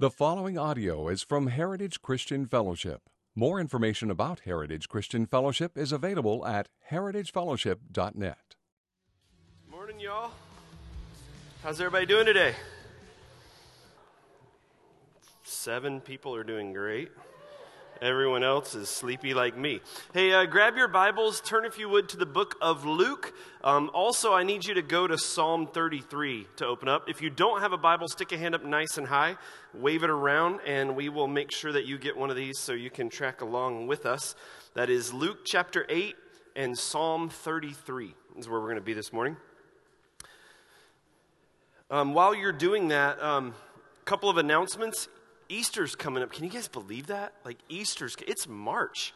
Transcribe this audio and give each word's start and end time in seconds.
The 0.00 0.10
following 0.10 0.56
audio 0.56 1.08
is 1.08 1.24
from 1.24 1.48
Heritage 1.48 2.02
Christian 2.02 2.46
Fellowship. 2.46 3.10
More 3.34 3.58
information 3.58 4.12
about 4.12 4.42
Heritage 4.44 4.88
Christian 4.88 5.26
Fellowship 5.26 5.76
is 5.76 5.90
available 5.90 6.46
at 6.46 6.68
heritagefellowship.net. 6.88 8.54
Morning, 9.68 9.98
y'all. 9.98 10.30
How's 11.64 11.80
everybody 11.80 12.06
doing 12.06 12.26
today? 12.26 12.54
Seven 15.42 16.00
people 16.00 16.32
are 16.32 16.44
doing 16.44 16.72
great. 16.72 17.10
Everyone 18.00 18.44
else 18.44 18.76
is 18.76 18.88
sleepy 18.88 19.34
like 19.34 19.56
me. 19.56 19.80
Hey, 20.14 20.32
uh, 20.32 20.44
grab 20.44 20.76
your 20.76 20.86
Bibles, 20.86 21.40
turn 21.40 21.64
if 21.64 21.78
you 21.78 21.88
would 21.88 22.08
to 22.10 22.16
the 22.16 22.26
book 22.26 22.54
of 22.60 22.84
Luke. 22.84 23.34
Um, 23.64 23.90
also, 23.92 24.32
I 24.32 24.44
need 24.44 24.64
you 24.64 24.74
to 24.74 24.82
go 24.82 25.08
to 25.08 25.18
Psalm 25.18 25.66
33 25.66 26.46
to 26.56 26.66
open 26.66 26.88
up. 26.88 27.08
If 27.08 27.20
you 27.20 27.28
don't 27.28 27.60
have 27.60 27.72
a 27.72 27.76
Bible, 27.76 28.06
stick 28.06 28.30
a 28.30 28.38
hand 28.38 28.54
up 28.54 28.64
nice 28.64 28.98
and 28.98 29.08
high, 29.08 29.36
wave 29.74 30.04
it 30.04 30.10
around, 30.10 30.60
and 30.64 30.94
we 30.94 31.08
will 31.08 31.26
make 31.26 31.50
sure 31.50 31.72
that 31.72 31.86
you 31.86 31.98
get 31.98 32.16
one 32.16 32.30
of 32.30 32.36
these 32.36 32.60
so 32.60 32.72
you 32.72 32.88
can 32.88 33.08
track 33.08 33.40
along 33.40 33.88
with 33.88 34.06
us. 34.06 34.36
That 34.74 34.90
is 34.90 35.12
Luke 35.12 35.38
chapter 35.44 35.84
8 35.88 36.14
and 36.54 36.78
Psalm 36.78 37.28
33 37.28 38.14
is 38.36 38.48
where 38.48 38.60
we're 38.60 38.66
going 38.66 38.76
to 38.76 38.80
be 38.80 38.94
this 38.94 39.12
morning. 39.12 39.36
Um, 41.90 42.14
while 42.14 42.32
you're 42.32 42.52
doing 42.52 42.88
that, 42.88 43.18
a 43.18 43.28
um, 43.28 43.54
couple 44.04 44.30
of 44.30 44.36
announcements. 44.36 45.08
Easter's 45.48 45.94
coming 45.94 46.22
up. 46.22 46.32
Can 46.32 46.44
you 46.44 46.50
guys 46.50 46.68
believe 46.68 47.06
that? 47.08 47.32
Like 47.44 47.58
Easter's, 47.68 48.16
it's 48.26 48.46
March. 48.46 49.14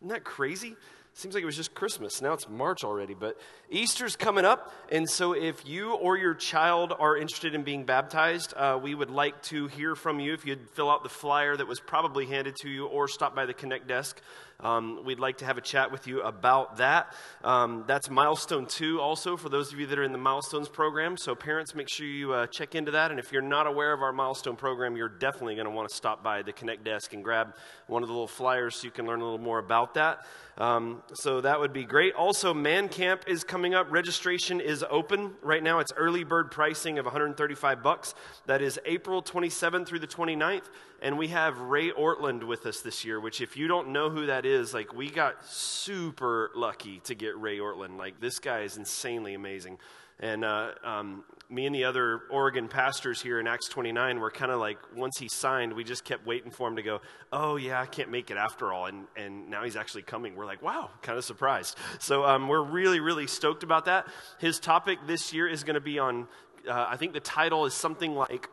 Isn't 0.00 0.08
that 0.08 0.24
crazy? 0.24 0.76
Seems 1.14 1.34
like 1.34 1.42
it 1.42 1.46
was 1.46 1.56
just 1.56 1.74
Christmas. 1.74 2.22
Now 2.22 2.32
it's 2.32 2.48
March 2.48 2.84
already, 2.84 3.14
but 3.14 3.38
Easter's 3.68 4.14
coming 4.14 4.44
up. 4.44 4.72
And 4.92 5.10
so, 5.10 5.32
if 5.32 5.66
you 5.66 5.94
or 5.94 6.16
your 6.16 6.34
child 6.34 6.94
are 6.98 7.16
interested 7.16 7.54
in 7.54 7.62
being 7.62 7.84
baptized, 7.84 8.54
uh, 8.56 8.78
we 8.80 8.94
would 8.94 9.10
like 9.10 9.42
to 9.44 9.66
hear 9.66 9.96
from 9.96 10.20
you. 10.20 10.32
If 10.32 10.46
you'd 10.46 10.70
fill 10.70 10.88
out 10.88 11.02
the 11.02 11.08
flyer 11.08 11.56
that 11.56 11.66
was 11.66 11.80
probably 11.80 12.26
handed 12.26 12.54
to 12.62 12.68
you 12.70 12.86
or 12.86 13.08
stop 13.08 13.34
by 13.34 13.44
the 13.44 13.52
Connect 13.52 13.88
desk, 13.88 14.20
um, 14.62 15.02
we'd 15.04 15.18
like 15.18 15.38
to 15.38 15.44
have 15.44 15.58
a 15.58 15.60
chat 15.60 15.90
with 15.90 16.06
you 16.06 16.22
about 16.22 16.76
that. 16.78 17.12
Um, 17.42 17.84
that's 17.86 18.10
milestone 18.10 18.66
two, 18.66 19.00
also, 19.00 19.36
for 19.36 19.48
those 19.48 19.72
of 19.72 19.80
you 19.80 19.86
that 19.86 19.98
are 19.98 20.04
in 20.04 20.12
the 20.12 20.18
milestones 20.18 20.68
program. 20.68 21.16
So, 21.16 21.34
parents, 21.34 21.74
make 21.74 21.88
sure 21.88 22.06
you 22.06 22.32
uh, 22.32 22.46
check 22.46 22.74
into 22.74 22.90
that. 22.92 23.10
And 23.10 23.18
if 23.18 23.32
you're 23.32 23.42
not 23.42 23.66
aware 23.66 23.92
of 23.92 24.02
our 24.02 24.12
milestone 24.12 24.56
program, 24.56 24.96
you're 24.96 25.08
definitely 25.08 25.54
going 25.54 25.66
to 25.66 25.70
want 25.70 25.88
to 25.88 25.94
stop 25.94 26.22
by 26.22 26.42
the 26.42 26.52
Connect 26.52 26.84
desk 26.84 27.12
and 27.12 27.24
grab 27.24 27.54
one 27.86 28.02
of 28.02 28.08
the 28.08 28.12
little 28.12 28.28
flyers 28.28 28.76
so 28.76 28.84
you 28.84 28.90
can 28.90 29.06
learn 29.06 29.20
a 29.20 29.24
little 29.24 29.38
more 29.38 29.58
about 29.58 29.94
that. 29.94 30.24
Um, 30.60 31.02
so, 31.14 31.40
that 31.40 31.58
would 31.58 31.72
be 31.72 31.84
great. 31.84 32.12
Also, 32.12 32.52
Man 32.52 32.90
Camp 32.90 33.24
is 33.26 33.44
coming 33.44 33.74
up. 33.74 33.90
Registration 33.90 34.60
is 34.60 34.84
open 34.90 35.32
right 35.42 35.62
now. 35.62 35.78
It's 35.78 35.90
early 35.96 36.22
bird 36.22 36.50
pricing 36.50 36.98
of 36.98 37.06
135 37.06 37.82
bucks. 37.82 38.14
That 38.44 38.60
is 38.60 38.78
April 38.84 39.22
27th 39.22 39.86
through 39.86 40.00
the 40.00 40.06
29th. 40.06 40.64
And 41.00 41.16
we 41.16 41.28
have 41.28 41.58
Ray 41.58 41.90
Ortlund 41.90 42.46
with 42.46 42.66
us 42.66 42.82
this 42.82 43.06
year, 43.06 43.18
which, 43.20 43.40
if 43.40 43.56
you 43.56 43.68
don't 43.68 43.88
know 43.88 44.10
who 44.10 44.26
that 44.26 44.44
is, 44.44 44.74
like, 44.74 44.92
we 44.92 45.08
got 45.08 45.46
super 45.46 46.50
lucky 46.54 47.00
to 47.04 47.14
get 47.14 47.38
Ray 47.38 47.56
Ortlund. 47.56 47.96
Like, 47.96 48.20
this 48.20 48.38
guy 48.38 48.60
is 48.60 48.76
insanely 48.76 49.32
amazing. 49.32 49.78
And 50.18 50.44
uh, 50.44 50.72
um, 50.84 51.24
me 51.50 51.66
and 51.66 51.74
the 51.74 51.84
other 51.84 52.22
Oregon 52.30 52.68
pastors 52.68 53.20
here 53.20 53.40
in 53.40 53.46
Acts 53.46 53.68
29 53.68 54.20
were 54.20 54.30
kind 54.30 54.52
of 54.52 54.60
like, 54.60 54.78
once 54.94 55.18
he 55.18 55.28
signed, 55.28 55.72
we 55.72 55.82
just 55.82 56.04
kept 56.04 56.24
waiting 56.24 56.50
for 56.50 56.68
him 56.68 56.76
to 56.76 56.82
go, 56.82 57.00
oh, 57.32 57.56
yeah, 57.56 57.80
I 57.80 57.86
can't 57.86 58.10
make 58.10 58.30
it 58.30 58.36
after 58.36 58.72
all. 58.72 58.86
And, 58.86 59.06
and 59.16 59.50
now 59.50 59.64
he's 59.64 59.76
actually 59.76 60.02
coming. 60.02 60.36
We're 60.36 60.46
like, 60.46 60.62
wow, 60.62 60.90
kind 61.02 61.18
of 61.18 61.24
surprised. 61.24 61.76
So 61.98 62.24
um, 62.24 62.48
we're 62.48 62.62
really, 62.62 63.00
really 63.00 63.26
stoked 63.26 63.62
about 63.62 63.86
that. 63.86 64.06
His 64.38 64.60
topic 64.60 65.00
this 65.06 65.32
year 65.32 65.48
is 65.48 65.64
going 65.64 65.74
to 65.74 65.80
be 65.80 65.98
on, 65.98 66.28
uh, 66.68 66.86
I 66.88 66.96
think 66.96 67.12
the 67.12 67.20
title 67.20 67.66
is 67.66 67.74
something 67.74 68.14
like 68.14 68.48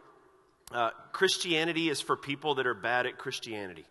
uh, 0.72 0.90
Christianity 1.12 1.90
is 1.90 2.02
for 2.02 2.18
people 2.18 2.56
that 2.56 2.66
are 2.66 2.74
bad 2.74 3.06
at 3.06 3.18
Christianity. 3.18 3.86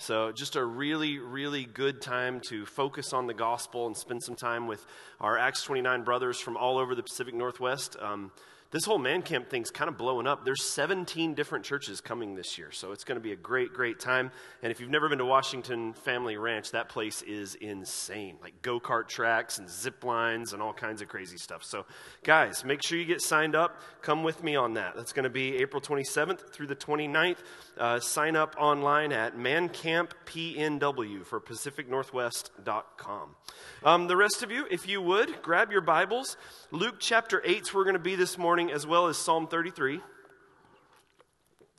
So, 0.00 0.30
just 0.30 0.54
a 0.54 0.64
really, 0.64 1.18
really 1.18 1.64
good 1.64 2.00
time 2.00 2.40
to 2.50 2.64
focus 2.66 3.12
on 3.12 3.26
the 3.26 3.34
gospel 3.34 3.88
and 3.88 3.96
spend 3.96 4.22
some 4.22 4.36
time 4.36 4.68
with 4.68 4.86
our 5.20 5.36
Acts 5.36 5.64
29 5.64 6.04
brothers 6.04 6.38
from 6.38 6.56
all 6.56 6.78
over 6.78 6.94
the 6.94 7.02
Pacific 7.02 7.34
Northwest. 7.34 7.96
Um, 8.00 8.30
this 8.70 8.84
whole 8.84 8.98
man 8.98 9.22
camp 9.22 9.48
thing's 9.48 9.70
kind 9.70 9.88
of 9.88 9.96
blowing 9.96 10.26
up. 10.26 10.44
There's 10.44 10.62
17 10.62 11.32
different 11.32 11.64
churches 11.64 12.02
coming 12.02 12.34
this 12.34 12.58
year, 12.58 12.70
so 12.70 12.92
it's 12.92 13.02
going 13.02 13.16
to 13.16 13.22
be 13.22 13.32
a 13.32 13.36
great, 13.36 13.72
great 13.72 13.98
time. 13.98 14.30
And 14.62 14.70
if 14.70 14.78
you've 14.78 14.90
never 14.90 15.08
been 15.08 15.18
to 15.18 15.24
Washington 15.24 15.94
Family 15.94 16.36
Ranch, 16.36 16.72
that 16.72 16.90
place 16.90 17.22
is 17.22 17.54
insane. 17.54 18.36
Like 18.42 18.60
go 18.60 18.78
kart 18.78 19.08
tracks 19.08 19.58
and 19.58 19.70
zip 19.70 20.04
lines 20.04 20.52
and 20.52 20.60
all 20.60 20.74
kinds 20.74 21.00
of 21.00 21.08
crazy 21.08 21.38
stuff. 21.38 21.64
So, 21.64 21.86
guys, 22.22 22.62
make 22.62 22.82
sure 22.84 22.98
you 22.98 23.06
get 23.06 23.22
signed 23.22 23.56
up. 23.56 23.80
Come 24.02 24.22
with 24.22 24.44
me 24.44 24.54
on 24.54 24.74
that. 24.74 24.94
That's 24.94 25.14
going 25.14 25.24
to 25.24 25.30
be 25.30 25.56
April 25.56 25.80
27th 25.80 26.52
through 26.52 26.66
the 26.66 26.76
29th. 26.76 27.38
Uh, 27.78 28.00
sign 28.00 28.34
up 28.34 28.56
online 28.58 29.12
at 29.12 29.36
mancamppnw 29.36 31.24
for 31.24 31.40
pacificnorthwest.com. 31.40 33.36
Um, 33.84 34.08
the 34.08 34.16
rest 34.16 34.42
of 34.42 34.50
you, 34.50 34.66
if 34.68 34.88
you 34.88 35.00
would, 35.00 35.42
grab 35.42 35.70
your 35.70 35.80
Bibles. 35.80 36.36
Luke 36.72 36.96
chapter 36.98 37.40
8 37.44 37.72
we're 37.72 37.84
going 37.84 37.94
to 37.94 38.00
be 38.00 38.16
this 38.16 38.36
morning, 38.36 38.72
as 38.72 38.84
well 38.84 39.06
as 39.06 39.16
Psalm 39.16 39.46
33. 39.46 40.00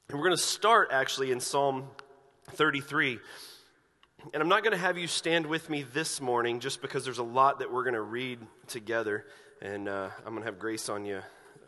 And 0.07 0.17
we're 0.17 0.23
going 0.23 0.37
to 0.37 0.41
start 0.41 0.87
actually 0.93 1.31
in 1.31 1.41
Psalm 1.41 1.89
33. 2.51 3.19
And 4.33 4.41
I'm 4.41 4.47
not 4.47 4.63
going 4.63 4.71
to 4.71 4.77
have 4.77 4.97
you 4.97 5.07
stand 5.07 5.47
with 5.47 5.69
me 5.69 5.83
this 5.83 6.21
morning 6.21 6.61
just 6.61 6.81
because 6.81 7.03
there's 7.03 7.17
a 7.17 7.23
lot 7.23 7.59
that 7.59 7.73
we're 7.73 7.83
going 7.83 7.93
to 7.95 8.01
read 8.01 8.39
together. 8.67 9.25
And 9.61 9.89
uh, 9.89 10.09
I'm 10.19 10.31
going 10.31 10.43
to 10.43 10.45
have 10.45 10.59
grace 10.59 10.87
on 10.87 11.03
you, 11.03 11.19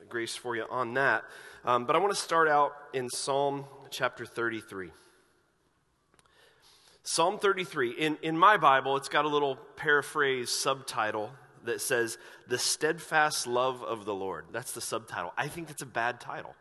grace 0.07 0.37
for 0.37 0.55
you 0.55 0.65
on 0.69 0.93
that. 0.93 1.25
Um, 1.65 1.85
but 1.85 1.97
I 1.97 1.99
want 1.99 2.13
to 2.13 2.19
start 2.19 2.47
out 2.47 2.73
in 2.93 3.09
Psalm 3.09 3.65
chapter 3.91 4.25
33. 4.25 4.91
Psalm 7.03 7.40
33. 7.40 7.91
In, 7.91 8.18
in 8.22 8.38
my 8.38 8.57
Bible, 8.57 8.97
it's 8.97 9.09
got 9.09 9.25
a 9.25 9.28
little 9.28 9.56
paraphrase 9.75 10.50
subtitle 10.50 11.31
that 11.66 11.81
says, 11.81 12.18
The 12.47 12.57
Steadfast 12.57 13.47
Love 13.47 13.84
of 13.84 14.06
the 14.06 14.13
Lord. 14.13 14.46
That's 14.52 14.72
the 14.72 14.81
subtitle. 14.81 15.34
I 15.38 15.47
think 15.47 15.68
that's 15.68 15.81
a 15.81 15.88
bad 15.88 16.19
title. 16.19 16.56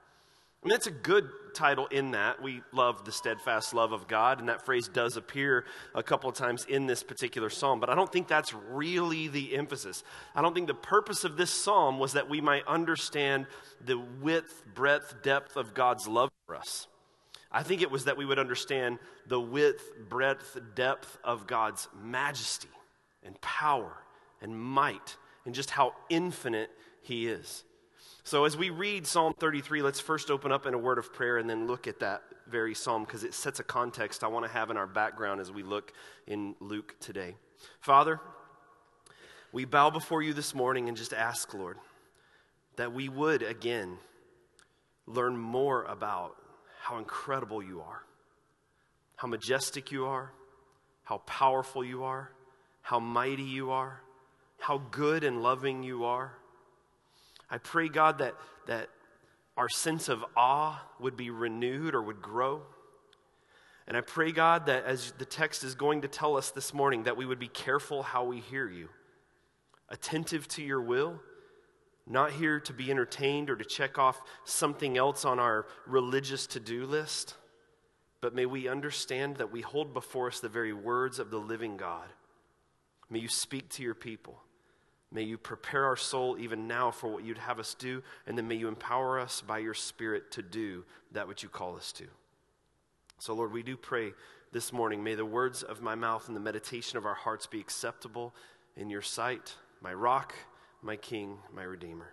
I 0.62 0.66
mean, 0.66 0.76
it's 0.76 0.86
a 0.86 0.92
good 0.92 1.30
title 1.54 1.86
in 1.86 2.10
that. 2.10 2.42
We 2.42 2.60
love 2.72 3.06
the 3.06 3.12
steadfast 3.12 3.72
love 3.72 3.92
of 3.92 4.06
God, 4.08 4.40
and 4.40 4.48
that 4.50 4.66
phrase 4.66 4.88
does 4.88 5.16
appear 5.16 5.64
a 5.94 6.02
couple 6.02 6.28
of 6.28 6.36
times 6.36 6.66
in 6.68 6.86
this 6.86 7.02
particular 7.02 7.48
psalm, 7.48 7.80
but 7.80 7.88
I 7.88 7.94
don't 7.94 8.12
think 8.12 8.28
that's 8.28 8.52
really 8.52 9.28
the 9.28 9.56
emphasis. 9.56 10.04
I 10.34 10.42
don't 10.42 10.54
think 10.54 10.66
the 10.66 10.74
purpose 10.74 11.24
of 11.24 11.38
this 11.38 11.50
psalm 11.50 11.98
was 11.98 12.12
that 12.12 12.28
we 12.28 12.42
might 12.42 12.66
understand 12.66 13.46
the 13.82 13.98
width, 13.98 14.62
breadth, 14.74 15.22
depth 15.22 15.56
of 15.56 15.72
God's 15.72 16.06
love 16.06 16.28
for 16.46 16.56
us. 16.56 16.86
I 17.52 17.62
think 17.62 17.82
it 17.82 17.90
was 17.90 18.04
that 18.04 18.16
we 18.16 18.24
would 18.24 18.38
understand 18.38 18.98
the 19.26 19.40
width, 19.40 19.90
breadth, 20.08 20.56
depth 20.74 21.18
of 21.24 21.46
God's 21.46 21.88
majesty 22.00 22.68
and 23.24 23.40
power 23.40 23.92
and 24.40 24.58
might 24.58 25.16
and 25.44 25.54
just 25.54 25.70
how 25.70 25.94
infinite 26.08 26.70
He 27.02 27.26
is. 27.26 27.64
So, 28.22 28.44
as 28.44 28.56
we 28.56 28.70
read 28.70 29.06
Psalm 29.06 29.34
33, 29.38 29.82
let's 29.82 29.98
first 29.98 30.30
open 30.30 30.52
up 30.52 30.66
in 30.66 30.74
a 30.74 30.78
word 30.78 30.98
of 30.98 31.12
prayer 31.12 31.38
and 31.38 31.48
then 31.50 31.66
look 31.66 31.88
at 31.88 32.00
that 32.00 32.22
very 32.46 32.74
psalm 32.74 33.04
because 33.04 33.24
it 33.24 33.34
sets 33.34 33.60
a 33.60 33.64
context 33.64 34.22
I 34.22 34.28
want 34.28 34.44
to 34.44 34.50
have 34.50 34.70
in 34.70 34.76
our 34.76 34.86
background 34.86 35.40
as 35.40 35.50
we 35.50 35.62
look 35.62 35.92
in 36.26 36.54
Luke 36.60 36.96
today. 37.00 37.36
Father, 37.80 38.20
we 39.52 39.64
bow 39.64 39.90
before 39.90 40.22
you 40.22 40.32
this 40.32 40.54
morning 40.54 40.88
and 40.88 40.96
just 40.96 41.12
ask, 41.12 41.52
Lord, 41.54 41.78
that 42.76 42.92
we 42.92 43.08
would 43.08 43.42
again 43.42 43.98
learn 45.06 45.36
more 45.36 45.84
about 45.84 46.36
how 46.80 46.98
incredible 46.98 47.62
you 47.62 47.80
are, 47.80 48.02
how 49.16 49.28
majestic 49.28 49.92
you 49.92 50.06
are, 50.06 50.32
how 51.04 51.18
powerful 51.18 51.84
you 51.84 52.04
are, 52.04 52.30
how 52.82 52.98
mighty 52.98 53.42
you 53.42 53.70
are, 53.70 54.00
how 54.58 54.78
good 54.90 55.22
and 55.22 55.42
loving 55.42 55.82
you 55.82 56.04
are. 56.04 56.32
I 57.50 57.58
pray, 57.58 57.88
God, 57.88 58.18
that, 58.18 58.34
that 58.66 58.88
our 59.56 59.68
sense 59.68 60.08
of 60.08 60.24
awe 60.36 60.80
would 60.98 61.16
be 61.16 61.30
renewed 61.30 61.94
or 61.94 62.02
would 62.02 62.22
grow. 62.22 62.62
And 63.86 63.96
I 63.96 64.00
pray, 64.00 64.32
God, 64.32 64.66
that 64.66 64.84
as 64.84 65.12
the 65.18 65.24
text 65.24 65.64
is 65.64 65.74
going 65.74 66.02
to 66.02 66.08
tell 66.08 66.36
us 66.36 66.50
this 66.50 66.72
morning, 66.72 67.02
that 67.04 67.16
we 67.16 67.26
would 67.26 67.38
be 67.40 67.48
careful 67.48 68.02
how 68.02 68.24
we 68.24 68.40
hear 68.40 68.68
you, 68.68 68.88
attentive 69.88 70.48
to 70.48 70.62
your 70.62 70.80
will, 70.80 71.20
not 72.10 72.32
here 72.32 72.58
to 72.58 72.72
be 72.72 72.90
entertained 72.90 73.48
or 73.48 73.56
to 73.56 73.64
check 73.64 73.96
off 73.98 74.20
something 74.44 74.98
else 74.98 75.24
on 75.24 75.38
our 75.38 75.66
religious 75.86 76.46
to 76.48 76.60
do 76.60 76.84
list, 76.84 77.34
but 78.20 78.34
may 78.34 78.46
we 78.46 78.68
understand 78.68 79.36
that 79.36 79.52
we 79.52 79.60
hold 79.60 79.94
before 79.94 80.26
us 80.26 80.40
the 80.40 80.48
very 80.48 80.72
words 80.72 81.20
of 81.20 81.30
the 81.30 81.38
living 81.38 81.76
God. 81.76 82.08
May 83.08 83.20
you 83.20 83.28
speak 83.28 83.68
to 83.70 83.82
your 83.82 83.94
people. 83.94 84.42
May 85.12 85.22
you 85.22 85.38
prepare 85.38 85.84
our 85.86 85.96
soul 85.96 86.36
even 86.38 86.66
now 86.68 86.90
for 86.90 87.08
what 87.08 87.24
you'd 87.24 87.38
have 87.38 87.58
us 87.58 87.74
do, 87.74 88.02
and 88.26 88.36
then 88.36 88.46
may 88.46 88.56
you 88.56 88.68
empower 88.68 89.18
us 89.18 89.40
by 89.40 89.58
your 89.58 89.74
Spirit 89.74 90.30
to 90.32 90.42
do 90.42 90.84
that 91.12 91.26
which 91.26 91.42
you 91.42 91.48
call 91.48 91.76
us 91.76 91.92
to. 91.92 92.06
So, 93.18 93.34
Lord, 93.34 93.52
we 93.52 93.62
do 93.62 93.76
pray 93.76 94.12
this 94.52 94.72
morning. 94.72 95.02
May 95.02 95.14
the 95.14 95.24
words 95.24 95.62
of 95.62 95.82
my 95.82 95.94
mouth 95.94 96.26
and 96.26 96.36
the 96.36 96.40
meditation 96.40 96.98
of 96.98 97.06
our 97.06 97.14
hearts 97.14 97.46
be 97.46 97.60
acceptable 97.60 98.34
in 98.76 98.88
your 98.88 99.02
sight, 99.02 99.54
my 99.80 99.92
rock, 99.92 100.34
my 100.82 100.96
king, 100.96 101.38
my 101.54 101.62
redeemer. 101.62 102.12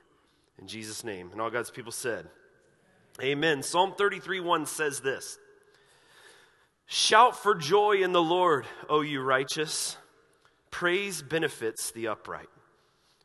In 0.59 0.67
Jesus' 0.67 1.03
name. 1.03 1.29
And 1.31 1.41
all 1.41 1.49
God's 1.49 1.71
people 1.71 1.91
said, 1.91 2.27
Amen. 3.21 3.63
Psalm 3.63 3.93
33 3.97 4.39
1 4.39 4.65
says 4.65 4.99
this 4.99 5.37
Shout 6.85 7.35
for 7.35 7.55
joy 7.55 7.97
in 7.97 8.11
the 8.11 8.21
Lord, 8.21 8.65
O 8.89 9.01
you 9.01 9.21
righteous. 9.21 9.97
Praise 10.71 11.21
benefits 11.21 11.91
the 11.91 12.07
upright. 12.07 12.49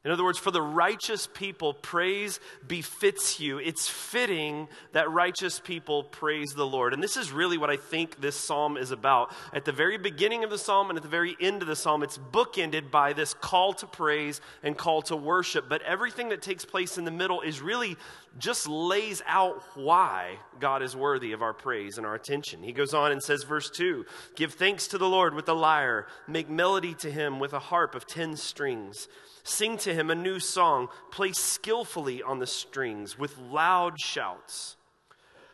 In 0.04 0.10
other 0.10 0.25
words, 0.25 0.38
for 0.38 0.50
the 0.50 0.60
righteous 0.60 1.28
people, 1.32 1.75
praise 1.75 2.40
befits 2.66 3.38
you. 3.38 3.58
It's 3.58 3.88
fitting 3.88 4.66
that 4.90 5.08
righteous 5.08 5.60
people 5.60 6.02
praise 6.02 6.54
the 6.54 6.66
Lord. 6.66 6.93
And 6.93 7.00
this 7.00 7.16
is 7.16 7.31
really 7.31 7.56
what 7.56 7.70
I 7.70 7.76
think 7.76 8.20
this 8.20 8.34
psalm 8.34 8.76
is 8.76 8.90
about. 8.90 9.32
At 9.52 9.64
the 9.64 9.70
very 9.70 9.99
beginning 9.99 10.43
of 10.43 10.50
the 10.50 10.58
psalm 10.58 10.90
and 10.90 10.96
at 10.96 11.04
the 11.04 11.08
very 11.08 11.37
end 11.40 11.62
of 11.62 11.69
the 11.69 11.76
psalm, 11.76 12.02
it's 12.02 12.19
bookended 12.19 12.90
by 12.90 13.12
this 13.12 13.32
call 13.32 13.75
to 13.75 13.87
praise 13.87 14.40
and 14.64 14.76
call 14.76 15.02
to 15.02 15.14
worship. 15.14 15.69
But 15.69 15.82
everything 15.82 16.31
that 16.31 16.43
takes 16.43 16.64
place 16.64 16.99
in 16.99 17.04
the 17.04 17.12
middle 17.12 17.40
is 17.40 17.60
really 17.60 17.96
just 18.40 18.66
lays 18.66 19.22
out 19.28 19.62
why 19.76 20.38
God 20.58 20.82
is 20.82 20.96
worthy 20.96 21.31
of 21.31 21.43
our 21.43 21.54
praise 21.54 21.96
and 21.96 22.04
our 22.04 22.16
attention. 22.16 22.64
He 22.64 22.72
goes 22.72 22.93
on 22.93 23.12
and 23.12 23.22
says, 23.22 23.44
verse 23.44 23.70
2 23.70 24.04
Give 24.34 24.52
thanks 24.52 24.88
to 24.88 24.99
the 24.99 25.08
Lord 25.08 25.32
with 25.32 25.46
the 25.46 25.54
lyre, 25.54 26.08
make 26.26 26.50
melody 26.50 26.94
to 26.94 27.10
him 27.10 27.38
with 27.38 27.52
a 27.52 27.60
harp 27.60 27.94
of 27.94 28.04
ten 28.04 28.37
strings. 28.37 29.06
Sing 29.44 29.77
to 29.79 29.94
him 29.94 30.11
a 30.11 30.15
new 30.15 30.39
song, 30.39 30.89
play 31.11 31.33
skillfully 31.33 32.23
on 32.23 32.39
the 32.39 32.47
strings 32.47 33.19
with 33.19 33.39
loud 33.39 34.00
shouts. 34.00 34.77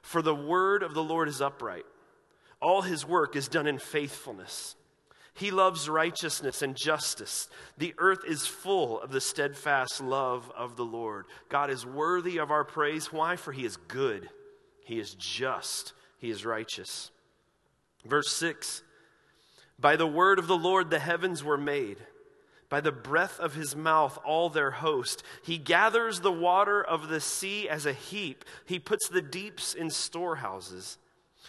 For 0.02 0.23
the 0.23 0.35
word 0.35 0.82
of 0.82 0.94
the 0.94 1.02
Lord 1.02 1.29
is 1.29 1.40
upright, 1.40 1.87
all 2.61 2.82
his 2.82 3.06
work 3.06 3.37
is 3.37 3.49
done 3.49 3.67
in 3.67 3.79
faithfulness. 3.79 4.75
He 5.35 5.52
loves 5.52 5.88
righteousness 5.88 6.62
and 6.62 6.75
justice. 6.75 7.49
The 7.76 7.94
earth 7.99 8.25
is 8.26 8.49
full 8.49 9.00
of 9.00 9.12
the 9.12 9.20
steadfast 9.20 10.00
love 10.00 10.50
of 10.56 10.75
the 10.75 10.84
Lord. 10.84 11.26
God 11.49 11.70
is 11.70 11.87
worthy 11.87 12.38
of 12.38 12.50
our 12.50 12.64
praise. 12.64 13.12
Why? 13.12 13.37
For 13.37 13.52
he 13.52 13.64
is 13.64 13.76
good, 13.76 14.29
he 14.84 14.99
is 14.99 15.14
just, 15.14 15.93
he 16.19 16.31
is 16.31 16.44
righteous. 16.44 17.12
Verse 18.05 18.32
6 18.32 18.82
By 19.79 19.94
the 19.94 20.08
word 20.08 20.41
of 20.41 20.49
the 20.49 20.58
Lord 20.58 20.91
the 20.91 20.99
heavens 20.99 21.44
were 21.44 21.56
made 21.56 21.99
by 22.69 22.81
the 22.81 22.93
breath 22.93 23.41
of 23.41 23.55
his 23.55 23.75
mouth, 23.75 24.19
all 24.25 24.50
their 24.50 24.70
host. 24.70 25.23
He 25.43 25.59
gathers 25.59 26.20
the 26.20 26.32
water 26.32 26.82
of 26.82 27.09
the 27.09 27.20
sea 27.20 27.69
as 27.69 27.87
a 27.87 27.93
heap. 27.93 28.44
He 28.67 28.79
puts 28.79 29.09
the 29.09 29.23
deeps 29.23 29.75
in 29.75 29.91
storehouses. 29.91 30.99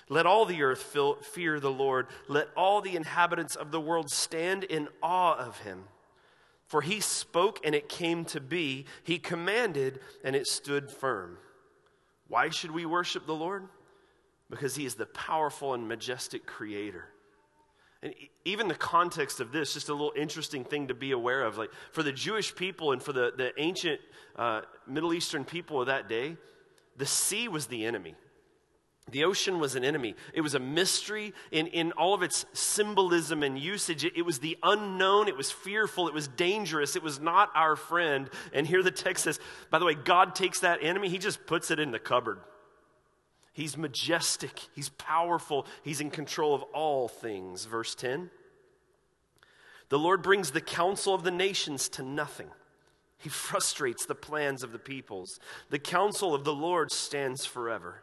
Let 0.07 0.25
all 0.25 0.45
the 0.45 0.63
earth 0.63 0.95
fear 1.21 1.59
the 1.59 1.71
Lord. 1.71 2.07
Let 2.27 2.47
all 2.55 2.81
the 2.81 2.95
inhabitants 2.95 3.55
of 3.55 3.71
the 3.71 3.81
world 3.81 4.09
stand 4.09 4.63
in 4.63 4.87
awe 5.03 5.35
of 5.35 5.59
him. 5.59 5.83
For 6.67 6.81
he 6.81 6.99
spoke 6.99 7.59
and 7.65 7.75
it 7.75 7.89
came 7.89 8.25
to 8.25 8.39
be. 8.39 8.85
He 9.03 9.19
commanded 9.19 9.99
and 10.23 10.35
it 10.35 10.47
stood 10.47 10.89
firm. 10.89 11.37
Why 12.27 12.49
should 12.49 12.71
we 12.71 12.85
worship 12.85 13.25
the 13.25 13.35
Lord? 13.35 13.67
Because 14.49 14.75
he 14.75 14.85
is 14.85 14.95
the 14.95 15.07
powerful 15.07 15.73
and 15.73 15.87
majestic 15.87 16.45
creator. 16.45 17.05
And 18.01 18.13
even 18.45 18.67
the 18.67 18.75
context 18.75 19.41
of 19.41 19.51
this, 19.51 19.73
just 19.73 19.89
a 19.89 19.93
little 19.93 20.13
interesting 20.15 20.63
thing 20.63 20.87
to 20.87 20.93
be 20.93 21.11
aware 21.11 21.43
of. 21.43 21.57
Like 21.57 21.71
for 21.91 22.01
the 22.01 22.13
Jewish 22.13 22.55
people 22.55 22.93
and 22.93 23.03
for 23.03 23.11
the, 23.11 23.33
the 23.35 23.51
ancient 23.57 23.99
uh, 24.35 24.61
Middle 24.87 25.13
Eastern 25.13 25.43
people 25.43 25.81
of 25.81 25.87
that 25.87 26.07
day, 26.07 26.37
the 26.95 27.05
sea 27.05 27.47
was 27.47 27.67
the 27.67 27.85
enemy. 27.85 28.15
The 29.11 29.23
ocean 29.23 29.59
was 29.59 29.75
an 29.75 29.83
enemy. 29.83 30.15
It 30.33 30.41
was 30.41 30.53
a 30.53 30.59
mystery 30.59 31.33
in, 31.51 31.67
in 31.67 31.91
all 31.93 32.13
of 32.13 32.21
its 32.21 32.45
symbolism 32.53 33.43
and 33.43 33.57
usage. 33.57 34.05
It, 34.05 34.13
it, 34.15 34.21
was 34.21 34.39
the 34.39 34.57
unknown. 34.61 35.27
It 35.27 35.35
was 35.35 35.51
fearful. 35.51 36.07
It 36.07 36.13
was 36.13 36.27
dangerous. 36.27 36.95
It 36.95 37.03
was 37.03 37.19
not 37.19 37.49
our 37.55 37.75
friend. 37.75 38.29
And 38.53 38.67
here 38.67 38.83
the 38.83 38.91
text 38.91 39.23
says, 39.23 39.39
by 39.71 39.79
the 39.79 39.85
way, 39.85 39.95
God 39.95 40.35
takes 40.35 40.59
that 40.59 40.79
enemy, 40.83 41.09
he 41.09 41.17
just 41.17 41.45
puts 41.47 41.71
it 41.71 41.79
in 41.79 41.91
the 41.91 41.99
cupboard. 41.99 42.39
He's 43.53 43.77
majestic, 43.77 44.67
he's 44.75 44.89
powerful, 44.89 45.65
he's 45.83 46.01
in 46.01 46.11
control 46.11 46.53
of 46.53 46.63
all 46.73 47.07
things. 47.07 47.65
Verse 47.65 47.95
10 47.95 48.29
The 49.89 49.99
Lord 49.99 50.21
brings 50.21 50.51
the 50.51 50.61
counsel 50.61 51.13
of 51.13 51.23
the 51.23 51.31
nations 51.31 51.89
to 51.89 52.03
nothing. 52.03 52.49
He 53.17 53.29
frustrates 53.29 54.05
the 54.05 54.15
plans 54.15 54.63
of 54.63 54.71
the 54.71 54.79
peoples. 54.79 55.39
The 55.69 55.79
counsel 55.79 56.33
of 56.33 56.45
the 56.45 56.53
Lord 56.53 56.91
stands 56.91 57.45
forever, 57.45 58.01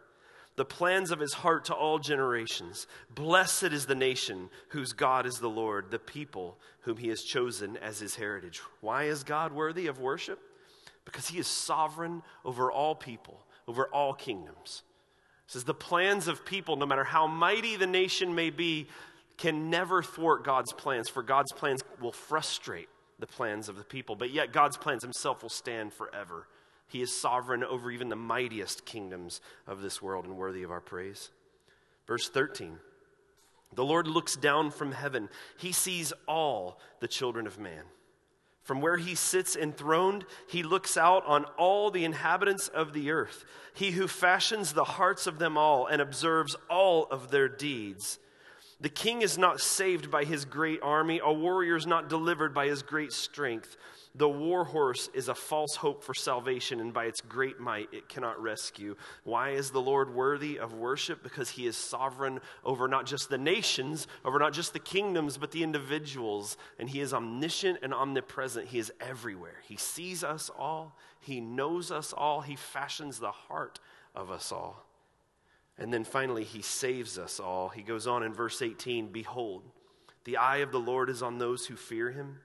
the 0.56 0.64
plans 0.66 1.10
of 1.10 1.20
his 1.20 1.32
heart 1.32 1.64
to 1.66 1.74
all 1.74 1.98
generations. 1.98 2.86
Blessed 3.14 3.64
is 3.64 3.86
the 3.86 3.94
nation 3.94 4.50
whose 4.68 4.92
God 4.92 5.24
is 5.24 5.38
the 5.38 5.48
Lord, 5.48 5.90
the 5.90 5.98
people 5.98 6.58
whom 6.80 6.98
he 6.98 7.08
has 7.08 7.22
chosen 7.22 7.78
as 7.78 7.98
his 7.98 8.16
heritage. 8.16 8.60
Why 8.80 9.04
is 9.04 9.24
God 9.24 9.52
worthy 9.52 9.86
of 9.86 9.98
worship? 9.98 10.38
Because 11.06 11.28
he 11.28 11.38
is 11.38 11.46
sovereign 11.46 12.22
over 12.44 12.70
all 12.70 12.94
people, 12.94 13.40
over 13.66 13.86
all 13.86 14.12
kingdoms. 14.12 14.82
Says 15.46 15.64
the 15.64 15.74
plans 15.74 16.28
of 16.28 16.44
people, 16.44 16.76
no 16.76 16.86
matter 16.86 17.04
how 17.04 17.26
mighty 17.26 17.76
the 17.76 17.86
nation 17.86 18.34
may 18.34 18.50
be, 18.50 18.88
can 19.36 19.70
never 19.70 20.02
thwart 20.02 20.44
God's 20.44 20.72
plans, 20.72 21.08
for 21.08 21.22
God's 21.22 21.52
plans 21.52 21.82
will 22.00 22.12
frustrate 22.12 22.88
the 23.18 23.26
plans 23.26 23.68
of 23.68 23.76
the 23.76 23.84
people. 23.84 24.16
But 24.16 24.30
yet, 24.30 24.52
God's 24.52 24.76
plans 24.76 25.02
himself 25.02 25.42
will 25.42 25.50
stand 25.50 25.92
forever. 25.92 26.48
He 26.88 27.02
is 27.02 27.14
sovereign 27.14 27.64
over 27.64 27.90
even 27.90 28.08
the 28.08 28.16
mightiest 28.16 28.84
kingdoms 28.84 29.40
of 29.66 29.82
this 29.82 30.00
world 30.00 30.24
and 30.24 30.36
worthy 30.36 30.62
of 30.62 30.70
our 30.70 30.80
praise. 30.80 31.30
Verse 32.06 32.28
13 32.28 32.78
The 33.74 33.84
Lord 33.84 34.06
looks 34.06 34.36
down 34.36 34.70
from 34.70 34.92
heaven, 34.92 35.28
he 35.58 35.72
sees 35.72 36.12
all 36.26 36.80
the 37.00 37.08
children 37.08 37.46
of 37.46 37.58
man. 37.58 37.84
From 38.66 38.80
where 38.80 38.96
he 38.96 39.14
sits 39.14 39.54
enthroned, 39.54 40.26
he 40.48 40.64
looks 40.64 40.96
out 40.96 41.24
on 41.24 41.44
all 41.56 41.92
the 41.92 42.04
inhabitants 42.04 42.66
of 42.66 42.92
the 42.92 43.12
earth, 43.12 43.44
he 43.72 43.92
who 43.92 44.08
fashions 44.08 44.72
the 44.72 44.82
hearts 44.82 45.28
of 45.28 45.38
them 45.38 45.56
all 45.56 45.86
and 45.86 46.02
observes 46.02 46.56
all 46.68 47.04
of 47.04 47.30
their 47.30 47.48
deeds. 47.48 48.18
The 48.80 48.88
king 48.90 49.22
is 49.22 49.38
not 49.38 49.60
saved 49.60 50.10
by 50.10 50.24
his 50.24 50.44
great 50.44 50.80
army, 50.82 51.20
a 51.24 51.32
warrior 51.32 51.76
is 51.76 51.86
not 51.86 52.10
delivered 52.10 52.52
by 52.52 52.66
his 52.66 52.82
great 52.82 53.12
strength. 53.12 53.76
The 54.14 54.28
war 54.28 54.64
horse 54.64 55.10
is 55.12 55.28
a 55.28 55.34
false 55.34 55.76
hope 55.76 56.02
for 56.02 56.14
salvation, 56.14 56.80
and 56.80 56.92
by 56.92 57.04
its 57.04 57.20
great 57.20 57.58
might 57.58 57.88
it 57.92 58.08
cannot 58.08 58.40
rescue. 58.40 58.96
Why 59.24 59.50
is 59.50 59.70
the 59.70 59.80
Lord 59.80 60.14
worthy 60.14 60.58
of 60.58 60.72
worship? 60.74 61.22
Because 61.22 61.50
he 61.50 61.66
is 61.66 61.76
sovereign 61.76 62.40
over 62.64 62.88
not 62.88 63.06
just 63.06 63.28
the 63.28 63.38
nations, 63.38 64.06
over 64.24 64.38
not 64.38 64.54
just 64.54 64.72
the 64.72 64.78
kingdoms, 64.78 65.36
but 65.36 65.50
the 65.52 65.62
individuals. 65.62 66.56
And 66.78 66.88
he 66.88 67.00
is 67.00 67.12
omniscient 67.12 67.80
and 67.82 67.92
omnipresent. 67.92 68.68
He 68.68 68.78
is 68.78 68.92
everywhere. 69.00 69.56
He 69.66 69.76
sees 69.76 70.24
us 70.24 70.50
all, 70.58 70.96
he 71.20 71.40
knows 71.40 71.90
us 71.90 72.14
all, 72.14 72.40
he 72.42 72.56
fashions 72.56 73.18
the 73.18 73.32
heart 73.32 73.80
of 74.14 74.30
us 74.30 74.52
all. 74.52 74.86
And 75.78 75.92
then 75.92 76.04
finally, 76.04 76.44
he 76.44 76.62
saves 76.62 77.18
us 77.18 77.38
all. 77.38 77.68
He 77.68 77.82
goes 77.82 78.06
on 78.06 78.22
in 78.22 78.32
verse 78.32 78.62
18 78.62 79.08
Behold, 79.08 79.62
the 80.24 80.38
eye 80.38 80.58
of 80.58 80.72
the 80.72 80.80
Lord 80.80 81.10
is 81.10 81.22
on 81.22 81.38
those 81.38 81.66
who 81.66 81.76
fear 81.76 82.10
him 82.10 82.38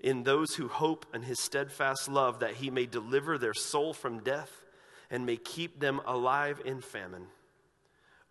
in 0.00 0.22
those 0.22 0.54
who 0.54 0.68
hope 0.68 1.06
in 1.14 1.22
his 1.22 1.38
steadfast 1.38 2.08
love, 2.08 2.40
that 2.40 2.54
he 2.54 2.70
may 2.70 2.86
deliver 2.86 3.36
their 3.36 3.54
soul 3.54 3.92
from 3.92 4.20
death 4.20 4.64
and 5.10 5.26
may 5.26 5.36
keep 5.36 5.78
them 5.78 6.00
alive 6.06 6.60
in 6.64 6.80
famine. 6.80 7.26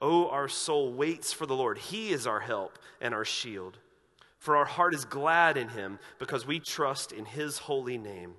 Oh, 0.02 0.30
our 0.30 0.48
soul 0.48 0.94
waits 0.94 1.34
for 1.34 1.46
the 1.46 1.56
Lord. 1.56 1.78
He 1.78 2.10
is 2.10 2.26
our 2.26 2.40
help 2.40 2.80
and 3.02 3.14
our 3.14 3.26
shield. 3.26 3.78
For 4.38 4.56
our 4.56 4.66
heart 4.66 4.96
is 4.96 5.04
glad 5.04 5.58
in 5.58 5.68
him 5.70 6.00
because 6.18 6.48
we 6.48 6.60
trust 6.60 7.12
in 7.12 7.26
his 7.26 7.58
holy 7.58 7.98
name. 7.98 8.34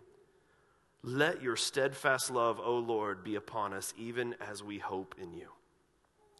Let 1.03 1.43
your 1.43 1.57
steadfast 1.57 2.31
love, 2.31 2.61
O 2.63 2.79
Lord, 2.79 3.23
be 3.23 3.35
upon 3.35 3.73
us, 3.73 3.93
even 3.99 4.35
as 4.41 4.63
we 4.63 4.79
hope 4.79 5.15
in 5.21 5.33
you. 5.35 5.49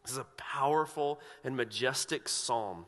This 0.03 0.13
is 0.13 0.17
a 0.17 0.25
powerful 0.37 1.19
and 1.43 1.55
majestic 1.55 2.27
psalm 2.27 2.85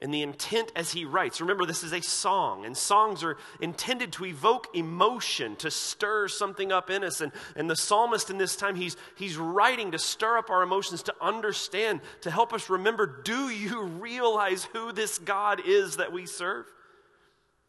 and 0.00 0.14
the 0.14 0.22
intent 0.22 0.70
as 0.76 0.92
he 0.92 1.04
writes. 1.04 1.40
Remember, 1.40 1.66
this 1.66 1.82
is 1.82 1.92
a 1.92 2.00
song, 2.00 2.64
and 2.64 2.76
songs 2.76 3.24
are 3.24 3.36
intended 3.60 4.12
to 4.12 4.26
evoke 4.26 4.68
emotion, 4.74 5.56
to 5.56 5.70
stir 5.70 6.28
something 6.28 6.70
up 6.70 6.88
in 6.88 7.02
us. 7.02 7.20
And, 7.20 7.32
and 7.56 7.68
the 7.68 7.74
psalmist 7.74 8.30
in 8.30 8.38
this 8.38 8.54
time, 8.54 8.76
he's, 8.76 8.96
he's 9.16 9.36
writing 9.36 9.90
to 9.90 9.98
stir 9.98 10.38
up 10.38 10.50
our 10.50 10.62
emotions, 10.62 11.02
to 11.04 11.14
understand, 11.20 12.00
to 12.20 12.30
help 12.30 12.52
us 12.52 12.70
remember 12.70 13.22
do 13.24 13.48
you 13.48 13.82
realize 14.00 14.64
who 14.64 14.92
this 14.92 15.18
God 15.18 15.60
is 15.66 15.96
that 15.96 16.12
we 16.12 16.26
serve? 16.26 16.66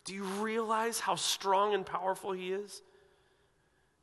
Do 0.06 0.14
you 0.14 0.24
realize 0.24 1.00
how 1.00 1.16
strong 1.16 1.74
and 1.74 1.86
powerful 1.86 2.32
he 2.32 2.54
is? 2.54 2.84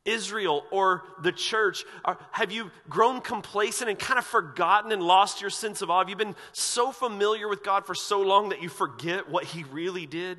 Israel 0.07 0.65
or 0.71 1.03
the 1.21 1.33
church? 1.33 1.85
Are, 2.05 2.19
have 2.31 2.51
you 2.51 2.71
grown 2.89 3.21
complacent 3.21 3.91
and 3.91 3.99
kind 3.99 4.19
of 4.19 4.25
forgotten 4.25 4.93
and 4.93 5.03
lost 5.03 5.41
your 5.41 5.51
sense 5.51 5.83
of 5.83 5.91
awe? 5.91 5.99
Have 5.99 6.09
you 6.09 6.17
been 6.17 6.37
so 6.53 6.93
familiar 6.93 7.49
with 7.49 7.63
God 7.63 7.85
for 7.85 7.95
so 7.95 8.23
long 8.23 8.49
that 8.49 8.63
you 8.63 8.69
forget 8.69 9.29
what 9.29 9.45
He 9.45 9.65
really 9.65 10.07
did? 10.07 10.39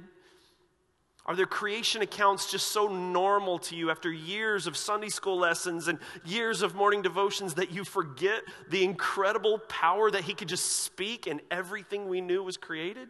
Are 1.28 1.36
their 1.36 1.46
creation 1.46 2.02
accounts 2.02 2.50
just 2.50 2.70
so 2.70 2.88
normal 2.88 3.60
to 3.60 3.76
you 3.76 3.92
after 3.92 4.10
years 4.10 4.66
of 4.66 4.78
Sunday 4.78 5.10
school 5.10 5.38
lessons 5.38 5.90
and 5.90 6.00
years 6.24 6.62
of 6.62 6.74
morning 6.74 7.02
devotions 7.02 7.56
that 7.56 7.70
you 7.70 7.84
forget 7.84 8.44
the 8.70 8.86
incredible 8.86 9.60
power 9.60 10.10
that 10.10 10.24
He 10.24 10.34
could 10.34 10.48
just 10.48 10.84
speak 10.84 11.28
and 11.28 11.42
everything 11.52 12.08
we 12.08 12.22
knew 12.22 12.42
was 12.42 12.56
created? 12.56 13.10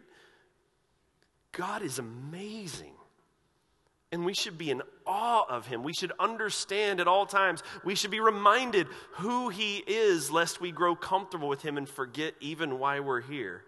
God 1.52 1.82
is 1.82 2.00
amazing. 2.00 2.97
And 4.10 4.24
we 4.24 4.32
should 4.32 4.56
be 4.56 4.70
in 4.70 4.82
awe 5.06 5.44
of 5.48 5.66
him. 5.66 5.82
We 5.82 5.92
should 5.92 6.12
understand 6.18 6.98
at 7.00 7.08
all 7.08 7.26
times. 7.26 7.62
We 7.84 7.94
should 7.94 8.10
be 8.10 8.20
reminded 8.20 8.86
who 9.12 9.50
he 9.50 9.82
is, 9.86 10.30
lest 10.30 10.60
we 10.60 10.72
grow 10.72 10.96
comfortable 10.96 11.48
with 11.48 11.62
him 11.62 11.76
and 11.76 11.86
forget 11.88 12.34
even 12.40 12.78
why 12.78 13.00
we're 13.00 13.20
here. 13.20 13.64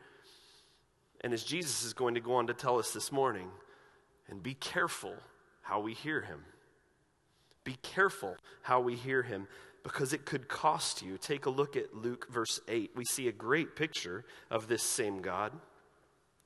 And 1.20 1.34
as 1.34 1.44
Jesus 1.44 1.84
is 1.84 1.92
going 1.92 2.14
to 2.14 2.20
go 2.20 2.34
on 2.34 2.46
to 2.46 2.54
tell 2.54 2.78
us 2.78 2.92
this 2.92 3.12
morning, 3.12 3.48
and 4.30 4.42
be 4.42 4.54
careful 4.54 5.14
how 5.62 5.80
we 5.80 5.92
hear 5.92 6.22
him. 6.22 6.40
Be 7.64 7.76
careful 7.82 8.36
how 8.62 8.80
we 8.80 8.94
hear 8.94 9.22
him 9.22 9.46
because 9.82 10.12
it 10.12 10.24
could 10.24 10.48
cost 10.48 11.02
you. 11.02 11.18
Take 11.18 11.46
a 11.46 11.50
look 11.50 11.76
at 11.76 11.94
Luke 11.94 12.26
verse 12.30 12.60
8. 12.68 12.92
We 12.94 13.04
see 13.04 13.28
a 13.28 13.32
great 13.32 13.76
picture 13.76 14.24
of 14.50 14.68
this 14.68 14.82
same 14.82 15.20
God. 15.20 15.52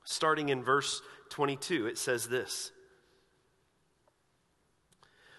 Starting 0.03 0.49
in 0.49 0.63
verse 0.63 1.01
22, 1.29 1.87
it 1.87 1.97
says 1.97 2.27
this 2.27 2.71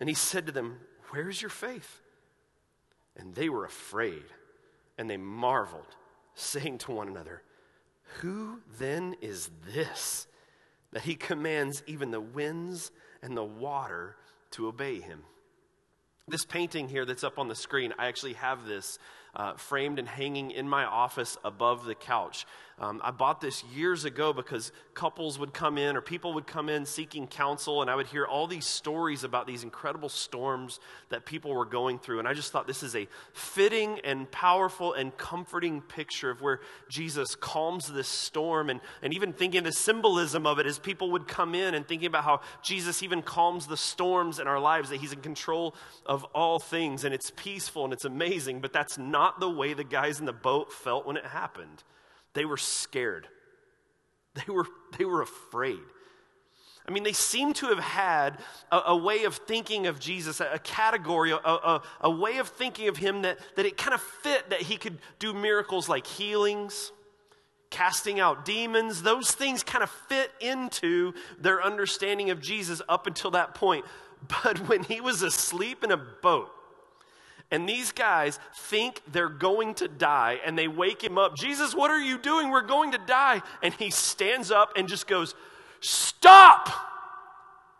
And 0.00 0.08
he 0.08 0.14
said 0.14 0.46
to 0.46 0.52
them, 0.52 0.80
Where 1.10 1.28
is 1.28 1.40
your 1.40 1.50
faith? 1.50 2.00
And 3.16 3.34
they 3.34 3.48
were 3.48 3.64
afraid, 3.64 4.24
and 4.98 5.08
they 5.08 5.16
marveled, 5.16 5.96
saying 6.34 6.78
to 6.78 6.92
one 6.92 7.08
another, 7.08 7.42
Who 8.20 8.60
then 8.78 9.16
is 9.20 9.50
this 9.72 10.26
that 10.92 11.02
he 11.02 11.14
commands 11.14 11.82
even 11.86 12.10
the 12.10 12.20
winds 12.20 12.90
and 13.22 13.36
the 13.36 13.44
water 13.44 14.16
to 14.52 14.66
obey 14.66 15.00
him? 15.00 15.22
This 16.26 16.44
painting 16.44 16.88
here 16.88 17.04
that's 17.04 17.24
up 17.24 17.38
on 17.38 17.48
the 17.48 17.54
screen, 17.54 17.92
I 17.98 18.06
actually 18.06 18.32
have 18.34 18.66
this 18.66 18.98
uh, 19.36 19.54
framed 19.54 19.98
and 19.98 20.08
hanging 20.08 20.52
in 20.52 20.68
my 20.68 20.84
office 20.84 21.36
above 21.44 21.84
the 21.84 21.94
couch. 21.94 22.46
Um, 22.80 23.00
I 23.04 23.12
bought 23.12 23.40
this 23.40 23.62
years 23.72 24.04
ago 24.04 24.32
because 24.32 24.72
couples 24.94 25.38
would 25.38 25.54
come 25.54 25.78
in 25.78 25.96
or 25.96 26.00
people 26.00 26.34
would 26.34 26.46
come 26.46 26.68
in 26.68 26.84
seeking 26.84 27.28
counsel, 27.28 27.82
and 27.82 27.90
I 27.90 27.94
would 27.94 28.08
hear 28.08 28.26
all 28.26 28.48
these 28.48 28.66
stories 28.66 29.22
about 29.22 29.46
these 29.46 29.62
incredible 29.62 30.08
storms 30.08 30.80
that 31.10 31.24
people 31.24 31.54
were 31.54 31.66
going 31.66 32.00
through. 32.00 32.18
And 32.18 32.26
I 32.26 32.34
just 32.34 32.50
thought 32.50 32.66
this 32.66 32.82
is 32.82 32.96
a 32.96 33.06
fitting 33.32 34.00
and 34.02 34.28
powerful 34.32 34.92
and 34.92 35.16
comforting 35.16 35.82
picture 35.82 36.30
of 36.30 36.42
where 36.42 36.60
Jesus 36.88 37.36
calms 37.36 37.92
this 37.92 38.08
storm, 38.08 38.70
and, 38.70 38.80
and 39.02 39.14
even 39.14 39.32
thinking 39.32 39.62
the 39.62 39.72
symbolism 39.72 40.44
of 40.44 40.58
it 40.58 40.66
as 40.66 40.80
people 40.80 41.12
would 41.12 41.28
come 41.28 41.54
in 41.54 41.74
and 41.74 41.86
thinking 41.86 42.08
about 42.08 42.24
how 42.24 42.40
Jesus 42.60 43.04
even 43.04 43.22
calms 43.22 43.68
the 43.68 43.76
storms 43.76 44.40
in 44.40 44.48
our 44.48 44.58
lives, 44.58 44.90
that 44.90 45.00
He's 45.00 45.12
in 45.12 45.20
control 45.20 45.76
of 46.06 46.24
all 46.34 46.58
things, 46.58 47.04
and 47.04 47.14
it's 47.14 47.30
peaceful 47.36 47.84
and 47.84 47.92
it's 47.92 48.04
amazing, 48.04 48.60
but 48.60 48.72
that's 48.72 48.98
not 48.98 49.38
the 49.38 49.50
way 49.50 49.74
the 49.74 49.84
guys 49.84 50.18
in 50.18 50.26
the 50.26 50.32
boat 50.32 50.72
felt 50.72 51.06
when 51.06 51.16
it 51.16 51.26
happened. 51.26 51.84
They 52.34 52.44
were 52.44 52.56
scared. 52.56 53.28
They 54.34 54.52
were, 54.52 54.66
they 54.98 55.04
were 55.04 55.22
afraid. 55.22 55.78
I 56.86 56.90
mean, 56.90 57.02
they 57.02 57.12
seem 57.12 57.54
to 57.54 57.66
have 57.66 57.78
had 57.78 58.38
a, 58.70 58.80
a 58.88 58.96
way 58.96 59.24
of 59.24 59.36
thinking 59.36 59.86
of 59.86 59.98
Jesus, 59.98 60.40
a, 60.40 60.54
a 60.54 60.58
category, 60.58 61.30
a, 61.30 61.36
a, 61.36 61.82
a, 62.02 62.10
way 62.10 62.38
of 62.38 62.48
thinking 62.48 62.88
of 62.88 62.96
him 62.98 63.22
that, 63.22 63.38
that 63.56 63.64
it 63.64 63.76
kind 63.78 63.94
of 63.94 64.02
fit 64.02 64.50
that 64.50 64.60
he 64.60 64.76
could 64.76 64.98
do 65.18 65.32
miracles 65.32 65.88
like 65.88 66.06
healings, 66.06 66.92
casting 67.70 68.20
out 68.20 68.44
demons. 68.44 69.02
Those 69.02 69.30
things 69.30 69.62
kind 69.62 69.82
of 69.82 69.90
fit 70.08 70.30
into 70.40 71.14
their 71.38 71.62
understanding 71.62 72.28
of 72.30 72.40
Jesus 72.42 72.82
up 72.88 73.06
until 73.06 73.30
that 73.30 73.54
point. 73.54 73.86
But 74.42 74.68
when 74.68 74.84
he 74.84 75.00
was 75.00 75.22
asleep 75.22 75.84
in 75.84 75.90
a 75.90 75.96
boat, 75.96 76.50
and 77.50 77.68
these 77.68 77.92
guys 77.92 78.38
think 78.56 79.02
they're 79.12 79.28
going 79.28 79.74
to 79.74 79.88
die 79.88 80.40
and 80.44 80.58
they 80.58 80.68
wake 80.68 81.02
him 81.02 81.18
up. 81.18 81.36
Jesus, 81.36 81.74
what 81.74 81.90
are 81.90 82.00
you 82.00 82.18
doing? 82.18 82.50
We're 82.50 82.62
going 82.62 82.92
to 82.92 82.98
die. 82.98 83.42
And 83.62 83.72
he 83.74 83.90
stands 83.90 84.50
up 84.50 84.72
and 84.76 84.88
just 84.88 85.06
goes, 85.06 85.34
Stop! 85.80 86.70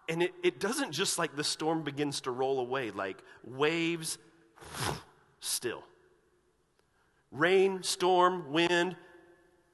And 0.09 0.23
it, 0.23 0.35
it 0.43 0.61
doesn't 0.61 0.93
just 0.93 1.19
like 1.19 1.35
the 1.35 1.45
storm 1.45 1.83
begins 1.83 2.21
to 2.23 2.31
roll 2.31 2.61
away, 2.61 2.91
like 2.91 3.23
waves, 3.43 4.19
still. 5.41 5.83
Rain, 7.33 7.83
storm, 7.83 8.53
wind, 8.53 8.97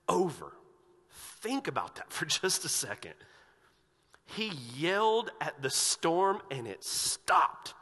over. 0.08 0.52
Think 1.10 1.66
about 1.68 1.96
that 1.96 2.12
for 2.12 2.24
just 2.24 2.64
a 2.64 2.68
second. 2.68 3.14
He 4.26 4.52
yelled 4.76 5.32
at 5.40 5.60
the 5.60 5.70
storm 5.70 6.40
and 6.50 6.68
it 6.68 6.84
stopped. 6.84 7.74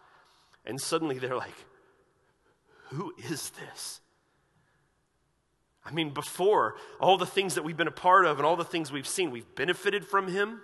And 0.64 0.80
suddenly 0.80 1.18
they're 1.18 1.36
like, 1.36 1.54
who 2.90 3.12
is 3.30 3.50
this? 3.50 4.00
I 5.84 5.90
mean, 5.90 6.10
before 6.10 6.74
all 7.00 7.16
the 7.16 7.26
things 7.26 7.54
that 7.54 7.64
we've 7.64 7.76
been 7.76 7.88
a 7.88 7.92
part 7.92 8.26
of 8.26 8.38
and 8.38 8.46
all 8.46 8.56
the 8.56 8.64
things 8.64 8.92
we've 8.92 9.08
seen, 9.08 9.30
we've 9.30 9.54
benefited 9.54 10.06
from 10.06 10.28
him, 10.28 10.60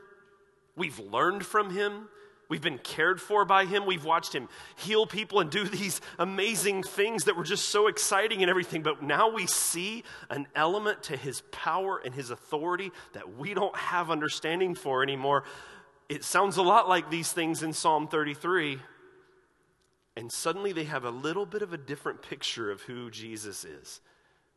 we've 0.77 0.99
learned 0.99 1.47
from 1.47 1.71
him, 1.71 2.09
we've 2.51 2.61
been 2.61 2.79
cared 2.79 3.23
for 3.23 3.47
by 3.47 3.65
him, 3.65 3.87
we've 3.87 4.05
watched 4.05 4.35
him 4.35 4.49
heal 4.77 5.07
people 5.07 5.41
and 5.41 5.51
do 5.51 5.65
these 5.69 6.03
amazing 6.19 6.83
things 6.83 7.25
that 7.25 7.37
were 7.37 7.45
just 7.45 7.67
so 7.71 7.87
exciting 7.87 8.43
and 8.43 8.51
everything. 8.51 8.83
But 8.83 9.03
now 9.03 9.31
we 9.31 9.47
see 9.47 10.05
an 10.29 10.47
element 10.55 11.03
to 11.05 11.17
his 11.17 11.43
power 11.53 12.01
and 12.05 12.15
his 12.15 12.31
authority 12.31 12.93
that 13.15 13.37
we 13.39 13.55
don't 13.55 13.77
have 13.77 14.11
understanding 14.11 14.75
for 14.75 15.03
anymore. 15.03 15.45
It 16.11 16.23
sounds 16.23 16.59
a 16.59 16.63
lot 16.63 16.87
like 16.87 17.11
these 17.11 17.33
things 17.33 17.63
in 17.63 17.73
Psalm 17.73 18.09
33 18.09 18.79
and 20.17 20.31
suddenly 20.31 20.73
they 20.73 20.85
have 20.85 21.05
a 21.05 21.11
little 21.11 21.47
bit 21.47 21.63
of 21.63 21.73
a 21.73 21.79
different 21.79 22.23
picture 22.23 22.71
of 22.71 22.83
who 22.83 23.11
Jesus 23.11 23.65
is. 23.65 24.01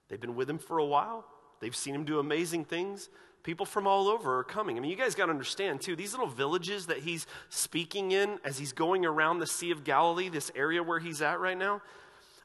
They've 0.07 0.19
been 0.19 0.35
with 0.35 0.49
him 0.49 0.59
for 0.59 0.77
a 0.77 0.85
while, 0.85 1.25
they've 1.59 1.75
seen 1.75 1.95
him 1.95 2.05
do 2.05 2.19
amazing 2.19 2.65
things. 2.65 3.09
People 3.43 3.65
from 3.65 3.87
all 3.87 4.09
over 4.09 4.39
are 4.39 4.43
coming. 4.43 4.77
I 4.77 4.81
mean, 4.81 4.91
you 4.91 4.97
guys 4.97 5.15
got 5.15 5.27
to 5.27 5.31
understand, 5.31 5.79
too, 5.79 5.95
these 5.95 6.11
little 6.11 6.27
villages 6.27 6.87
that 6.87 6.97
he's 6.97 7.25
speaking 7.47 8.11
in 8.11 8.39
as 8.43 8.57
he's 8.57 8.73
going 8.73 9.05
around 9.05 9.39
the 9.39 9.47
Sea 9.47 9.71
of 9.71 9.85
Galilee, 9.85 10.27
this 10.27 10.51
area 10.53 10.83
where 10.83 10.99
he's 10.99 11.21
at 11.21 11.39
right 11.39 11.57
now. 11.57 11.81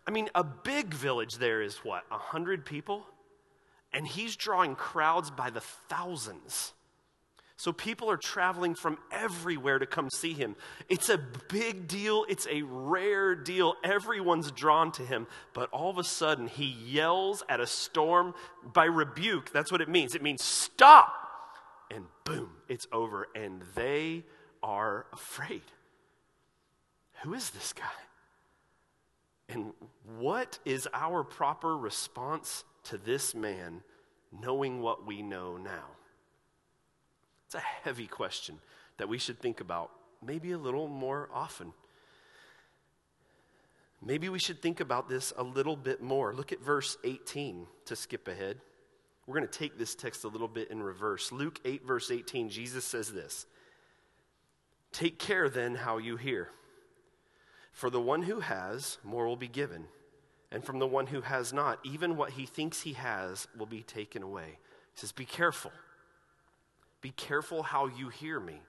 I 0.06 0.12
mean, 0.12 0.28
a 0.34 0.44
big 0.44 0.94
village 0.94 1.38
there 1.38 1.60
is 1.60 1.78
what, 1.78 2.08
100 2.10 2.64
people? 2.64 3.04
And 3.92 4.06
he's 4.06 4.36
drawing 4.36 4.76
crowds 4.76 5.30
by 5.30 5.50
the 5.50 5.60
thousands. 5.60 6.72
So 7.56 7.72
people 7.72 8.10
are 8.10 8.16
traveling 8.16 8.74
from 8.74 8.98
everywhere 9.10 9.78
to 9.78 9.86
come 9.86 10.08
see 10.10 10.32
him. 10.32 10.56
It's 10.88 11.08
a 11.08 11.18
big 11.48 11.86
deal, 11.86 12.24
it's 12.28 12.46
a 12.50 12.62
rare 12.62 13.34
deal. 13.34 13.74
Everyone's 13.84 14.50
drawn 14.50 14.90
to 14.92 15.02
him. 15.02 15.26
But 15.52 15.70
all 15.70 15.90
of 15.90 15.98
a 15.98 16.04
sudden, 16.04 16.48
he 16.48 16.64
yells 16.64 17.42
at 17.48 17.60
a 17.60 17.66
storm 17.66 18.34
by 18.72 18.86
rebuke. 18.86 19.52
That's 19.52 19.70
what 19.70 19.80
it 19.80 19.88
means. 19.88 20.14
It 20.14 20.22
means 20.22 20.42
stop. 20.42 21.14
And 21.90 22.06
boom, 22.24 22.50
it's 22.68 22.86
over. 22.90 23.28
And 23.34 23.62
they 23.74 24.24
are 24.62 25.06
afraid. 25.12 25.62
Who 27.22 27.34
is 27.34 27.50
this 27.50 27.72
guy? 27.72 27.84
And 29.48 29.72
what 30.18 30.58
is 30.64 30.88
our 30.94 31.22
proper 31.22 31.76
response 31.76 32.64
to 32.84 32.96
this 32.96 33.34
man, 33.34 33.82
knowing 34.32 34.80
what 34.80 35.06
we 35.06 35.22
know 35.22 35.56
now? 35.58 35.84
It's 37.52 37.62
a 37.62 37.84
heavy 37.84 38.06
question 38.06 38.58
that 38.96 39.10
we 39.10 39.18
should 39.18 39.38
think 39.38 39.60
about 39.60 39.90
maybe 40.24 40.52
a 40.52 40.58
little 40.58 40.88
more 40.88 41.28
often. 41.34 41.74
Maybe 44.00 44.30
we 44.30 44.38
should 44.38 44.62
think 44.62 44.80
about 44.80 45.06
this 45.06 45.34
a 45.36 45.42
little 45.42 45.76
bit 45.76 46.00
more. 46.00 46.32
Look 46.32 46.52
at 46.52 46.62
verse 46.62 46.96
18 47.04 47.66
to 47.84 47.94
skip 47.94 48.26
ahead. 48.26 48.56
We're 49.26 49.34
going 49.34 49.46
to 49.46 49.58
take 49.58 49.76
this 49.76 49.94
text 49.94 50.24
a 50.24 50.28
little 50.28 50.48
bit 50.48 50.70
in 50.70 50.82
reverse. 50.82 51.30
Luke 51.30 51.60
8, 51.62 51.86
verse 51.86 52.10
18, 52.10 52.48
Jesus 52.48 52.86
says 52.86 53.12
this 53.12 53.44
Take 54.90 55.18
care 55.18 55.50
then 55.50 55.74
how 55.74 55.98
you 55.98 56.16
hear. 56.16 56.48
For 57.74 57.90
the 57.90 58.00
one 58.00 58.22
who 58.22 58.40
has, 58.40 58.96
more 59.04 59.26
will 59.26 59.36
be 59.36 59.46
given. 59.46 59.88
And 60.50 60.64
from 60.64 60.78
the 60.78 60.86
one 60.86 61.08
who 61.08 61.20
has 61.20 61.52
not, 61.52 61.80
even 61.84 62.16
what 62.16 62.30
he 62.30 62.46
thinks 62.46 62.80
he 62.80 62.94
has 62.94 63.46
will 63.54 63.66
be 63.66 63.82
taken 63.82 64.22
away. 64.22 64.56
He 64.94 65.00
says, 65.00 65.12
Be 65.12 65.26
careful. 65.26 65.70
Be 67.02 67.10
careful 67.10 67.62
how 67.62 67.88
you 67.88 68.08
hear 68.08 68.40
me. 68.40 68.62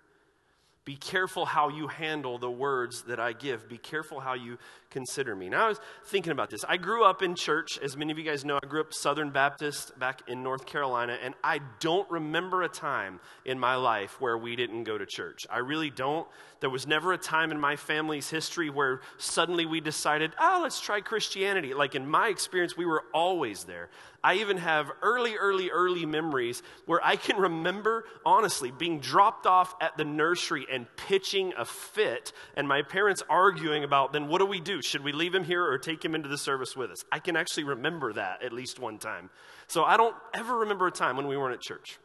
Be 0.85 0.97
careful 0.97 1.45
how 1.45 1.69
you 1.69 1.87
handle 1.87 2.37
the 2.37 2.51
words 2.51 3.03
that 3.03 3.17
I 3.17 3.31
give. 3.31 3.69
Be 3.69 3.77
careful 3.77 4.19
how 4.19 4.33
you 4.33 4.57
consider 4.89 5.33
me. 5.33 5.47
Now, 5.47 5.67
I 5.67 5.69
was 5.69 5.79
thinking 6.07 6.33
about 6.33 6.49
this. 6.49 6.65
I 6.67 6.75
grew 6.75 7.05
up 7.05 7.21
in 7.21 7.35
church. 7.35 7.79
As 7.81 7.95
many 7.95 8.11
of 8.11 8.17
you 8.17 8.25
guys 8.25 8.43
know, 8.43 8.59
I 8.61 8.67
grew 8.67 8.81
up 8.81 8.93
Southern 8.93 9.29
Baptist 9.29 9.97
back 9.97 10.23
in 10.27 10.43
North 10.43 10.65
Carolina, 10.65 11.17
and 11.23 11.35
I 11.41 11.61
don't 11.79 12.09
remember 12.11 12.63
a 12.63 12.67
time 12.67 13.21
in 13.45 13.57
my 13.57 13.75
life 13.75 14.19
where 14.19 14.37
we 14.37 14.57
didn't 14.57 14.83
go 14.83 14.97
to 14.97 15.05
church. 15.05 15.47
I 15.49 15.59
really 15.59 15.89
don't. 15.89 16.27
There 16.59 16.69
was 16.69 16.85
never 16.85 17.13
a 17.13 17.17
time 17.17 17.51
in 17.51 17.59
my 17.61 17.77
family's 17.77 18.29
history 18.29 18.69
where 18.69 18.99
suddenly 19.17 19.65
we 19.65 19.79
decided, 19.79 20.33
oh, 20.37 20.59
let's 20.63 20.81
try 20.81 20.99
Christianity. 20.99 21.73
Like 21.73 21.95
in 21.95 22.05
my 22.05 22.27
experience, 22.27 22.75
we 22.75 22.85
were 22.85 23.05
always 23.13 23.63
there. 23.63 23.89
I 24.23 24.35
even 24.35 24.57
have 24.57 24.89
early, 25.01 25.35
early, 25.35 25.69
early 25.69 26.05
memories 26.05 26.63
where 26.85 27.03
I 27.03 27.17
can 27.17 27.35
remember, 27.37 28.05
honestly, 28.25 28.71
being 28.71 28.99
dropped 28.99 29.45
off 29.45 29.75
at 29.81 29.97
the 29.97 30.05
nursery 30.05 30.65
and 30.71 30.87
pitching 30.95 31.53
a 31.57 31.65
fit, 31.65 32.31
and 32.55 32.67
my 32.67 32.83
parents 32.83 33.21
arguing 33.29 33.83
about 33.83 34.13
then 34.13 34.29
what 34.29 34.39
do 34.39 34.45
we 34.45 34.61
do? 34.61 34.81
Should 34.81 35.03
we 35.03 35.11
leave 35.11 35.35
him 35.35 35.43
here 35.43 35.65
or 35.65 35.77
take 35.77 36.03
him 36.03 36.15
into 36.15 36.29
the 36.29 36.37
service 36.37 36.75
with 36.75 36.89
us? 36.89 37.03
I 37.11 37.19
can 37.19 37.35
actually 37.35 37.65
remember 37.65 38.13
that 38.13 38.43
at 38.43 38.53
least 38.53 38.79
one 38.79 38.97
time. 38.97 39.29
So 39.67 39.83
I 39.83 39.97
don't 39.97 40.15
ever 40.33 40.59
remember 40.59 40.87
a 40.87 40.91
time 40.91 41.17
when 41.17 41.27
we 41.27 41.35
weren't 41.35 41.55
at 41.55 41.61
church. 41.61 41.99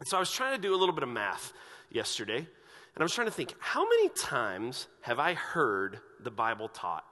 And 0.00 0.06
so 0.06 0.18
I 0.18 0.20
was 0.20 0.30
trying 0.30 0.54
to 0.54 0.60
do 0.60 0.74
a 0.74 0.76
little 0.76 0.94
bit 0.94 1.02
of 1.02 1.08
math 1.08 1.54
yesterday, 1.90 2.36
and 2.38 2.98
I 2.98 3.02
was 3.02 3.14
trying 3.14 3.26
to 3.26 3.32
think 3.32 3.54
how 3.58 3.88
many 3.88 4.10
times 4.10 4.86
have 5.00 5.18
I 5.18 5.32
heard 5.32 6.00
the 6.20 6.30
Bible 6.30 6.68
taught? 6.68 7.04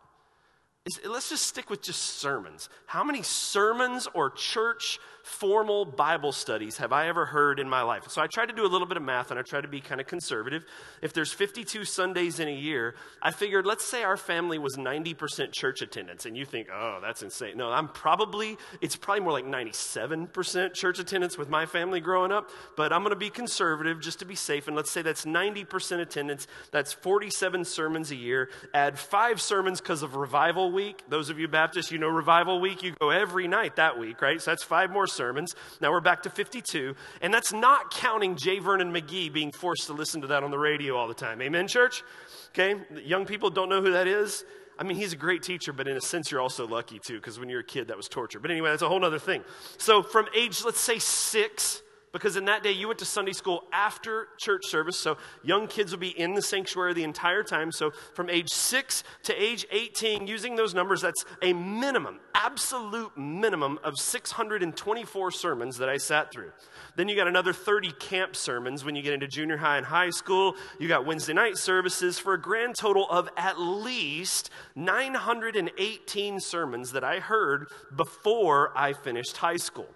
Is, 0.87 1.01
let's 1.05 1.29
just 1.29 1.47
stick 1.47 1.69
with 1.69 1.83
just 1.83 2.01
sermons. 2.01 2.69
How 2.87 3.03
many 3.05 3.23
sermons 3.23 4.09
or 4.15 4.31
church 4.31 4.99
formal 5.23 5.85
Bible 5.85 6.31
studies 6.31 6.77
have 6.77 6.93
I 6.93 7.09
ever 7.09 7.27
heard 7.27 7.59
in 7.59 7.69
my 7.69 7.83
life? 7.83 8.05
So 8.09 8.23
I 8.23 8.29
tried 8.29 8.47
to 8.47 8.55
do 8.55 8.65
a 8.65 8.69
little 8.69 8.87
bit 8.87 8.97
of 8.97 9.03
math 9.03 9.33
and 9.33 9.41
I 9.41 9.43
tried 9.43 9.63
to 9.63 9.69
be 9.69 9.81
kind 9.81 10.01
of 10.01 10.07
conservative. 10.07 10.65
If 11.03 11.13
there's 11.13 11.33
52 11.33 11.85
Sundays 11.85 12.39
in 12.39 12.47
a 12.47 12.55
year, 12.55 12.95
I 13.21 13.33
figured 13.33 13.67
let's 13.67 13.85
say 13.85 14.05
our 14.05 14.17
family 14.17 14.59
was 14.59 14.77
90% 14.77 15.53
church 15.53 15.83
attendance. 15.83 16.27
And 16.27 16.37
you 16.37 16.45
think, 16.45 16.69
oh, 16.73 17.01
that's 17.03 17.23
insane. 17.23 17.57
No, 17.57 17.69
I'm 17.71 17.89
probably, 17.89 18.57
it's 18.81 18.95
probably 18.95 19.25
more 19.25 19.33
like 19.33 19.45
97% 19.45 20.75
church 20.75 20.99
attendance 21.01 21.37
with 21.37 21.49
my 21.49 21.67
family 21.67 22.01
growing 22.01 22.31
up. 22.31 22.51
But 22.77 22.93
I'm 22.93 23.01
going 23.01 23.11
to 23.11 23.17
be 23.17 23.31
conservative 23.31 24.01
just 24.01 24.21
to 24.21 24.25
be 24.25 24.37
safe. 24.37 24.69
And 24.69 24.77
let's 24.77 24.93
say 24.93 25.03
that's 25.03 25.25
90% 25.25 26.01
attendance. 26.01 26.47
That's 26.71 26.93
47 26.93 27.65
sermons 27.65 28.13
a 28.13 28.17
year. 28.17 28.51
Add 28.73 28.97
five 28.97 29.41
sermons 29.41 29.81
because 29.81 30.05
of 30.05 30.15
revival 30.15 30.71
week. 30.77 31.03
Those 31.09 31.31
of 31.31 31.39
you 31.39 31.49
Baptists, 31.49 31.91
you 31.91 31.97
know 31.97 32.09
revival 32.09 32.61
week. 32.61 32.83
You 32.83 32.93
go 33.01 33.09
every 33.09 33.49
night 33.49 33.77
that 33.77 33.99
week, 33.99 34.21
right? 34.21 34.41
So 34.41 34.51
that's 34.51 34.63
five 34.63 34.91
more 34.91 35.07
sermons. 35.07 35.55
Now 35.81 35.91
we're 35.91 36.03
back 36.03 36.23
to 36.25 36.31
52. 36.31 36.95
And 37.23 37.33
that's 37.33 37.51
not 37.53 37.91
counting 37.91 38.37
J. 38.37 38.59
Vernon 38.59 38.93
McGee 38.93 39.33
being 39.33 39.51
forced 39.51 39.87
to 39.87 39.95
listen 39.95 40.21
to 40.21 40.27
that 40.27 40.43
on 40.43 40.51
the 40.51 40.59
radio 40.59 40.95
all 40.95 41.09
the 41.09 41.15
time. 41.15 41.41
Amen, 41.41 41.67
church? 41.67 42.05
Okay? 42.51 42.77
Young 43.03 43.25
people 43.25 43.49
don't 43.49 43.71
know 43.71 43.81
who 43.81 43.93
that 43.93 44.07
is. 44.07 44.45
I 44.79 44.85
mean, 44.85 44.99
he's 44.99 45.15
a 45.15 45.17
great 45.17 45.43
teacher, 45.43 45.73
but 45.73 45.89
in 45.89 45.97
a 45.97 46.01
sense, 46.03 46.31
you're 46.31 46.43
also 46.43 46.67
lucky 46.67 46.99
too, 46.99 47.15
because 47.15 47.41
when 47.41 47.49
you're 47.49 47.61
a 47.61 47.65
kid, 47.65 47.89
that 47.89 47.97
was 47.97 48.09
torture. 48.09 48.39
But 48.39 48.51
anyway, 48.51 48.69
that's 48.69 48.83
a 48.83 48.89
whole 48.89 49.03
other 49.03 49.19
thing. 49.19 49.43
So 49.79 50.03
from 50.03 50.27
age, 50.37 50.63
let's 50.65 50.81
say 50.81 50.99
six 50.99 51.83
because 52.13 52.37
in 52.37 52.47
that 52.47 52.63
day 52.63 52.73
you 52.73 52.87
went 52.87 52.99
to 53.01 53.05
Sunday 53.05 53.33
school 53.33 53.65
after 53.73 54.29
church 54.39 54.67
service, 54.67 54.99
so 54.99 55.19
young 55.43 55.67
kids 55.67 55.93
will 55.93 55.99
be 55.99 56.19
in 56.19 56.35
the 56.35 56.43
sanctuary 56.43 56.95
the 56.95 57.05
entire 57.05 57.43
time. 57.43 57.71
So 57.71 57.91
from 58.15 58.31
age 58.31 58.49
6 58.51 59.05
to 59.25 59.43
age 59.43 59.67
18, 59.71 60.27
using 60.27 60.57
those 60.57 60.75
numbers, 60.75 61.03
that's 61.03 61.25
a 61.43 61.53
minimum, 61.53 62.21
absolute 62.35 63.17
minimum 63.17 63.79
of 63.85 63.99
624 63.99 65.31
sermons 65.31 65.79
that 65.79 65.89
I 65.89 65.97
sat 65.97 66.33
through. 66.33 66.53
Then 66.97 67.09
you 67.09 67.17
got 67.17 67.29
another 67.29 67.53
30 67.53 67.93
camp 67.93 68.35
sermons 68.37 68.85
when 68.85 68.97
you 68.97 69.03
get 69.03 69.13
into 69.13 69.29
junior 69.29 69.59
high 69.59 69.77
and 69.77 69.87
high 69.87 70.11
school. 70.11 70.55
You 70.79 70.89
got 70.89 71.07
Wednesday 71.07 71.35
night 71.35 71.59
services 71.59 72.19
for 72.19 72.35
a 72.35 72.41
grand 72.41 72.77
total 72.77 73.09
of 73.11 73.29
at 73.37 73.61
least 73.61 74.51
918 74.75 76.41
sermons 76.41 76.93
that 76.93 77.05
I 77.05 77.19
heard 77.19 77.69
before 77.95 78.73
I 78.77 78.93
finished 78.93 79.37
high 79.37 79.57
school. 79.57 79.89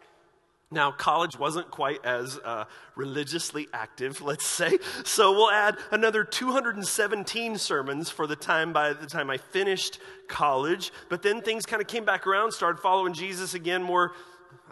Now, 0.73 0.93
college 0.93 1.37
wasn't 1.37 1.69
quite 1.73 2.05
as 2.05 2.39
uh, 2.45 2.65
religiously 2.95 3.67
active, 3.73 4.23
let's 4.23 4.47
say. 4.47 4.79
So 5.05 5.33
we'll 5.33 5.51
add 5.51 5.77
another 5.91 6.23
217 6.23 7.59
sermons 7.59 8.09
for 8.09 8.27
the 8.29 8.37
time 8.37 8.73
by 8.73 8.93
the 8.93 9.07
time 9.07 9.31
I 9.31 9.37
finished 9.39 9.99
college. 10.29 10.93
But 11.09 11.23
then 11.23 11.41
things 11.41 11.67
kind 11.67 11.83
of 11.83 11.89
came 11.89 12.05
back 12.05 12.27
around, 12.27 12.53
started 12.53 12.81
following 12.81 13.15
Jesus 13.15 13.55
again 13.55 13.83
more 13.83 14.13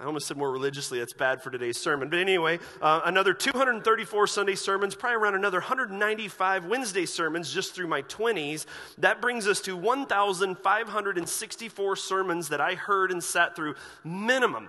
I 0.01 0.05
almost 0.05 0.29
said 0.29 0.37
more 0.37 0.53
religiously. 0.53 1.01
That's 1.01 1.13
bad 1.13 1.43
for 1.43 1.51
today's 1.51 1.77
sermon. 1.77 2.09
But 2.09 2.21
anyway, 2.21 2.61
uh, 2.81 3.01
another 3.05 3.35
234 3.35 4.29
Sunday 4.29 4.55
sermons, 4.55 4.95
probably 4.95 5.17
around 5.17 5.35
another 5.35 5.59
195 5.59 6.67
Wednesday 6.67 7.05
sermons 7.05 7.53
just 7.53 7.75
through 7.75 7.89
my 7.89 8.03
20s. 8.03 8.67
That 8.99 9.21
brings 9.21 9.49
us 9.49 9.61
to 9.63 9.77
1,564 9.77 11.97
sermons 11.97 12.49
that 12.51 12.61
I 12.61 12.77
heard 12.77 13.11
and 13.11 13.25
sat 13.25 13.57
through 13.57 13.75
minimum. 14.05 14.69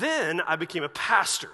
Then 0.00 0.40
I 0.40 0.56
became 0.56 0.82
a 0.82 0.88
pastor. 0.88 1.50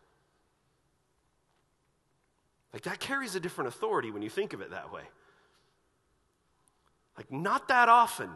Like 2.72 2.82
that 2.82 2.98
carries 2.98 3.34
a 3.34 3.40
different 3.40 3.68
authority 3.68 4.10
when 4.10 4.22
you 4.22 4.30
think 4.30 4.52
of 4.52 4.60
it 4.60 4.70
that 4.70 4.92
way. 4.92 5.02
Like, 7.16 7.32
not 7.32 7.68
that 7.68 7.88
often 7.88 8.30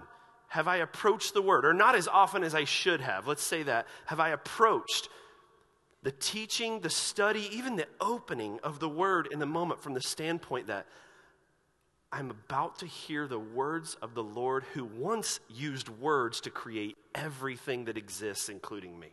have 0.48 0.68
I 0.68 0.78
approached 0.78 1.32
the 1.32 1.40
word, 1.40 1.64
or 1.64 1.72
not 1.72 1.94
as 1.94 2.08
often 2.08 2.44
as 2.44 2.54
I 2.54 2.64
should 2.64 3.00
have, 3.00 3.26
let's 3.26 3.42
say 3.42 3.62
that, 3.62 3.86
have 4.06 4.20
I 4.20 4.30
approached 4.30 5.08
the 6.02 6.12
teaching, 6.12 6.80
the 6.80 6.90
study, 6.90 7.48
even 7.52 7.76
the 7.76 7.86
opening 8.00 8.58
of 8.62 8.80
the 8.80 8.88
word 8.88 9.28
in 9.30 9.38
the 9.38 9.46
moment 9.46 9.82
from 9.82 9.94
the 9.94 10.00
standpoint 10.00 10.66
that 10.66 10.86
I'm 12.10 12.30
about 12.30 12.80
to 12.80 12.86
hear 12.86 13.26
the 13.26 13.38
words 13.38 13.96
of 14.02 14.14
the 14.14 14.22
Lord 14.22 14.64
who 14.74 14.84
once 14.84 15.40
used 15.48 15.88
words 15.88 16.40
to 16.42 16.50
create 16.50 16.96
everything 17.14 17.86
that 17.86 17.96
exists, 17.96 18.48
including 18.48 18.98
me. 18.98 19.08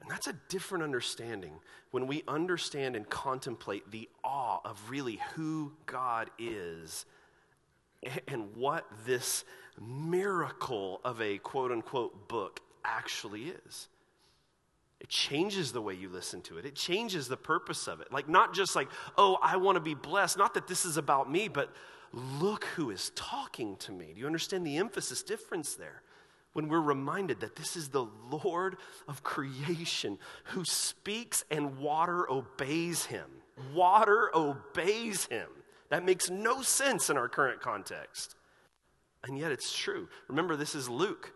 And 0.00 0.10
That's 0.10 0.26
a 0.26 0.34
different 0.48 0.82
understanding 0.82 1.52
when 1.90 2.06
we 2.06 2.24
understand 2.26 2.96
and 2.96 3.08
contemplate 3.08 3.90
the 3.90 4.08
awe 4.24 4.60
of 4.64 4.90
really 4.90 5.20
who 5.34 5.72
God 5.86 6.30
is 6.38 7.04
and 8.26 8.56
what 8.56 8.86
this 9.04 9.44
miracle 9.78 11.00
of 11.04 11.20
a 11.20 11.38
quote 11.38 11.70
unquote 11.70 12.28
book 12.28 12.60
actually 12.84 13.52
is. 13.66 13.88
It 15.00 15.08
changes 15.08 15.72
the 15.72 15.80
way 15.80 15.94
you 15.94 16.10
listen 16.10 16.42
to 16.42 16.58
it. 16.58 16.66
It 16.66 16.74
changes 16.74 17.26
the 17.26 17.36
purpose 17.36 17.88
of 17.88 18.00
it. 18.00 18.12
Like, 18.12 18.28
not 18.28 18.52
just 18.52 18.76
like, 18.76 18.88
oh, 19.16 19.38
I 19.42 19.56
want 19.56 19.76
to 19.76 19.80
be 19.80 19.94
blessed. 19.94 20.36
Not 20.36 20.54
that 20.54 20.68
this 20.68 20.84
is 20.84 20.98
about 20.98 21.30
me, 21.30 21.48
but 21.48 21.72
look 22.12 22.64
who 22.76 22.90
is 22.90 23.10
talking 23.14 23.76
to 23.76 23.92
me. 23.92 24.12
Do 24.12 24.20
you 24.20 24.26
understand 24.26 24.66
the 24.66 24.76
emphasis 24.76 25.22
difference 25.22 25.74
there? 25.74 26.02
When 26.52 26.68
we're 26.68 26.80
reminded 26.80 27.40
that 27.40 27.56
this 27.56 27.76
is 27.76 27.88
the 27.88 28.06
Lord 28.30 28.76
of 29.06 29.22
creation 29.22 30.18
who 30.46 30.64
speaks 30.64 31.44
and 31.50 31.78
water 31.78 32.30
obeys 32.30 33.06
him. 33.06 33.26
Water 33.72 34.30
obeys 34.34 35.26
him. 35.26 35.46
That 35.90 36.04
makes 36.04 36.28
no 36.28 36.60
sense 36.60 37.08
in 37.08 37.16
our 37.16 37.28
current 37.28 37.60
context. 37.60 38.34
And 39.24 39.38
yet 39.38 39.52
it's 39.52 39.76
true. 39.76 40.08
Remember, 40.28 40.56
this 40.56 40.74
is 40.74 40.88
Luke, 40.88 41.32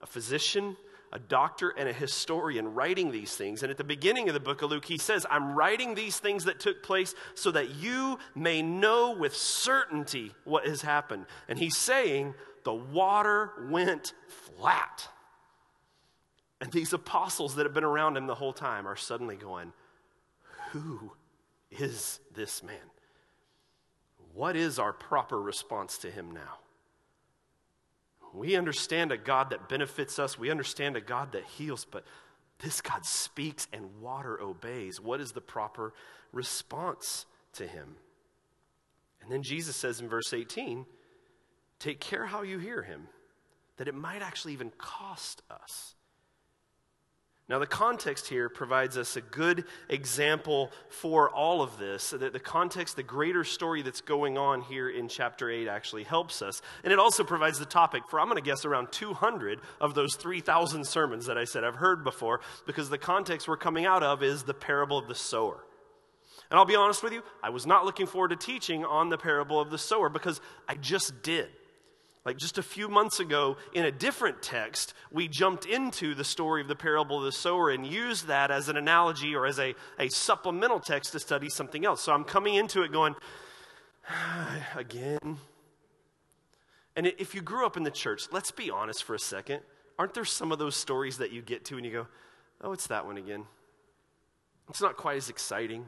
a 0.00 0.06
physician 0.06 0.76
a 1.12 1.18
doctor 1.18 1.70
and 1.70 1.88
a 1.88 1.92
historian 1.92 2.74
writing 2.74 3.10
these 3.10 3.34
things. 3.36 3.62
And 3.62 3.70
at 3.70 3.78
the 3.78 3.84
beginning 3.84 4.28
of 4.28 4.34
the 4.34 4.40
book 4.40 4.62
of 4.62 4.70
Luke, 4.70 4.84
he 4.84 4.98
says, 4.98 5.24
I'm 5.30 5.54
writing 5.54 5.94
these 5.94 6.18
things 6.18 6.44
that 6.44 6.60
took 6.60 6.82
place 6.82 7.14
so 7.34 7.50
that 7.52 7.76
you 7.76 8.18
may 8.34 8.60
know 8.60 9.12
with 9.12 9.34
certainty 9.34 10.32
what 10.44 10.66
has 10.66 10.82
happened. 10.82 11.26
And 11.48 11.58
he's 11.58 11.76
saying, 11.76 12.34
the 12.64 12.74
water 12.74 13.52
went 13.70 14.12
flat. 14.58 15.08
And 16.60 16.72
these 16.72 16.92
apostles 16.92 17.54
that 17.54 17.66
have 17.66 17.74
been 17.74 17.84
around 17.84 18.16
him 18.16 18.26
the 18.26 18.34
whole 18.34 18.52
time 18.52 18.86
are 18.86 18.96
suddenly 18.96 19.36
going, 19.36 19.72
Who 20.72 21.12
is 21.70 22.20
this 22.34 22.62
man? 22.62 22.76
What 24.34 24.56
is 24.56 24.78
our 24.78 24.92
proper 24.92 25.40
response 25.40 25.98
to 25.98 26.10
him 26.10 26.30
now? 26.30 26.58
We 28.36 28.54
understand 28.54 29.12
a 29.12 29.16
God 29.16 29.50
that 29.50 29.68
benefits 29.68 30.18
us, 30.18 30.38
we 30.38 30.50
understand 30.50 30.96
a 30.96 31.00
God 31.00 31.32
that 31.32 31.44
heals, 31.44 31.84
but 31.84 32.04
this 32.58 32.80
God 32.80 33.04
speaks 33.04 33.66
and 33.72 34.00
water 34.00 34.40
obeys. 34.40 35.00
What 35.00 35.20
is 35.20 35.32
the 35.32 35.40
proper 35.40 35.92
response 36.32 37.26
to 37.54 37.66
him? 37.66 37.96
And 39.22 39.32
then 39.32 39.42
Jesus 39.42 39.74
says 39.74 40.00
in 40.00 40.08
verse 40.08 40.32
18, 40.32 40.86
Take 41.80 42.00
care 42.00 42.26
how 42.26 42.42
you 42.42 42.58
hear 42.58 42.82
him, 42.82 43.08
that 43.76 43.88
it 43.88 43.94
might 43.94 44.22
actually 44.22 44.52
even 44.52 44.70
cost 44.78 45.42
us. 45.50 45.95
Now, 47.48 47.60
the 47.60 47.66
context 47.66 48.26
here 48.26 48.48
provides 48.48 48.98
us 48.98 49.14
a 49.16 49.20
good 49.20 49.66
example 49.88 50.72
for 50.88 51.30
all 51.30 51.62
of 51.62 51.78
this. 51.78 52.10
That 52.10 52.32
the 52.32 52.40
context, 52.40 52.96
the 52.96 53.04
greater 53.04 53.44
story 53.44 53.82
that's 53.82 54.00
going 54.00 54.36
on 54.36 54.62
here 54.62 54.88
in 54.88 55.08
chapter 55.08 55.48
8 55.48 55.68
actually 55.68 56.02
helps 56.02 56.42
us. 56.42 56.60
And 56.82 56.92
it 56.92 56.98
also 56.98 57.22
provides 57.22 57.60
the 57.60 57.64
topic 57.64 58.02
for, 58.10 58.18
I'm 58.18 58.26
going 58.26 58.42
to 58.42 58.42
guess, 58.42 58.64
around 58.64 58.90
200 58.90 59.60
of 59.80 59.94
those 59.94 60.16
3,000 60.16 60.84
sermons 60.84 61.26
that 61.26 61.38
I 61.38 61.44
said 61.44 61.62
I've 61.62 61.76
heard 61.76 62.02
before, 62.02 62.40
because 62.66 62.90
the 62.90 62.98
context 62.98 63.46
we're 63.46 63.56
coming 63.56 63.86
out 63.86 64.02
of 64.02 64.24
is 64.24 64.42
the 64.42 64.54
parable 64.54 64.98
of 64.98 65.06
the 65.06 65.14
sower. 65.14 65.62
And 66.50 66.58
I'll 66.58 66.66
be 66.66 66.76
honest 66.76 67.04
with 67.04 67.12
you, 67.12 67.22
I 67.44 67.50
was 67.50 67.64
not 67.64 67.84
looking 67.84 68.06
forward 68.06 68.28
to 68.28 68.36
teaching 68.36 68.84
on 68.84 69.08
the 69.08 69.18
parable 69.18 69.60
of 69.60 69.70
the 69.70 69.78
sower 69.78 70.08
because 70.08 70.40
I 70.68 70.74
just 70.74 71.22
did. 71.22 71.48
Like 72.26 72.38
just 72.38 72.58
a 72.58 72.62
few 72.62 72.88
months 72.88 73.20
ago, 73.20 73.56
in 73.72 73.84
a 73.84 73.92
different 73.92 74.42
text, 74.42 74.94
we 75.12 75.28
jumped 75.28 75.64
into 75.64 76.12
the 76.12 76.24
story 76.24 76.60
of 76.60 76.66
the 76.66 76.74
parable 76.74 77.18
of 77.18 77.24
the 77.24 77.30
sower 77.30 77.70
and 77.70 77.86
used 77.86 78.26
that 78.26 78.50
as 78.50 78.68
an 78.68 78.76
analogy 78.76 79.36
or 79.36 79.46
as 79.46 79.60
a, 79.60 79.76
a 80.00 80.08
supplemental 80.08 80.80
text 80.80 81.12
to 81.12 81.20
study 81.20 81.48
something 81.48 81.86
else. 81.86 82.02
So 82.02 82.12
I'm 82.12 82.24
coming 82.24 82.56
into 82.56 82.82
it 82.82 82.90
going, 82.90 83.14
again. 84.74 85.38
And 86.96 87.06
if 87.06 87.32
you 87.32 87.42
grew 87.42 87.64
up 87.64 87.76
in 87.76 87.84
the 87.84 87.92
church, 87.92 88.24
let's 88.32 88.50
be 88.50 88.70
honest 88.70 89.04
for 89.04 89.14
a 89.14 89.20
second. 89.20 89.60
Aren't 89.96 90.14
there 90.14 90.24
some 90.24 90.50
of 90.50 90.58
those 90.58 90.74
stories 90.74 91.18
that 91.18 91.30
you 91.30 91.42
get 91.42 91.64
to 91.66 91.76
and 91.76 91.86
you 91.86 91.92
go, 91.92 92.06
oh, 92.60 92.72
it's 92.72 92.88
that 92.88 93.06
one 93.06 93.18
again? 93.18 93.44
It's 94.68 94.82
not 94.82 94.96
quite 94.96 95.16
as 95.18 95.30
exciting. 95.30 95.86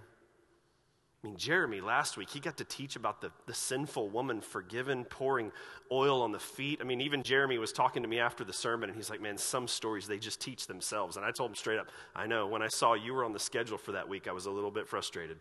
I 1.22 1.26
mean, 1.26 1.36
Jeremy 1.36 1.80
last 1.80 2.16
week, 2.16 2.30
he 2.30 2.38
got 2.38 2.58
to 2.58 2.64
teach 2.64 2.94
about 2.94 3.20
the, 3.20 3.32
the 3.46 3.54
sinful 3.54 4.08
woman 4.08 4.40
forgiven, 4.40 5.04
pouring 5.04 5.50
oil 5.90 6.22
on 6.22 6.30
the 6.30 6.38
feet. 6.38 6.78
I 6.80 6.84
mean, 6.84 7.00
even 7.00 7.24
Jeremy 7.24 7.58
was 7.58 7.72
talking 7.72 8.02
to 8.02 8.08
me 8.08 8.20
after 8.20 8.44
the 8.44 8.52
sermon, 8.52 8.88
and 8.88 8.96
he's 8.96 9.10
like, 9.10 9.20
man, 9.20 9.36
some 9.36 9.66
stories, 9.66 10.06
they 10.06 10.18
just 10.18 10.40
teach 10.40 10.68
themselves. 10.68 11.16
And 11.16 11.26
I 11.26 11.32
told 11.32 11.50
him 11.50 11.56
straight 11.56 11.80
up, 11.80 11.88
I 12.14 12.28
know, 12.28 12.46
when 12.46 12.62
I 12.62 12.68
saw 12.68 12.94
you 12.94 13.14
were 13.14 13.24
on 13.24 13.32
the 13.32 13.40
schedule 13.40 13.78
for 13.78 13.92
that 13.92 14.08
week, 14.08 14.28
I 14.28 14.32
was 14.32 14.46
a 14.46 14.50
little 14.50 14.70
bit 14.70 14.86
frustrated. 14.86 15.38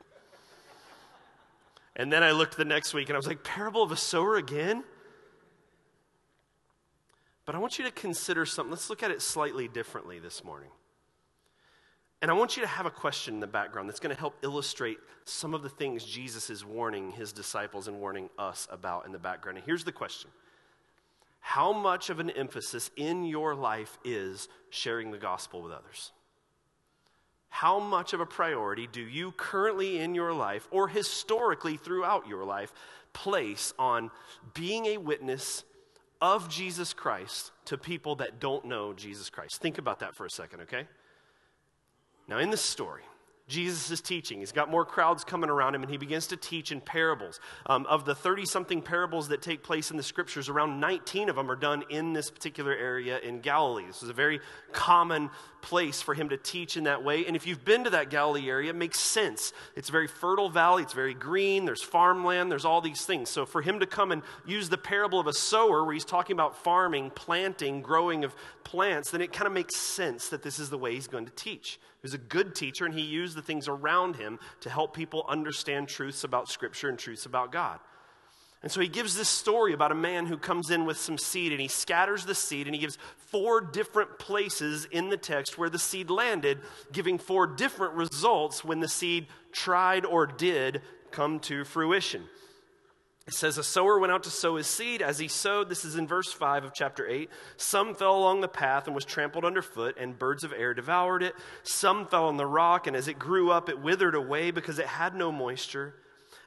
And 1.96 2.12
then 2.12 2.24
I 2.24 2.32
looked 2.32 2.58
the 2.58 2.66
next 2.66 2.96
week, 2.96 3.10
and 3.10 3.16
I 3.16 3.18
was 3.18 3.28
like, 3.28 3.44
parable 3.44 3.84
of 3.84 3.92
a 3.92 3.98
sower 3.98 4.36
again? 4.36 4.84
But 7.46 7.54
I 7.54 7.60
want 7.60 7.78
you 7.78 7.86
to 7.86 7.92
consider 7.92 8.48
something. 8.48 8.72
Let's 8.72 8.90
look 8.90 9.04
at 9.04 9.12
it 9.12 9.22
slightly 9.22 9.68
differently 9.68 10.18
this 10.18 10.44
morning. 10.44 10.70
And 12.22 12.32
I 12.32 12.34
want 12.34 12.58
you 12.58 12.62
to 12.64 12.68
have 12.68 12.88
a 12.88 12.92
question 12.92 13.36
in 13.36 13.40
the 13.40 13.48
background 13.48 13.88
that's 13.88 14.00
going 14.00 14.14
to 14.14 14.20
help 14.20 14.36
illustrate 14.42 14.98
some 15.26 15.54
of 15.54 15.62
the 15.62 15.70
things 15.70 16.04
Jesus 16.04 16.50
is 16.50 16.66
warning 16.66 17.12
his 17.12 17.32
disciples 17.32 17.88
and 17.88 18.00
warning 18.00 18.30
us 18.40 18.68
about 18.72 19.06
in 19.06 19.12
the 19.12 19.20
background. 19.20 19.58
And 19.58 19.66
here's 19.66 19.84
the 19.84 19.92
question 19.92 20.32
How 21.40 21.72
much 21.72 22.10
of 22.10 22.20
an 22.20 22.32
emphasis 22.32 22.90
in 22.96 23.24
your 23.24 23.54
life 23.54 24.00
is 24.04 24.50
sharing 24.72 25.12
the 25.12 25.20
gospel 25.20 25.62
with 25.62 25.72
others? 25.72 26.12
How 27.50 27.80
much 27.80 28.14
of 28.14 28.20
a 28.20 28.26
priority 28.26 28.88
do 28.92 29.02
you 29.02 29.32
currently 29.32 30.00
in 30.00 30.14
your 30.16 30.34
life 30.34 30.68
or 30.72 30.88
historically 30.88 31.78
throughout 31.78 32.28
your 32.28 32.44
life 32.44 32.74
place 33.14 33.74
on 33.80 34.12
being 34.54 34.86
a 34.88 34.98
witness 34.98 35.64
of 36.20 36.50
Jesus 36.50 36.94
Christ 36.94 37.52
to 37.66 37.78
people 37.78 38.16
that 38.18 38.40
don't 38.40 38.66
know 38.66 38.94
Jesus 38.94 39.30
Christ? 39.30 39.62
Think 39.62 39.78
about 39.78 40.00
that 40.00 40.16
for 40.16 40.26
a 40.26 40.30
second, 40.30 40.62
okay? 40.62 40.88
Now, 42.28 42.40
in 42.40 42.50
this 42.50 42.62
story, 42.62 43.04
Jesus 43.48 43.90
is 43.92 44.02
teaching. 44.02 44.40
He's 44.40 44.52
got 44.52 44.70
more 44.70 44.84
crowds 44.84 45.24
coming 45.24 45.50
around 45.50 45.74
him, 45.74 45.82
and 45.82 45.90
he 45.90 45.96
begins 45.96 46.28
to 46.28 46.38
teach 46.38 46.74
in 46.74 46.82
parables. 46.82 47.40
Um, 47.66 47.86
of 47.86 48.04
the 48.04 48.14
30 48.14 48.46
something 48.46 48.82
parables 48.82 49.30
that 49.30 49.42
take 49.42 49.64
place 49.64 49.90
in 49.90 49.96
the 49.96 50.04
scriptures, 50.04 50.50
around 50.50 50.82
19 50.82 51.30
of 51.30 51.38
them 51.38 51.50
are 51.50 51.56
done 51.56 51.86
in 51.90 52.12
this 52.12 52.30
particular 52.30 52.76
area 52.76 53.20
in 53.20 53.40
Galilee. 53.40 53.86
This 53.88 54.04
is 54.04 54.10
a 54.10 54.14
very 54.14 54.42
common 54.74 55.30
place 55.62 56.02
for 56.02 56.14
him 56.14 56.28
to 56.30 56.38
teach 56.38 56.76
in 56.76 56.84
that 56.84 57.06
way. 57.06 57.26
And 57.26 57.38
if 57.38 57.48
you've 57.48 57.64
been 57.64 57.86
to 57.86 57.90
that 57.92 58.10
Galilee 58.10 58.50
area, 58.50 58.72
it 58.72 58.76
makes 58.76 59.00
sense. 59.00 59.54
It's 59.78 59.88
a 59.88 59.94
very 59.94 60.08
fertile 60.08 60.50
valley, 60.50 60.84
it's 60.84 60.94
very 60.94 61.14
green, 61.14 61.64
there's 61.64 61.84
farmland, 61.84 62.52
there's 62.52 62.66
all 62.66 62.82
these 62.82 63.06
things. 63.06 63.30
So 63.30 63.46
for 63.46 63.62
him 63.62 63.80
to 63.80 63.86
come 63.86 64.12
and 64.12 64.24
use 64.46 64.68
the 64.68 64.78
parable 64.78 65.22
of 65.22 65.28
a 65.28 65.34
sower, 65.34 65.86
where 65.86 65.94
he's 65.94 66.06
talking 66.06 66.34
about 66.34 66.64
farming, 66.64 67.12
planting, 67.12 67.82
growing 67.82 68.26
of 68.26 68.36
plants, 68.66 69.12
then 69.12 69.22
it 69.22 69.32
kind 69.32 69.48
of 69.48 69.54
makes 69.54 69.78
sense 69.78 70.28
that 70.30 70.44
this 70.44 70.60
is 70.60 70.70
the 70.70 70.78
way 70.78 70.94
he's 70.94 71.08
going 71.08 71.26
to 71.26 71.32
teach. 71.32 71.80
Was 72.04 72.14
a 72.14 72.20
good 72.20 72.56
teacher, 72.56 72.86
and 72.86 72.94
he 72.94 73.02
used 73.02 73.36
the 73.36 73.42
things 73.42 73.68
around 73.68 74.16
him 74.16 74.40
to 74.62 74.70
help 74.70 74.96
people 74.96 75.26
understand 75.28 75.88
truths 75.88 76.24
about 76.24 76.48
Scripture 76.48 76.90
and 76.90 76.98
truths 76.98 77.26
about 77.26 77.52
God. 77.52 77.80
And 78.64 78.72
so 78.72 78.82
he 78.82 78.88
gives 78.88 79.16
this 79.16 79.30
story 79.30 79.74
about 79.74 79.92
a 79.92 79.96
man 79.96 80.26
who 80.26 80.38
comes 80.38 80.72
in 80.72 80.86
with 80.86 80.98
some 80.98 81.18
seed 81.18 81.52
and 81.52 81.62
he 81.62 81.68
scatters 81.68 82.26
the 82.26 82.34
seed 82.34 82.66
and 82.66 82.76
he 82.76 82.82
gives 82.82 82.98
four 83.18 83.62
different 83.62 84.18
places 84.18 84.86
in 84.86 85.10
the 85.10 85.18
text 85.18 85.58
where 85.58 85.70
the 85.70 85.78
seed 85.78 86.10
landed, 86.10 86.60
giving 86.92 87.20
four 87.20 87.46
different 87.46 87.94
results 87.94 88.66
when 88.66 88.80
the 88.80 88.88
seed 88.88 89.28
tried 89.52 90.06
or 90.06 90.26
did 90.26 90.82
come 91.12 91.40
to 91.42 91.64
fruition. 91.64 92.24
It 93.28 93.34
says, 93.34 93.58
A 93.58 93.64
sower 93.64 94.00
went 94.00 94.14
out 94.14 94.24
to 94.24 94.30
sow 94.30 94.56
his 94.56 94.68
seed. 94.68 95.02
As 95.02 95.20
he 95.20 95.28
sowed, 95.28 95.68
this 95.68 95.84
is 95.84 95.98
in 95.98 96.08
verse 96.08 96.32
5 96.32 96.64
of 96.64 96.74
chapter 96.74 97.06
8, 97.06 97.30
some 97.58 97.94
fell 97.94 98.18
along 98.18 98.40
the 98.40 98.48
path 98.48 98.88
and 98.88 98.96
was 98.96 99.04
trampled 99.04 99.44
underfoot, 99.44 99.98
and 100.00 100.18
birds 100.18 100.46
of 100.46 100.54
air 100.54 100.74
devoured 100.74 101.22
it. 101.22 101.36
Some 101.64 102.08
fell 102.08 102.28
on 102.28 102.38
the 102.38 102.46
rock, 102.46 102.88
and 102.88 102.96
as 102.96 103.10
it 103.10 103.20
grew 103.20 103.52
up, 103.52 103.68
it 103.68 103.82
withered 103.82 104.16
away 104.16 104.52
because 104.52 104.80
it 104.80 104.88
had 104.88 105.14
no 105.14 105.30
moisture. 105.30 105.96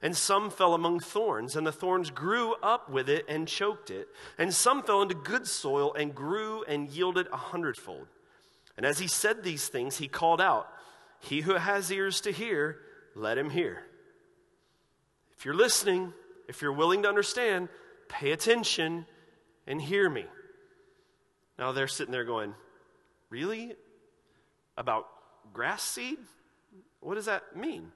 And 0.03 0.17
some 0.17 0.49
fell 0.49 0.73
among 0.73 1.01
thorns, 1.01 1.55
and 1.55 1.67
the 1.67 1.73
thorns 1.73 2.09
grew 2.09 2.55
up 2.63 2.89
with 2.89 3.11
it 3.11 3.27
and 3.29 3.47
choked 3.47 3.91
it. 3.91 4.09
And 4.39 4.55
some 4.55 4.83
fell 4.83 5.03
into 5.03 5.15
good 5.15 5.47
soil 5.47 5.93
and 5.93 6.15
grew 6.15 6.65
and 6.65 6.89
yielded 6.89 7.27
a 7.31 7.37
hundredfold. 7.37 8.07
And 8.79 8.87
as 8.87 8.99
he 8.99 9.07
said 9.07 9.43
these 9.43 9.69
things, 9.69 9.99
he 9.99 10.09
called 10.09 10.41
out, 10.41 10.67
He 11.19 11.43
who 11.43 11.57
has 11.57 11.93
ears 11.93 12.23
to 12.23 12.31
hear, 12.33 12.79
let 13.15 13.37
him 13.37 13.51
hear. 13.51 13.83
If 15.37 15.45
you're 15.45 15.53
listening, 15.53 16.15
if 16.51 16.61
you're 16.61 16.73
willing 16.73 17.05
to 17.05 17.09
understand, 17.09 17.69
pay 18.09 18.33
attention 18.33 19.07
and 19.69 19.81
hear 19.81 20.11
me. 20.11 20.25
Now 21.57 21.71
they're 21.71 21.87
sitting 21.87 22.11
there 22.11 22.25
going, 22.25 22.55
Really? 23.31 23.77
About 24.77 25.07
grass 25.53 25.81
seed? 25.83 26.19
What 26.99 27.15
does 27.15 27.27
that 27.27 27.57
mean? 27.57 27.93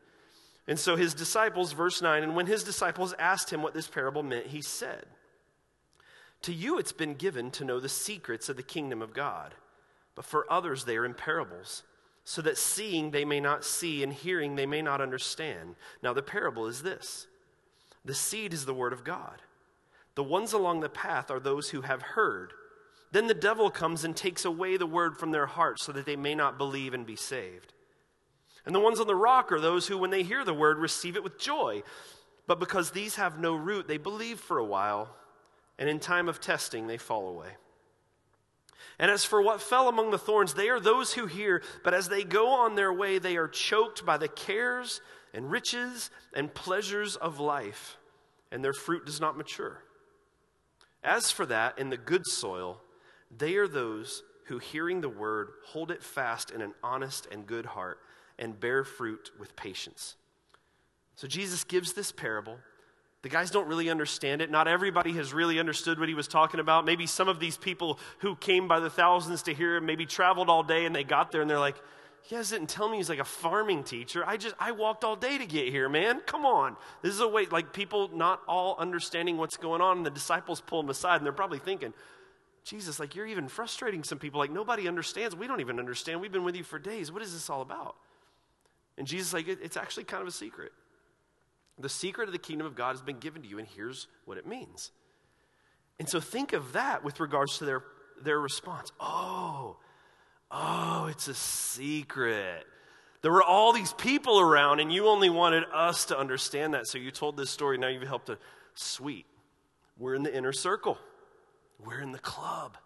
And 0.68 0.78
so 0.78 0.94
his 0.94 1.14
disciples, 1.14 1.72
verse 1.72 2.00
9, 2.00 2.22
and 2.22 2.36
when 2.36 2.46
his 2.46 2.62
disciples 2.62 3.12
asked 3.18 3.50
him 3.50 3.60
what 3.60 3.74
this 3.74 3.88
parable 3.88 4.22
meant, 4.22 4.46
he 4.46 4.62
said, 4.62 5.04
To 6.42 6.52
you 6.52 6.78
it's 6.78 6.92
been 6.92 7.14
given 7.14 7.50
to 7.52 7.64
know 7.64 7.80
the 7.80 7.88
secrets 7.88 8.48
of 8.48 8.56
the 8.56 8.62
kingdom 8.62 9.02
of 9.02 9.12
God, 9.12 9.54
but 10.14 10.24
for 10.24 10.46
others 10.48 10.84
they 10.84 10.96
are 10.96 11.04
in 11.04 11.14
parables, 11.14 11.82
so 12.22 12.40
that 12.42 12.56
seeing 12.56 13.10
they 13.10 13.24
may 13.24 13.40
not 13.40 13.64
see 13.64 14.04
and 14.04 14.12
hearing 14.12 14.54
they 14.54 14.64
may 14.64 14.80
not 14.80 15.00
understand. 15.00 15.74
Now, 16.04 16.12
the 16.12 16.22
parable 16.22 16.66
is 16.66 16.82
this 16.82 17.26
the 18.04 18.14
seed 18.14 18.52
is 18.52 18.66
the 18.66 18.74
word 18.74 18.92
of 18.92 19.04
God. 19.04 19.42
The 20.14 20.24
ones 20.24 20.52
along 20.52 20.80
the 20.80 20.88
path 20.88 21.30
are 21.30 21.40
those 21.40 21.70
who 21.70 21.82
have 21.82 22.02
heard. 22.02 22.52
Then 23.10 23.26
the 23.26 23.34
devil 23.34 23.70
comes 23.70 24.04
and 24.04 24.16
takes 24.16 24.44
away 24.44 24.76
the 24.76 24.86
word 24.86 25.16
from 25.16 25.30
their 25.30 25.46
hearts 25.46 25.84
so 25.84 25.92
that 25.92 26.06
they 26.06 26.16
may 26.16 26.34
not 26.34 26.58
believe 26.58 26.94
and 26.94 27.06
be 27.06 27.16
saved. 27.16 27.72
And 28.66 28.74
the 28.74 28.80
ones 28.80 29.00
on 29.00 29.06
the 29.06 29.14
rock 29.14 29.52
are 29.52 29.60
those 29.60 29.86
who, 29.86 29.98
when 29.98 30.10
they 30.10 30.22
hear 30.22 30.44
the 30.44 30.54
word, 30.54 30.78
receive 30.78 31.16
it 31.16 31.24
with 31.24 31.38
joy. 31.38 31.82
But 32.46 32.60
because 32.60 32.90
these 32.90 33.16
have 33.16 33.38
no 33.38 33.54
root, 33.54 33.88
they 33.88 33.98
believe 33.98 34.40
for 34.40 34.58
a 34.58 34.64
while, 34.64 35.14
and 35.78 35.88
in 35.88 36.00
time 36.00 36.28
of 36.28 36.40
testing, 36.40 36.86
they 36.86 36.98
fall 36.98 37.28
away. 37.28 37.50
And 38.98 39.10
as 39.10 39.24
for 39.24 39.42
what 39.42 39.60
fell 39.60 39.88
among 39.88 40.10
the 40.10 40.18
thorns, 40.18 40.54
they 40.54 40.68
are 40.68 40.80
those 40.80 41.14
who 41.14 41.26
hear, 41.26 41.62
but 41.82 41.94
as 41.94 42.08
they 42.08 42.22
go 42.22 42.48
on 42.48 42.74
their 42.74 42.92
way, 42.92 43.18
they 43.18 43.36
are 43.36 43.48
choked 43.48 44.06
by 44.06 44.16
the 44.16 44.28
cares 44.28 45.00
and 45.34 45.50
riches 45.50 46.10
and 46.32 46.54
pleasures 46.54 47.16
of 47.16 47.40
life, 47.40 47.98
and 48.50 48.64
their 48.64 48.72
fruit 48.72 49.04
does 49.04 49.20
not 49.20 49.36
mature. 49.36 49.82
As 51.02 51.30
for 51.30 51.44
that, 51.46 51.78
in 51.78 51.90
the 51.90 51.98
good 51.98 52.26
soil, 52.26 52.80
they 53.36 53.56
are 53.56 53.68
those 53.68 54.22
who, 54.46 54.58
hearing 54.58 55.00
the 55.00 55.08
word, 55.08 55.48
hold 55.66 55.90
it 55.90 56.02
fast 56.02 56.50
in 56.50 56.62
an 56.62 56.72
honest 56.82 57.26
and 57.30 57.46
good 57.46 57.66
heart, 57.66 57.98
and 58.38 58.58
bear 58.58 58.84
fruit 58.84 59.30
with 59.38 59.54
patience. 59.56 60.16
So 61.16 61.26
Jesus 61.26 61.64
gives 61.64 61.92
this 61.92 62.10
parable 62.12 62.58
the 63.24 63.30
guys 63.30 63.50
don't 63.50 63.66
really 63.68 63.88
understand 63.88 64.42
it. 64.42 64.50
Not 64.50 64.68
everybody 64.68 65.12
has 65.14 65.32
really 65.32 65.58
understood 65.58 65.98
what 65.98 66.10
he 66.10 66.14
was 66.14 66.28
talking 66.28 66.60
about. 66.60 66.84
Maybe 66.84 67.06
some 67.06 67.26
of 67.26 67.40
these 67.40 67.56
people 67.56 67.98
who 68.18 68.36
came 68.36 68.68
by 68.68 68.80
the 68.80 68.90
thousands 68.90 69.42
to 69.44 69.54
hear 69.54 69.76
him 69.76 69.86
maybe 69.86 70.04
traveled 70.04 70.50
all 70.50 70.62
day 70.62 70.84
and 70.84 70.94
they 70.94 71.04
got 71.04 71.32
there 71.32 71.40
and 71.40 71.48
they're 71.48 71.58
like, 71.58 71.80
"You 72.28 72.37
guys 72.37 72.50
didn't 72.50 72.68
tell 72.68 72.88
me 72.88 72.96
he's 72.96 73.08
like 73.08 73.18
a 73.18 73.24
farming 73.24 73.84
teacher. 73.84 74.24
I 74.26 74.37
just 74.37 74.54
I 74.58 74.72
walked 74.72 75.04
all 75.04 75.16
day 75.16 75.38
to 75.38 75.46
get 75.46 75.68
here, 75.68 75.88
man. 75.88 76.20
Come 76.20 76.46
on. 76.46 76.76
This 77.02 77.12
is 77.12 77.20
a 77.20 77.28
way 77.28 77.46
like 77.46 77.72
people 77.72 78.10
not 78.14 78.40
all 78.48 78.76
understanding 78.78 79.37
what's 79.37 79.56
going 79.56 79.80
on 79.80 79.98
and 79.98 80.06
the 80.06 80.10
disciples 80.10 80.60
pull 80.60 80.82
them 80.82 80.90
aside 80.90 81.16
and 81.16 81.26
they're 81.26 81.32
probably 81.32 81.58
thinking, 81.58 81.92
Jesus, 82.64 82.98
like 82.98 83.14
you're 83.14 83.26
even 83.26 83.48
frustrating 83.48 84.02
some 84.02 84.18
people. 84.18 84.40
Like 84.40 84.50
nobody 84.50 84.88
understands. 84.88 85.37
We 85.37 85.46
don't 85.46 85.60
even 85.60 85.78
understand. 85.78 86.20
We've 86.20 86.32
been 86.32 86.44
with 86.44 86.56
you 86.56 86.64
for 86.64 86.78
days. 86.78 87.12
What 87.12 87.22
is 87.22 87.32
this 87.32 87.50
all 87.50 87.60
about? 87.60 87.96
And 88.96 89.06
Jesus, 89.06 89.32
like, 89.32 89.48
it, 89.48 89.58
it's 89.62 89.76
actually 89.76 90.04
kind 90.04 90.22
of 90.22 90.28
a 90.28 90.32
secret. 90.32 90.72
The 91.78 91.88
secret 91.88 92.28
of 92.28 92.32
the 92.32 92.38
kingdom 92.38 92.66
of 92.66 92.76
God 92.76 92.90
has 92.90 93.02
been 93.02 93.18
given 93.18 93.42
to 93.42 93.48
you, 93.48 93.58
and 93.58 93.66
here's 93.66 94.06
what 94.24 94.38
it 94.38 94.46
means. 94.46 94.92
And 95.98 96.08
so 96.08 96.20
think 96.20 96.52
of 96.52 96.72
that 96.72 97.04
with 97.04 97.18
regards 97.18 97.58
to 97.58 97.64
their, 97.64 97.82
their 98.22 98.38
response. 98.38 98.92
Oh, 99.00 99.76
oh, 100.50 101.09
it's 101.11 101.28
a 101.28 101.35
secret. 101.35 102.64
There 103.22 103.33
were 103.33 103.42
all 103.42 103.72
these 103.72 103.92
people 103.94 104.40
around, 104.40 104.80
and 104.80 104.92
you 104.92 105.07
only 105.07 105.30
wanted 105.30 105.64
us 105.72 106.07
to 106.07 106.18
understand 106.18 106.74
that. 106.74 106.87
So 106.87 106.98
you 106.98 107.11
told 107.11 107.37
this 107.37 107.50
story. 107.50 107.78
Now 107.78 107.88
you've 107.88 108.02
helped 108.02 108.26
to. 108.26 108.38
Sweet. 108.74 109.26
We're 109.98 110.14
in 110.14 110.22
the 110.22 110.37
inner 110.37 110.52
circle, 110.52 110.98
we're 111.85 112.00
in 112.00 112.12
the 112.12 112.18
club. 112.18 112.76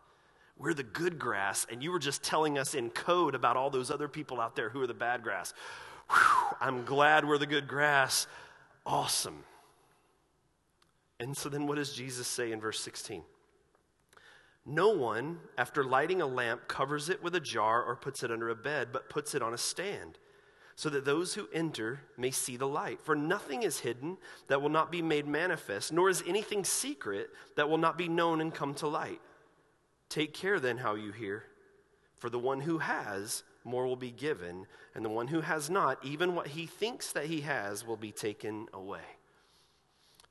We're 0.61 0.75
the 0.75 0.83
good 0.83 1.21
grass, 1.21 1.69
and 1.71 1.85
you 1.85 1.93
were 1.93 2.01
just 2.01 2.25
telling 2.25 2.59
us 2.59 2.75
in 2.75 2.91
code 2.91 3.37
about 3.37 3.57
all 3.57 3.71
those 3.71 3.93
other 3.93 4.09
people 4.09 4.41
out 4.41 4.57
there 4.57 4.69
who 4.69 4.83
are 4.83 4.89
the 4.89 4.93
bad 4.93 5.23
grass. 5.23 5.55
Whew, 6.11 6.57
I'm 6.61 6.85
glad 6.85 7.25
we're 7.25 7.39
the 7.39 7.47
good 7.47 7.69
grass 7.69 8.27
awesome. 8.89 9.45
And 11.21 11.37
so 11.37 11.49
then 11.49 11.67
what 11.67 11.77
does 11.77 11.93
Jesus 11.93 12.27
say 12.27 12.51
in 12.51 12.61
verse 12.61 12.81
16? 12.81 13.23
No 14.71 14.91
one, 14.91 15.39
after 15.57 15.83
lighting 15.83 16.21
a 16.21 16.27
lamp, 16.27 16.69
covers 16.69 17.09
it 17.09 17.23
with 17.23 17.35
a 17.35 17.41
jar 17.41 17.83
or 17.83 17.97
puts 17.97 18.23
it 18.23 18.31
under 18.31 18.51
a 18.51 18.55
bed, 18.55 18.89
but 18.93 19.09
puts 19.09 19.35
it 19.35 19.41
on 19.41 19.55
a 19.55 19.59
stand, 19.59 20.19
so 20.77 20.91
that 20.91 21.07
those 21.07 21.33
who 21.33 21.49
enter 21.55 22.03
may 22.19 22.31
see 22.31 22.59
the 22.59 22.69
light. 22.69 23.01
For 23.01 23.17
nothing 23.17 23.63
is 23.63 23.81
hidden 23.81 24.19
that 24.49 24.61
will 24.61 24.69
not 24.69 24.93
be 24.93 25.01
made 25.01 25.27
manifest, 25.27 25.91
nor 25.91 26.11
is 26.11 26.23
anything 26.27 26.65
secret 26.65 27.31
that 27.57 27.71
will 27.71 27.79
not 27.79 27.97
be 27.97 28.09
known 28.09 28.43
and 28.43 28.55
come 28.55 28.75
to 28.75 28.87
light. 28.87 29.23
Take 30.11 30.35
care 30.35 30.61
then 30.61 30.77
how 30.77 30.97
you 30.97 31.13
hear, 31.13 31.45
for 32.17 32.29
the 32.29 32.39
one 32.39 32.61
who 32.61 32.77
has, 32.77 33.45
more 33.65 33.87
will 33.87 33.97
be 33.97 34.11
given, 34.11 34.67
and 34.95 35.03
the 35.03 35.09
one 35.09 35.29
who 35.29 35.41
has 35.41 35.71
not, 35.71 36.05
even 36.05 36.35
what 36.35 36.49
he 36.49 36.67
thinks 36.67 37.11
that 37.13 37.25
he 37.25 37.41
has, 37.41 37.87
will 37.87 37.97
be 37.97 38.13
taken 38.13 38.67
away. 38.75 39.01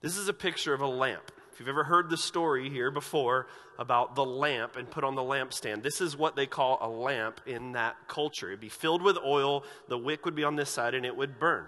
This 0.01 0.15
is 0.15 0.27
a 0.27 0.33
picture 0.33 0.75
of 0.75 0.81
a 0.81 0.87
lamp. 0.87 1.31
If 1.57 1.61
you've 1.61 1.69
ever 1.69 1.85
heard 1.85 2.11
the 2.11 2.17
story 2.17 2.69
here 2.69 2.91
before 2.91 3.47
about 3.79 4.13
the 4.13 4.23
lamp 4.23 4.75
and 4.75 4.87
put 4.87 5.03
on 5.03 5.15
the 5.15 5.23
lampstand, 5.23 5.81
this 5.81 6.01
is 6.01 6.15
what 6.15 6.35
they 6.35 6.45
call 6.45 6.77
a 6.79 6.87
lamp 6.87 7.41
in 7.47 7.71
that 7.71 7.95
culture. 8.07 8.49
It'd 8.49 8.59
be 8.59 8.69
filled 8.69 9.01
with 9.01 9.17
oil, 9.25 9.63
the 9.87 9.97
wick 9.97 10.23
would 10.23 10.35
be 10.35 10.43
on 10.43 10.55
this 10.55 10.69
side, 10.69 10.93
and 10.93 11.03
it 11.03 11.17
would 11.17 11.39
burn. 11.39 11.65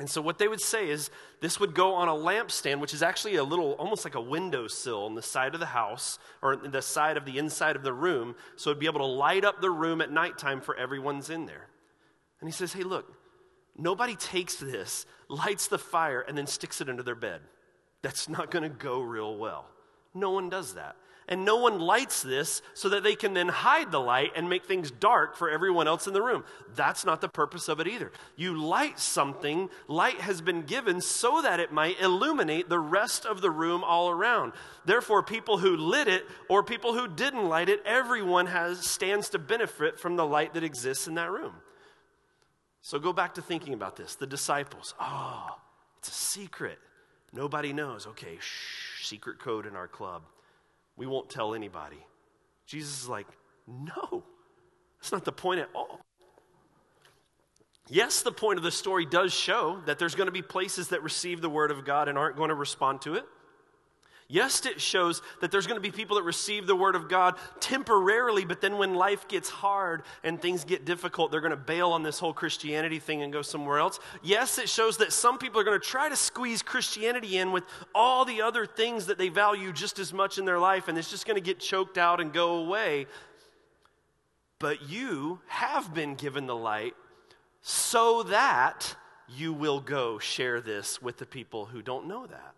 And 0.00 0.10
so, 0.10 0.20
what 0.20 0.38
they 0.38 0.48
would 0.48 0.60
say 0.60 0.90
is 0.90 1.10
this 1.40 1.60
would 1.60 1.76
go 1.76 1.94
on 1.94 2.08
a 2.08 2.12
lampstand, 2.12 2.80
which 2.80 2.92
is 2.92 3.00
actually 3.00 3.36
a 3.36 3.44
little, 3.44 3.74
almost 3.74 4.04
like 4.04 4.16
a 4.16 4.20
windowsill 4.20 5.04
on 5.04 5.14
the 5.14 5.22
side 5.22 5.54
of 5.54 5.60
the 5.60 5.66
house 5.66 6.18
or 6.42 6.56
the 6.56 6.82
side 6.82 7.16
of 7.16 7.24
the 7.24 7.38
inside 7.38 7.76
of 7.76 7.84
the 7.84 7.92
room. 7.92 8.34
So, 8.56 8.70
it'd 8.70 8.80
be 8.80 8.86
able 8.86 8.98
to 8.98 9.06
light 9.06 9.44
up 9.44 9.60
the 9.60 9.70
room 9.70 10.00
at 10.00 10.10
nighttime 10.10 10.60
for 10.60 10.74
everyone's 10.74 11.30
in 11.30 11.46
there. 11.46 11.68
And 12.40 12.48
he 12.48 12.52
says, 12.52 12.72
Hey, 12.72 12.82
look, 12.82 13.12
nobody 13.76 14.16
takes 14.16 14.56
this, 14.56 15.06
lights 15.28 15.68
the 15.68 15.78
fire, 15.78 16.20
and 16.20 16.36
then 16.36 16.48
sticks 16.48 16.80
it 16.80 16.88
under 16.88 17.04
their 17.04 17.14
bed. 17.14 17.42
That's 18.02 18.28
not 18.28 18.50
going 18.50 18.62
to 18.62 18.68
go 18.68 19.00
real 19.00 19.36
well. 19.36 19.66
No 20.14 20.30
one 20.30 20.48
does 20.48 20.74
that 20.74 20.96
and 21.28 21.44
no 21.44 21.56
one 21.56 21.78
lights 21.78 22.22
this 22.22 22.62
so 22.72 22.88
that 22.88 23.02
they 23.02 23.14
can 23.14 23.34
then 23.34 23.48
hide 23.48 23.92
the 23.92 24.00
light 24.00 24.32
and 24.34 24.48
make 24.48 24.64
things 24.64 24.90
dark 24.90 25.36
for 25.36 25.50
everyone 25.50 25.86
else 25.86 26.06
in 26.06 26.14
the 26.14 26.22
room. 26.22 26.42
That's 26.74 27.04
not 27.04 27.20
the 27.20 27.28
purpose 27.28 27.68
of 27.68 27.80
it 27.80 27.86
either. 27.86 28.10
You 28.34 28.58
light 28.60 28.98
something, 28.98 29.68
light 29.86 30.22
has 30.22 30.40
been 30.40 30.62
given 30.62 31.02
so 31.02 31.42
that 31.42 31.60
it 31.60 31.70
might 31.70 32.00
illuminate 32.00 32.70
the 32.70 32.78
rest 32.78 33.26
of 33.26 33.42
the 33.42 33.50
room 33.50 33.84
all 33.84 34.08
around. 34.08 34.54
Therefore, 34.86 35.22
people 35.22 35.58
who 35.58 35.76
lit 35.76 36.08
it 36.08 36.24
or 36.48 36.62
people 36.62 36.94
who 36.94 37.06
didn't 37.06 37.46
light 37.46 37.68
it, 37.68 37.82
everyone 37.84 38.46
has 38.46 38.80
stands 38.80 39.28
to 39.30 39.38
benefit 39.38 40.00
from 40.00 40.16
the 40.16 40.26
light 40.26 40.54
that 40.54 40.64
exists 40.64 41.06
in 41.06 41.14
that 41.14 41.30
room. 41.30 41.52
So 42.80 42.98
go 42.98 43.12
back 43.12 43.34
to 43.34 43.42
thinking 43.42 43.74
about 43.74 43.96
this. 43.96 44.14
The 44.14 44.26
disciples, 44.26 44.94
oh, 44.98 45.58
it's 45.98 46.08
a 46.08 46.12
secret. 46.12 46.78
Nobody 47.32 47.72
knows. 47.72 48.06
Okay, 48.06 48.38
shh, 48.40 49.06
secret 49.06 49.38
code 49.38 49.66
in 49.66 49.76
our 49.76 49.88
club. 49.88 50.22
We 50.96 51.06
won't 51.06 51.30
tell 51.30 51.54
anybody. 51.54 52.04
Jesus 52.66 53.02
is 53.02 53.08
like, 53.08 53.26
no, 53.66 54.24
that's 55.00 55.12
not 55.12 55.24
the 55.24 55.32
point 55.32 55.60
at 55.60 55.68
all. 55.74 56.00
Yes, 57.90 58.22
the 58.22 58.32
point 58.32 58.58
of 58.58 58.64
the 58.64 58.70
story 58.70 59.06
does 59.06 59.32
show 59.32 59.80
that 59.86 59.98
there's 59.98 60.14
going 60.14 60.26
to 60.26 60.32
be 60.32 60.42
places 60.42 60.88
that 60.88 61.02
receive 61.02 61.40
the 61.40 61.48
word 61.48 61.70
of 61.70 61.86
God 61.86 62.08
and 62.08 62.18
aren't 62.18 62.36
going 62.36 62.50
to 62.50 62.54
respond 62.54 63.00
to 63.02 63.14
it. 63.14 63.24
Yes, 64.30 64.66
it 64.66 64.78
shows 64.78 65.22
that 65.40 65.50
there's 65.50 65.66
going 65.66 65.78
to 65.78 65.80
be 65.80 65.90
people 65.90 66.16
that 66.16 66.22
receive 66.22 66.66
the 66.66 66.76
word 66.76 66.94
of 66.94 67.08
God 67.08 67.36
temporarily, 67.60 68.44
but 68.44 68.60
then 68.60 68.76
when 68.76 68.94
life 68.94 69.26
gets 69.26 69.48
hard 69.48 70.02
and 70.22 70.40
things 70.40 70.64
get 70.64 70.84
difficult, 70.84 71.30
they're 71.30 71.40
going 71.40 71.50
to 71.50 71.56
bail 71.56 71.92
on 71.92 72.02
this 72.02 72.18
whole 72.18 72.34
Christianity 72.34 72.98
thing 72.98 73.22
and 73.22 73.32
go 73.32 73.40
somewhere 73.40 73.78
else. 73.78 73.98
Yes, 74.22 74.58
it 74.58 74.68
shows 74.68 74.98
that 74.98 75.14
some 75.14 75.38
people 75.38 75.58
are 75.58 75.64
going 75.64 75.80
to 75.80 75.86
try 75.86 76.10
to 76.10 76.16
squeeze 76.16 76.60
Christianity 76.60 77.38
in 77.38 77.52
with 77.52 77.64
all 77.94 78.26
the 78.26 78.42
other 78.42 78.66
things 78.66 79.06
that 79.06 79.16
they 79.16 79.30
value 79.30 79.72
just 79.72 79.98
as 79.98 80.12
much 80.12 80.36
in 80.36 80.44
their 80.44 80.58
life, 80.58 80.88
and 80.88 80.98
it's 80.98 81.10
just 81.10 81.26
going 81.26 81.36
to 81.36 81.40
get 81.40 81.58
choked 81.58 81.96
out 81.96 82.20
and 82.20 82.30
go 82.30 82.56
away. 82.56 83.06
But 84.58 84.90
you 84.90 85.40
have 85.46 85.94
been 85.94 86.16
given 86.16 86.46
the 86.46 86.56
light 86.56 86.92
so 87.62 88.24
that 88.24 88.94
you 89.26 89.54
will 89.54 89.80
go 89.80 90.18
share 90.18 90.60
this 90.60 91.00
with 91.00 91.16
the 91.16 91.26
people 91.26 91.64
who 91.64 91.80
don't 91.80 92.06
know 92.06 92.26
that. 92.26 92.54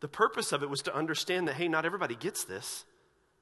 The 0.00 0.08
purpose 0.08 0.52
of 0.52 0.62
it 0.62 0.70
was 0.70 0.82
to 0.82 0.94
understand 0.94 1.48
that, 1.48 1.56
hey, 1.56 1.68
not 1.68 1.84
everybody 1.84 2.14
gets 2.14 2.44
this. 2.44 2.84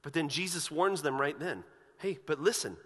But 0.02 0.12
then 0.12 0.28
Jesus 0.28 0.70
warns 0.70 1.02
them 1.02 1.20
right 1.20 1.38
then 1.38 1.64
hey, 1.98 2.18
but 2.26 2.38
listen, 2.38 2.76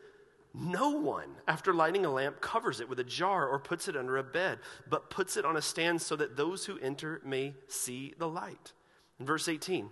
no 0.55 0.91
one, 0.91 1.29
after 1.47 1.75
lighting 1.75 2.07
a 2.07 2.11
lamp, 2.11 2.41
covers 2.41 2.81
it 2.81 2.89
with 2.89 2.99
a 3.01 3.05
jar 3.05 3.49
or 3.49 3.59
puts 3.59 3.89
it 3.89 3.97
under 3.97 4.17
a 4.17 4.23
bed, 4.23 4.59
but 4.89 5.11
puts 5.11 5.37
it 5.37 5.45
on 5.45 5.57
a 5.57 5.63
stand 5.63 6.01
so 6.01 6.17
that 6.17 6.37
those 6.37 6.65
who 6.65 6.79
enter 6.79 7.21
may 7.25 7.55
see 7.69 8.15
the 8.19 8.29
light. 8.29 8.73
In 9.19 9.27
verse 9.27 9.49
18, 9.49 9.91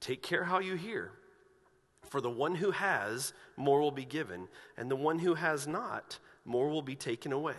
take 0.00 0.22
care 0.22 0.44
how 0.44 0.58
you 0.58 0.74
hear. 0.74 1.12
For 2.08 2.20
the 2.20 2.30
one 2.30 2.54
who 2.54 2.70
has, 2.70 3.32
more 3.56 3.80
will 3.80 3.90
be 3.90 4.04
given, 4.04 4.48
and 4.76 4.90
the 4.90 4.96
one 4.96 5.18
who 5.18 5.34
has 5.34 5.66
not, 5.66 6.18
more 6.44 6.68
will 6.68 6.82
be 6.82 6.96
taken 6.96 7.32
away. 7.32 7.54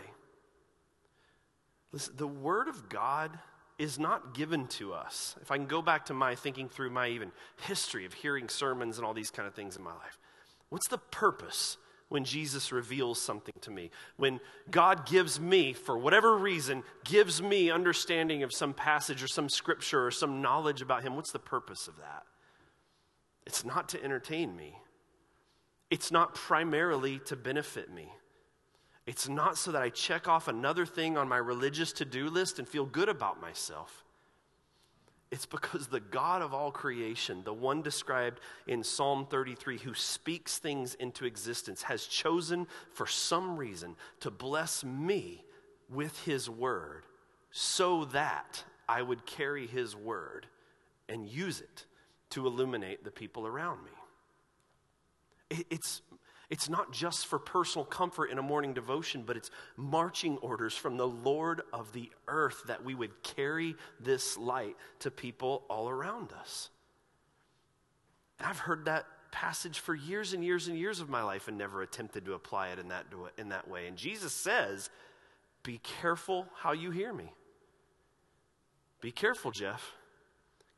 Listen, 1.91 2.15
the 2.17 2.27
Word 2.27 2.67
of 2.67 2.89
God 2.89 3.37
is 3.79 3.97
not 3.97 4.35
given 4.35 4.67
to 4.67 4.93
us. 4.93 5.35
If 5.41 5.51
I 5.51 5.57
can 5.57 5.65
go 5.65 5.81
back 5.81 6.05
to 6.07 6.13
my 6.13 6.35
thinking 6.35 6.67
through 6.67 6.89
my 6.89 7.07
even 7.07 7.31
history 7.61 8.05
of 8.05 8.13
hearing 8.13 8.49
sermons 8.49 8.97
and 8.97 9.07
all 9.07 9.13
these 9.13 9.31
kind 9.31 9.47
of 9.47 9.55
things 9.55 9.77
in 9.77 9.83
my 9.83 9.93
life, 9.93 10.19
what's 10.67 10.89
the 10.89 10.97
purpose 10.97 11.77
when 12.09 12.25
Jesus 12.25 12.73
reveals 12.73 13.21
something 13.21 13.53
to 13.61 13.71
me? 13.71 13.89
When 14.17 14.41
God 14.69 15.07
gives 15.07 15.39
me, 15.39 15.71
for 15.71 15.97
whatever 15.97 16.37
reason, 16.37 16.83
gives 17.05 17.41
me 17.41 17.71
understanding 17.71 18.43
of 18.43 18.53
some 18.53 18.73
passage 18.73 19.23
or 19.23 19.27
some 19.27 19.47
scripture 19.47 20.05
or 20.05 20.11
some 20.11 20.41
knowledge 20.41 20.81
about 20.81 21.03
Him, 21.03 21.15
what's 21.15 21.31
the 21.31 21.39
purpose 21.39 21.87
of 21.87 21.97
that? 21.97 22.23
It's 23.47 23.63
not 23.63 23.89
to 23.89 24.03
entertain 24.03 24.55
me. 24.55 24.77
It's 25.89 26.11
not 26.11 26.35
primarily 26.35 27.19
to 27.25 27.35
benefit 27.37 27.91
me. 27.91 28.11
It's 29.09 29.27
not 29.27 29.57
so 29.57 29.71
that 29.71 29.81
I 29.81 29.89
check 29.89 30.27
off 30.27 30.47
another 30.47 30.85
thing 30.85 31.17
on 31.17 31.27
my 31.27 31.37
religious 31.37 31.91
to 31.93 32.05
do 32.05 32.29
list 32.29 32.59
and 32.59 32.69
feel 32.69 32.85
good 32.85 33.09
about 33.09 33.41
myself. 33.41 34.03
It's 35.31 35.47
because 35.47 35.87
the 35.87 35.99
God 35.99 36.43
of 36.43 36.53
all 36.53 36.71
creation, 36.71 37.41
the 37.43 37.51
one 37.51 37.81
described 37.81 38.39
in 38.67 38.83
Psalm 38.83 39.25
33, 39.25 39.79
who 39.79 39.95
speaks 39.95 40.59
things 40.59 40.93
into 40.93 41.25
existence, 41.25 41.81
has 41.81 42.05
chosen 42.05 42.67
for 42.93 43.07
some 43.07 43.57
reason 43.57 43.95
to 44.19 44.29
bless 44.29 44.83
me 44.83 45.43
with 45.89 46.23
his 46.23 46.47
word 46.47 47.01
so 47.49 48.05
that 48.05 48.63
I 48.87 49.01
would 49.01 49.25
carry 49.25 49.65
his 49.65 49.95
word 49.95 50.45
and 51.07 51.27
use 51.27 51.61
it 51.61 51.85
to 52.29 52.45
illuminate 52.45 53.03
the 53.03 53.09
people 53.09 53.47
around 53.47 53.79
me. 53.83 53.91
It's 55.71 56.03
it's 56.49 56.67
not 56.67 56.91
just 56.91 57.27
for 57.27 57.37
personal 57.37 57.85
comfort 57.85 58.31
in 58.31 58.39
a 58.39 58.41
morning 58.41 58.73
devotion, 58.73 59.23
but 59.25 59.37
it's 59.37 59.51
marching 59.77 60.37
orders 60.39 60.75
from 60.75 60.97
the 60.97 61.07
Lord 61.07 61.61
of 61.71 61.93
the 61.93 62.09
earth 62.27 62.63
that 62.67 62.83
we 62.83 62.95
would 62.95 63.21
carry 63.21 63.75
this 63.99 64.35
light 64.35 64.75
to 64.99 65.11
people 65.11 65.63
all 65.69 65.89
around 65.89 66.33
us. 66.33 66.69
And 68.39 68.47
I've 68.47 68.59
heard 68.59 68.85
that 68.85 69.05
passage 69.31 69.79
for 69.79 69.93
years 69.93 70.33
and 70.33 70.43
years 70.43 70.67
and 70.67 70.77
years 70.77 70.99
of 70.99 71.09
my 71.09 71.21
life 71.21 71.47
and 71.47 71.57
never 71.57 71.83
attempted 71.83 72.25
to 72.25 72.33
apply 72.33 72.69
it 72.69 72.79
in 72.79 72.87
that, 72.87 73.05
in 73.37 73.49
that 73.49 73.67
way. 73.67 73.85
And 73.85 73.95
Jesus 73.95 74.33
says, 74.33 74.89
Be 75.61 75.79
careful 76.01 76.47
how 76.55 76.71
you 76.71 76.89
hear 76.89 77.13
me. 77.13 77.31
Be 79.01 79.11
careful, 79.11 79.51
Jeff. 79.51 79.93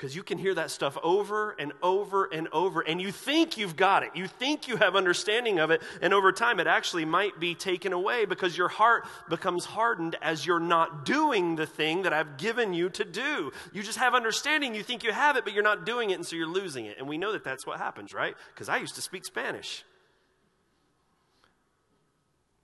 Because 0.01 0.15
you 0.15 0.23
can 0.23 0.39
hear 0.39 0.55
that 0.55 0.71
stuff 0.71 0.97
over 1.03 1.51
and 1.59 1.73
over 1.83 2.25
and 2.25 2.47
over, 2.51 2.81
and 2.81 2.99
you 2.99 3.11
think 3.11 3.55
you've 3.55 3.75
got 3.75 4.01
it. 4.01 4.09
You 4.15 4.25
think 4.25 4.67
you 4.67 4.77
have 4.77 4.95
understanding 4.95 5.59
of 5.59 5.69
it, 5.69 5.79
and 6.01 6.11
over 6.11 6.31
time 6.31 6.59
it 6.59 6.65
actually 6.65 7.05
might 7.05 7.39
be 7.39 7.53
taken 7.53 7.93
away 7.93 8.25
because 8.25 8.57
your 8.57 8.67
heart 8.67 9.05
becomes 9.29 9.63
hardened 9.63 10.15
as 10.23 10.43
you're 10.43 10.59
not 10.59 11.05
doing 11.05 11.55
the 11.55 11.67
thing 11.67 12.01
that 12.01 12.13
I've 12.13 12.37
given 12.37 12.73
you 12.73 12.89
to 12.89 13.05
do. 13.05 13.51
You 13.73 13.83
just 13.83 13.99
have 13.99 14.15
understanding, 14.15 14.73
you 14.73 14.81
think 14.81 15.03
you 15.03 15.11
have 15.11 15.37
it, 15.37 15.43
but 15.43 15.53
you're 15.53 15.61
not 15.61 15.85
doing 15.85 16.09
it, 16.09 16.15
and 16.15 16.25
so 16.25 16.35
you're 16.35 16.47
losing 16.47 16.87
it. 16.87 16.97
And 16.97 17.07
we 17.07 17.19
know 17.19 17.33
that 17.33 17.43
that's 17.43 17.67
what 17.67 17.77
happens, 17.77 18.11
right? 18.11 18.33
Because 18.55 18.69
I 18.69 18.77
used 18.77 18.95
to 18.95 19.01
speak 19.01 19.23
Spanish. 19.23 19.83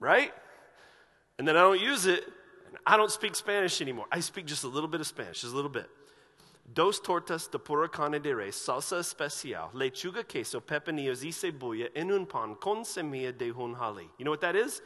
Right? 0.00 0.32
And 1.38 1.46
then 1.46 1.56
I 1.56 1.60
don't 1.60 1.80
use 1.80 2.04
it. 2.06 2.24
And 2.66 2.78
I 2.84 2.96
don't 2.96 3.12
speak 3.12 3.36
Spanish 3.36 3.80
anymore. 3.80 4.06
I 4.10 4.18
speak 4.18 4.46
just 4.46 4.64
a 4.64 4.68
little 4.68 4.88
bit 4.88 5.00
of 5.00 5.06
Spanish, 5.06 5.42
just 5.42 5.52
a 5.52 5.56
little 5.56 5.70
bit. 5.70 5.88
Dos 6.74 7.00
tortas 7.00 7.50
de 7.50 7.58
pura 7.58 7.88
carne 7.88 8.20
de 8.20 8.34
res, 8.34 8.54
salsa 8.54 8.98
especial, 8.98 9.70
lechuga, 9.72 10.22
queso, 10.22 10.60
pepinillos 10.60 11.24
y 11.24 11.32
cebolla 11.32 11.88
en 11.94 12.12
un 12.12 12.26
pan 12.26 12.54
con 12.56 12.84
semilla 12.84 13.32
de 13.36 13.50
jonjali. 13.50 14.08
You 14.18 14.24
know 14.24 14.30
what 14.30 14.42
that 14.42 14.54
is? 14.54 14.82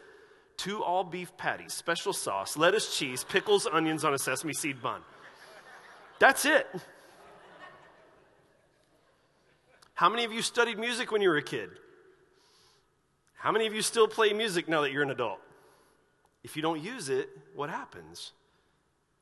Two 0.57 0.83
all 0.85 1.03
beef 1.03 1.37
patties, 1.37 1.73
special 1.73 2.13
sauce, 2.13 2.57
lettuce, 2.57 2.97
cheese, 2.97 3.25
pickles, 3.25 3.67
onions 3.67 4.05
on 4.05 4.15
a 4.15 4.19
sesame 4.19 4.53
seed 4.53 4.81
bun. 4.81 5.01
That's 6.21 6.45
it. 6.45 6.69
How 9.95 10.09
many 10.09 10.25
of 10.25 10.33
you 10.33 10.41
studied 10.41 10.79
music 10.79 11.11
when 11.11 11.21
you 11.21 11.31
were 11.31 11.37
a 11.37 11.43
kid? 11.43 11.71
How 13.35 13.51
many 13.51 13.67
of 13.67 13.75
you 13.75 13.83
still 13.83 14.07
play 14.07 14.33
music 14.33 14.69
now 14.69 14.83
that 14.83 14.93
you're 14.93 15.03
an 15.03 15.11
adult? 15.11 15.41
If 16.45 16.55
you 16.55 16.63
don't 16.63 16.81
use 16.81 17.09
it, 17.09 17.29
what 17.57 17.71
happens? 17.71 18.33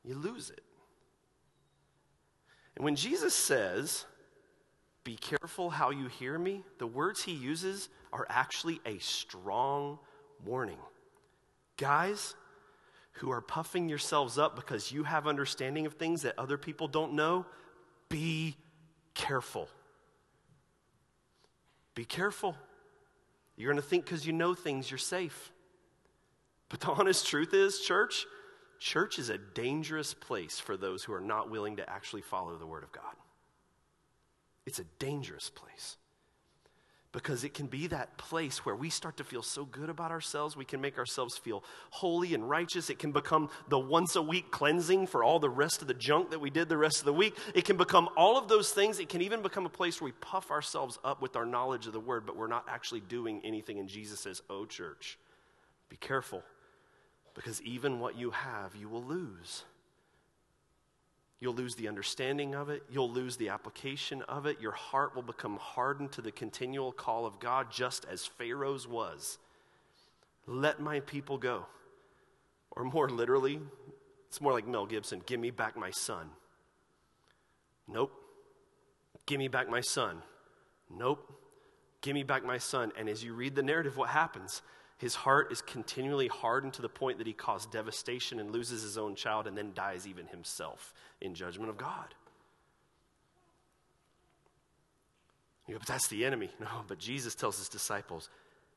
You 0.03 0.15
lose 0.15 0.51
it. 0.51 0.61
And 2.75 2.85
when 2.85 2.95
Jesus 2.95 3.33
says, 3.33 4.05
Be 5.03 5.15
careful 5.15 5.69
how 5.69 5.89
you 5.89 6.07
hear 6.07 6.37
me, 6.37 6.63
the 6.77 6.87
words 6.87 7.23
he 7.23 7.33
uses 7.33 7.89
are 8.13 8.25
actually 8.29 8.79
a 8.85 8.97
strong 8.99 9.99
warning. 10.45 10.79
Guys 11.77 12.35
who 13.13 13.31
are 13.31 13.41
puffing 13.41 13.89
yourselves 13.89 14.37
up 14.37 14.55
because 14.55 14.91
you 14.91 15.03
have 15.03 15.27
understanding 15.27 15.85
of 15.85 15.93
things 15.93 16.21
that 16.21 16.37
other 16.37 16.57
people 16.57 16.87
don't 16.87 17.13
know, 17.13 17.45
be 18.09 18.55
careful. 19.13 19.67
Be 21.93 22.05
careful. 22.05 22.55
You're 23.57 23.71
going 23.71 23.81
to 23.81 23.87
think 23.87 24.05
because 24.05 24.25
you 24.25 24.33
know 24.33 24.53
things, 24.53 24.89
you're 24.89 24.97
safe. 24.97 25.51
But 26.69 26.79
the 26.79 26.91
honest 26.91 27.27
truth 27.27 27.53
is, 27.53 27.79
church, 27.79 28.25
church 28.81 29.19
is 29.19 29.29
a 29.29 29.37
dangerous 29.37 30.13
place 30.13 30.59
for 30.59 30.75
those 30.75 31.03
who 31.03 31.13
are 31.13 31.21
not 31.21 31.51
willing 31.51 31.77
to 31.77 31.89
actually 31.89 32.23
follow 32.23 32.57
the 32.57 32.65
Word 32.65 32.83
of 32.83 32.91
God. 32.91 33.15
It's 34.65 34.79
a 34.79 34.85
dangerous 34.97 35.51
place 35.51 35.97
because 37.11 37.43
it 37.43 37.53
can 37.53 37.67
be 37.67 37.87
that 37.87 38.17
place 38.17 38.65
where 38.65 38.75
we 38.75 38.89
start 38.89 39.17
to 39.17 39.23
feel 39.23 39.43
so 39.43 39.65
good 39.65 39.89
about 39.89 40.09
ourselves. 40.09 40.55
We 40.55 40.65
can 40.65 40.81
make 40.81 40.97
ourselves 40.97 41.37
feel 41.37 41.63
holy 41.91 42.33
and 42.33 42.49
righteous. 42.49 42.89
It 42.89 42.97
can 42.97 43.11
become 43.11 43.49
the 43.69 43.77
once 43.77 44.15
a 44.15 44.21
week 44.21 44.49
cleansing 44.49 45.07
for 45.07 45.23
all 45.23 45.37
the 45.37 45.49
rest 45.49 45.83
of 45.83 45.87
the 45.87 45.93
junk 45.93 46.31
that 46.31 46.39
we 46.39 46.49
did 46.49 46.67
the 46.67 46.77
rest 46.77 46.99
of 46.99 47.05
the 47.05 47.13
week. 47.13 47.37
It 47.53 47.65
can 47.65 47.77
become 47.77 48.09
all 48.17 48.37
of 48.37 48.47
those 48.47 48.71
things. 48.71 48.99
It 48.99 49.09
can 49.09 49.21
even 49.21 49.43
become 49.43 49.65
a 49.65 49.69
place 49.69 50.01
where 50.01 50.07
we 50.07 50.13
puff 50.21 50.49
ourselves 50.49 50.97
up 51.03 51.21
with 51.21 51.35
our 51.35 51.45
knowledge 51.45 51.85
of 51.85 51.93
the 51.93 51.99
word, 51.99 52.25
but 52.25 52.35
we're 52.35 52.47
not 52.47 52.65
actually 52.67 53.01
doing 53.01 53.41
anything. 53.43 53.77
And 53.77 53.89
Jesus 53.89 54.21
says, 54.21 54.41
Oh, 54.49 54.65
church, 54.65 55.19
be 55.89 55.97
careful 55.97 56.41
because 57.33 57.61
even 57.61 57.99
what 57.99 58.17
you 58.17 58.31
have, 58.31 58.75
you 58.75 58.89
will 58.89 59.03
lose. 59.03 59.63
You'll 61.39 61.55
lose 61.55 61.75
the 61.75 61.87
understanding 61.87 62.53
of 62.53 62.69
it. 62.69 62.83
You'll 62.89 63.09
lose 63.09 63.35
the 63.35 63.49
application 63.49 64.21
of 64.23 64.45
it. 64.45 64.61
Your 64.61 64.73
heart 64.73 65.15
will 65.15 65.23
become 65.23 65.57
hardened 65.57 66.11
to 66.13 66.21
the 66.21 66.31
continual 66.31 66.91
call 66.91 67.25
of 67.25 67.39
God, 67.39 67.71
just 67.71 68.05
as 68.05 68.25
Pharaoh's 68.25 68.87
was. 68.87 69.39
Let 70.45 70.79
my 70.79 70.99
people 70.99 71.39
go. 71.39 71.65
Or 72.71 72.83
more 72.83 73.09
literally, 73.09 73.59
it's 74.27 74.39
more 74.39 74.53
like 74.53 74.67
Mel 74.67 74.85
Gibson 74.85 75.21
give 75.25 75.39
me 75.39 75.49
back 75.49 75.75
my 75.75 75.91
son. 75.91 76.29
Nope. 77.87 78.13
Give 79.25 79.39
me 79.39 79.47
back 79.47 79.67
my 79.67 79.81
son. 79.81 80.21
Nope. 80.89 81.27
Give 82.01 82.13
me 82.13 82.23
back 82.23 82.45
my 82.45 82.57
son. 82.57 82.91
And 82.97 83.09
as 83.09 83.23
you 83.23 83.33
read 83.33 83.55
the 83.55 83.63
narrative, 83.63 83.97
what 83.97 84.09
happens? 84.09 84.61
His 85.01 85.15
heart 85.15 85.51
is 85.51 85.63
continually 85.63 86.27
hardened 86.27 86.73
to 86.73 86.83
the 86.83 86.87
point 86.87 87.17
that 87.17 87.25
he 87.25 87.33
caused 87.33 87.71
devastation 87.71 88.39
and 88.39 88.51
loses 88.51 88.83
his 88.83 88.99
own 88.99 89.15
child 89.15 89.47
and 89.47 89.57
then 89.57 89.71
dies 89.73 90.05
even 90.05 90.27
himself 90.27 90.93
in 91.19 91.33
judgment 91.33 91.71
of 91.71 91.77
God. 91.77 92.13
You 95.67 95.73
go, 95.73 95.79
but 95.79 95.87
that's 95.87 96.07
the 96.07 96.23
enemy. 96.23 96.51
No, 96.59 96.67
but 96.87 96.99
Jesus 96.99 97.33
tells 97.33 97.57
his 97.57 97.67
disciples, 97.67 98.29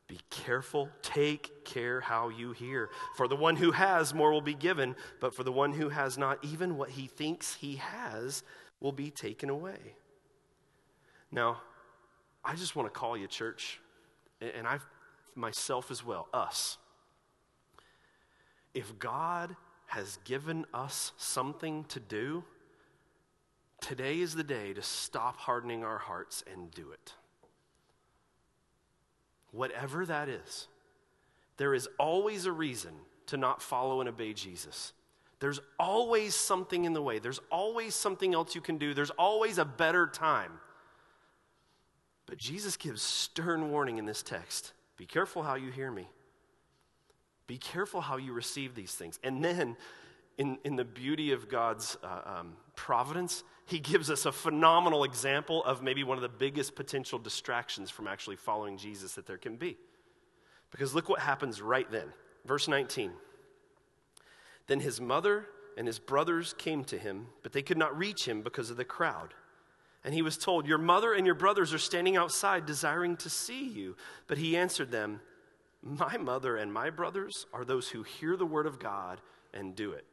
be 0.08 0.18
careful, 0.30 0.88
take 1.02 1.62
care 1.66 2.00
how 2.00 2.30
you 2.30 2.52
hear. 2.52 2.88
For 3.18 3.28
the 3.28 3.36
one 3.36 3.56
who 3.56 3.72
has, 3.72 4.14
more 4.14 4.32
will 4.32 4.40
be 4.40 4.54
given, 4.54 4.96
but 5.20 5.34
for 5.34 5.44
the 5.44 5.52
one 5.52 5.74
who 5.74 5.90
has 5.90 6.16
not, 6.16 6.42
even 6.42 6.78
what 6.78 6.88
he 6.88 7.06
thinks 7.06 7.56
he 7.56 7.76
has 7.76 8.42
will 8.80 8.92
be 8.92 9.10
taken 9.10 9.50
away. 9.50 9.96
Now, 11.30 11.60
I 12.42 12.54
just 12.54 12.76
want 12.76 12.86
to 12.86 12.98
call 12.98 13.14
you, 13.14 13.26
church, 13.26 13.78
and 14.40 14.66
I've 14.66 14.86
myself 15.36 15.90
as 15.90 16.04
well, 16.04 16.28
us. 16.32 16.78
If 18.72 18.98
God 18.98 19.56
has 19.86 20.18
given 20.24 20.66
us 20.74 21.12
something 21.16 21.84
to 21.84 22.00
do, 22.00 22.44
today 23.80 24.20
is 24.20 24.34
the 24.34 24.44
day 24.44 24.72
to 24.72 24.82
stop 24.82 25.36
hardening 25.36 25.84
our 25.84 25.98
hearts 25.98 26.42
and 26.52 26.70
do 26.72 26.90
it. 26.90 27.12
Whatever 29.52 30.04
that 30.06 30.28
is, 30.28 30.66
there 31.56 31.74
is 31.74 31.88
always 31.98 32.46
a 32.46 32.52
reason 32.52 32.92
to 33.26 33.36
not 33.36 33.62
follow 33.62 34.00
and 34.00 34.08
obey 34.08 34.32
Jesus. 34.32 34.92
There's 35.38 35.60
always 35.78 36.34
something 36.34 36.84
in 36.84 36.92
the 36.92 37.02
way. 37.02 37.18
There's 37.18 37.40
always 37.50 37.94
something 37.94 38.34
else 38.34 38.54
you 38.54 38.60
can 38.60 38.78
do. 38.78 38.94
There's 38.94 39.10
always 39.10 39.58
a 39.58 39.64
better 39.64 40.06
time. 40.06 40.52
But 42.26 42.38
Jesus 42.38 42.76
gives 42.76 43.02
stern 43.02 43.70
warning 43.70 43.98
in 43.98 44.06
this 44.06 44.22
text 44.22 44.72
be 44.96 45.06
careful 45.06 45.42
how 45.42 45.54
you 45.54 45.70
hear 45.70 45.90
me. 45.90 46.08
Be 47.46 47.58
careful 47.58 48.00
how 48.00 48.16
you 48.16 48.32
receive 48.32 48.74
these 48.74 48.94
things. 48.94 49.18
And 49.22 49.44
then, 49.44 49.76
in, 50.38 50.58
in 50.64 50.76
the 50.76 50.84
beauty 50.84 51.32
of 51.32 51.48
God's 51.48 51.96
uh, 52.02 52.38
um, 52.40 52.56
providence, 52.74 53.44
He 53.66 53.78
gives 53.78 54.10
us 54.10 54.24
a 54.24 54.32
phenomenal 54.32 55.04
example 55.04 55.62
of 55.64 55.82
maybe 55.82 56.04
one 56.04 56.16
of 56.16 56.22
the 56.22 56.28
biggest 56.28 56.74
potential 56.74 57.18
distractions 57.18 57.90
from 57.90 58.06
actually 58.06 58.36
following 58.36 58.78
Jesus 58.78 59.14
that 59.14 59.26
there 59.26 59.38
can 59.38 59.56
be. 59.56 59.76
Because 60.70 60.94
look 60.94 61.08
what 61.08 61.20
happens 61.20 61.60
right 61.60 61.90
then. 61.90 62.12
Verse 62.44 62.66
19. 62.66 63.12
Then 64.66 64.80
his 64.80 65.00
mother 65.00 65.46
and 65.76 65.86
his 65.86 65.98
brothers 65.98 66.54
came 66.56 66.84
to 66.84 66.98
him, 66.98 67.26
but 67.42 67.52
they 67.52 67.62
could 67.62 67.78
not 67.78 67.96
reach 67.96 68.26
him 68.26 68.42
because 68.42 68.70
of 68.70 68.76
the 68.76 68.84
crowd. 68.84 69.34
And 70.04 70.12
he 70.12 70.22
was 70.22 70.36
told, 70.36 70.66
Your 70.66 70.78
mother 70.78 71.14
and 71.14 71.24
your 71.24 71.34
brothers 71.34 71.72
are 71.72 71.78
standing 71.78 72.16
outside 72.16 72.66
desiring 72.66 73.16
to 73.18 73.30
see 73.30 73.66
you. 73.66 73.96
But 74.26 74.38
he 74.38 74.56
answered 74.56 74.90
them, 74.90 75.20
My 75.82 76.16
mother 76.18 76.56
and 76.56 76.72
my 76.72 76.90
brothers 76.90 77.46
are 77.52 77.64
those 77.64 77.88
who 77.88 78.02
hear 78.02 78.36
the 78.36 78.46
word 78.46 78.66
of 78.66 78.78
God 78.78 79.20
and 79.54 79.74
do 79.74 79.92
it. 79.92 80.04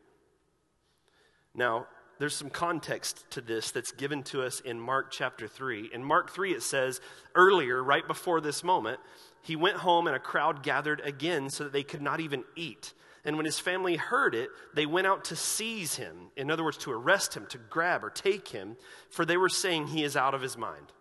Now, 1.54 1.88
there's 2.20 2.36
some 2.36 2.52
context 2.52 3.26
to 3.32 3.42
this 3.42 3.72
that's 3.72 3.92
given 3.92 4.22
to 4.24 4.44
us 4.44 4.60
in 4.60 4.80
Mark 4.80 5.12
chapter 5.12 5.48
3. 5.48 5.90
In 5.92 6.04
Mark 6.04 6.30
3, 6.30 6.54
it 6.54 6.62
says, 6.62 7.02
earlier, 7.34 7.84
right 7.84 8.08
before 8.08 8.40
this 8.40 8.64
moment, 8.64 9.00
he 9.42 9.56
went 9.56 9.78
home 9.78 10.06
and 10.06 10.16
a 10.16 10.20
crowd 10.20 10.62
gathered 10.62 11.02
again 11.02 11.50
so 11.50 11.64
that 11.64 11.74
they 11.74 11.82
could 11.84 12.02
not 12.02 12.20
even 12.20 12.44
eat. 12.56 12.94
And 13.24 13.38
when 13.38 13.46
his 13.46 13.60
family 13.60 13.96
heard 13.96 14.34
it, 14.34 14.50
they 14.74 14.86
went 14.86 15.08
out 15.08 15.26
to 15.26 15.36
seize 15.36 15.96
him. 15.96 16.32
In 16.36 16.50
other 16.50 16.64
words, 16.64 16.78
to 16.80 16.92
arrest 16.92 17.36
him, 17.36 17.46
to 17.48 17.58
grab 17.58 18.04
or 18.04 18.10
take 18.10 18.48
him, 18.48 18.78
for 19.10 19.26
they 19.26 19.38
were 19.38 19.50
saying 19.50 19.88
he 19.88 20.04
is 20.04 20.18
out 20.18 20.34
of 20.34 20.42
his 20.42 20.58
mind. 20.58 20.92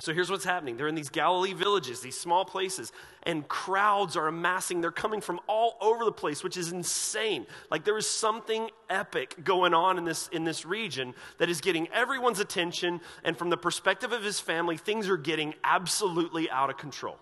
So 0.00 0.14
here's 0.14 0.30
what's 0.30 0.44
happening. 0.44 0.76
They're 0.76 0.86
in 0.86 0.94
these 0.94 1.08
Galilee 1.08 1.54
villages, 1.54 2.00
these 2.00 2.18
small 2.18 2.44
places, 2.44 2.92
and 3.24 3.46
crowds 3.48 4.16
are 4.16 4.28
amassing. 4.28 4.80
They're 4.80 4.92
coming 4.92 5.20
from 5.20 5.40
all 5.48 5.76
over 5.80 6.04
the 6.04 6.12
place, 6.12 6.44
which 6.44 6.56
is 6.56 6.70
insane. 6.70 7.46
Like 7.68 7.84
there 7.84 7.98
is 7.98 8.06
something 8.06 8.70
epic 8.88 9.34
going 9.42 9.74
on 9.74 9.98
in 9.98 10.04
this, 10.04 10.28
in 10.28 10.44
this 10.44 10.64
region 10.64 11.14
that 11.38 11.48
is 11.48 11.60
getting 11.60 11.88
everyone's 11.88 12.38
attention. 12.38 13.00
And 13.24 13.36
from 13.36 13.50
the 13.50 13.56
perspective 13.56 14.12
of 14.12 14.22
his 14.22 14.38
family, 14.38 14.76
things 14.76 15.08
are 15.08 15.16
getting 15.16 15.54
absolutely 15.64 16.48
out 16.48 16.70
of 16.70 16.76
control. 16.76 17.16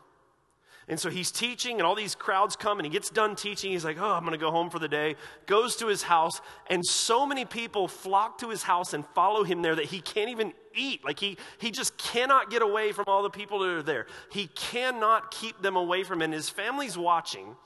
And 0.89 1.01
so 1.01 1.11
he's 1.11 1.33
teaching, 1.33 1.79
and 1.79 1.87
all 1.87 1.97
these 1.97 2.15
crowds 2.15 2.55
come, 2.55 2.79
and 2.79 2.87
he 2.87 2.93
gets 2.93 3.11
done 3.11 3.35
teaching. 3.35 3.73
He's 3.73 3.85
like, 3.85 3.99
Oh, 3.99 4.13
I'm 4.13 4.21
going 4.21 4.33
to 4.33 4.39
go 4.39 4.53
home 4.53 4.71
for 4.71 4.79
the 4.79 4.89
day. 4.89 5.17
Goes 5.47 5.75
to 5.77 5.89
his 5.89 6.05
house, 6.05 6.41
and 6.69 6.87
so 6.87 7.27
many 7.27 7.45
people 7.45 7.89
flock 7.89 8.39
to 8.39 8.51
his 8.51 8.63
house 8.63 8.95
and 8.95 9.05
follow 9.15 9.43
him 9.43 9.63
there 9.63 9.75
that 9.75 9.87
he 9.87 10.01
can't 10.01 10.31
even 10.31 10.53
eat. 10.77 11.05
Like 11.05 11.19
he, 11.19 11.39
he 11.59 11.73
just 11.73 11.99
cannot 11.99 12.51
get 12.51 12.63
away 12.63 12.93
from 12.93 13.07
all 13.09 13.25
the 13.25 13.31
people 13.31 13.59
that 13.61 13.69
are 13.69 13.83
there. 13.83 14.07
He 14.31 14.47
cannot 14.49 15.33
keep 15.33 15.61
them 15.61 15.75
away 15.75 16.05
from 16.05 16.19
him. 16.19 16.27
And 16.27 16.35
his 16.35 16.49
family's 16.49 16.97
watching, 16.97 17.57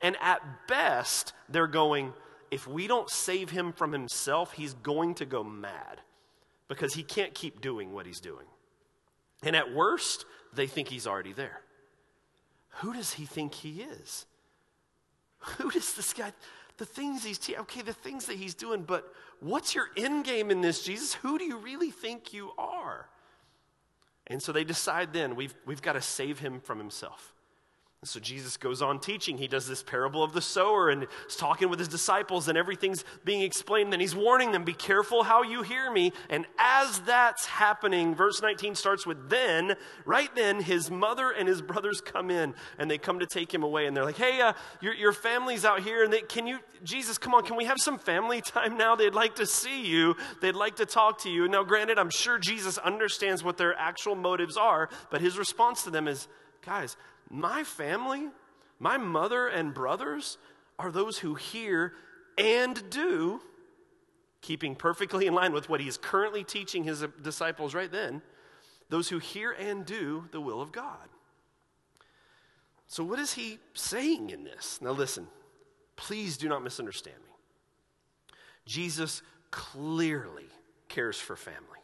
and 0.00 0.16
at 0.22 0.40
best, 0.68 1.32
they're 1.48 1.66
going, 1.66 2.12
If 2.52 2.68
we 2.68 2.86
don't 2.86 3.10
save 3.10 3.50
him 3.50 3.72
from 3.72 3.90
himself, 3.90 4.52
he's 4.52 4.74
going 4.74 5.14
to 5.16 5.24
go 5.24 5.42
mad 5.42 6.00
because 6.68 6.94
he 6.94 7.02
can't 7.02 7.34
keep 7.34 7.60
doing 7.60 7.92
what 7.92 8.06
he's 8.06 8.20
doing. 8.20 8.46
And 9.42 9.56
at 9.56 9.74
worst, 9.74 10.24
they 10.54 10.68
think 10.68 10.86
he's 10.86 11.04
already 11.04 11.32
there. 11.32 11.62
Who 12.80 12.92
does 12.92 13.12
he 13.14 13.24
think 13.24 13.54
he 13.54 13.82
is? 13.82 14.26
Who 15.38 15.70
does 15.70 15.94
this 15.94 16.12
guy, 16.12 16.32
the 16.76 16.84
things 16.84 17.24
he's, 17.24 17.38
te- 17.38 17.56
okay, 17.56 17.82
the 17.82 17.92
things 17.92 18.26
that 18.26 18.36
he's 18.36 18.54
doing, 18.54 18.82
but 18.82 19.12
what's 19.40 19.74
your 19.74 19.88
end 19.96 20.24
game 20.24 20.50
in 20.50 20.60
this, 20.60 20.82
Jesus? 20.82 21.14
Who 21.14 21.38
do 21.38 21.44
you 21.44 21.58
really 21.58 21.90
think 21.90 22.32
you 22.32 22.52
are? 22.58 23.08
And 24.26 24.42
so 24.42 24.52
they 24.52 24.64
decide 24.64 25.12
then, 25.12 25.36
we've, 25.36 25.54
we've 25.66 25.82
got 25.82 25.94
to 25.94 26.02
save 26.02 26.38
him 26.38 26.60
from 26.60 26.78
himself. 26.78 27.34
So 28.02 28.18
Jesus 28.18 28.56
goes 28.56 28.80
on 28.80 28.98
teaching. 28.98 29.36
He 29.36 29.46
does 29.46 29.68
this 29.68 29.82
parable 29.82 30.22
of 30.22 30.32
the 30.32 30.40
sower 30.40 30.88
and 30.88 31.06
is 31.28 31.36
talking 31.36 31.68
with 31.68 31.78
his 31.78 31.88
disciples, 31.88 32.48
and 32.48 32.56
everything's 32.56 33.04
being 33.26 33.42
explained. 33.42 33.92
Then 33.92 34.00
he's 34.00 34.14
warning 34.16 34.52
them, 34.52 34.64
Be 34.64 34.72
careful 34.72 35.22
how 35.22 35.42
you 35.42 35.60
hear 35.60 35.92
me. 35.92 36.14
And 36.30 36.46
as 36.58 37.00
that's 37.00 37.44
happening, 37.44 38.14
verse 38.14 38.40
19 38.40 38.74
starts 38.74 39.06
with 39.06 39.28
then, 39.28 39.76
right 40.06 40.34
then, 40.34 40.62
his 40.62 40.90
mother 40.90 41.30
and 41.30 41.46
his 41.46 41.60
brothers 41.60 42.00
come 42.00 42.30
in 42.30 42.54
and 42.78 42.90
they 42.90 42.96
come 42.96 43.18
to 43.18 43.26
take 43.26 43.52
him 43.52 43.62
away. 43.62 43.84
And 43.84 43.94
they're 43.94 44.06
like, 44.06 44.16
Hey, 44.16 44.40
uh, 44.40 44.54
your, 44.80 44.94
your 44.94 45.12
family's 45.12 45.66
out 45.66 45.82
here. 45.82 46.02
And 46.02 46.10
they, 46.10 46.22
can 46.22 46.46
you, 46.46 46.60
Jesus, 46.82 47.18
come 47.18 47.34
on, 47.34 47.44
can 47.44 47.56
we 47.56 47.66
have 47.66 47.76
some 47.78 47.98
family 47.98 48.40
time 48.40 48.78
now? 48.78 48.96
They'd 48.96 49.14
like 49.14 49.34
to 49.34 49.46
see 49.46 49.84
you, 49.84 50.16
they'd 50.40 50.56
like 50.56 50.76
to 50.76 50.86
talk 50.86 51.20
to 51.24 51.28
you. 51.28 51.48
Now, 51.48 51.64
granted, 51.64 51.98
I'm 51.98 52.08
sure 52.08 52.38
Jesus 52.38 52.78
understands 52.78 53.44
what 53.44 53.58
their 53.58 53.74
actual 53.78 54.14
motives 54.14 54.56
are, 54.56 54.88
but 55.10 55.20
his 55.20 55.36
response 55.36 55.84
to 55.84 55.90
them 55.90 56.08
is, 56.08 56.28
Guys, 56.62 56.96
my 57.30 57.64
family, 57.64 58.28
my 58.78 58.98
mother 58.98 59.46
and 59.46 59.72
brothers, 59.72 60.36
are 60.78 60.90
those 60.90 61.18
who 61.18 61.34
hear 61.36 61.92
and 62.36 62.90
do, 62.90 63.40
keeping 64.40 64.74
perfectly 64.74 65.26
in 65.26 65.34
line 65.34 65.52
with 65.52 65.68
what 65.68 65.80
he 65.80 65.88
is 65.88 65.96
currently 65.96 66.42
teaching 66.42 66.84
his 66.84 67.04
disciples 67.22 67.74
right 67.74 67.92
then, 67.92 68.20
those 68.88 69.08
who 69.08 69.18
hear 69.18 69.52
and 69.52 69.86
do 69.86 70.24
the 70.32 70.40
will 70.40 70.60
of 70.60 70.72
God. 70.72 71.08
So, 72.86 73.04
what 73.04 73.20
is 73.20 73.34
he 73.34 73.58
saying 73.72 74.30
in 74.30 74.42
this? 74.42 74.80
Now, 74.82 74.90
listen, 74.90 75.28
please 75.94 76.36
do 76.36 76.48
not 76.48 76.64
misunderstand 76.64 77.18
me. 77.18 78.34
Jesus 78.66 79.22
clearly 79.50 80.48
cares 80.88 81.18
for 81.18 81.36
family. 81.36 81.79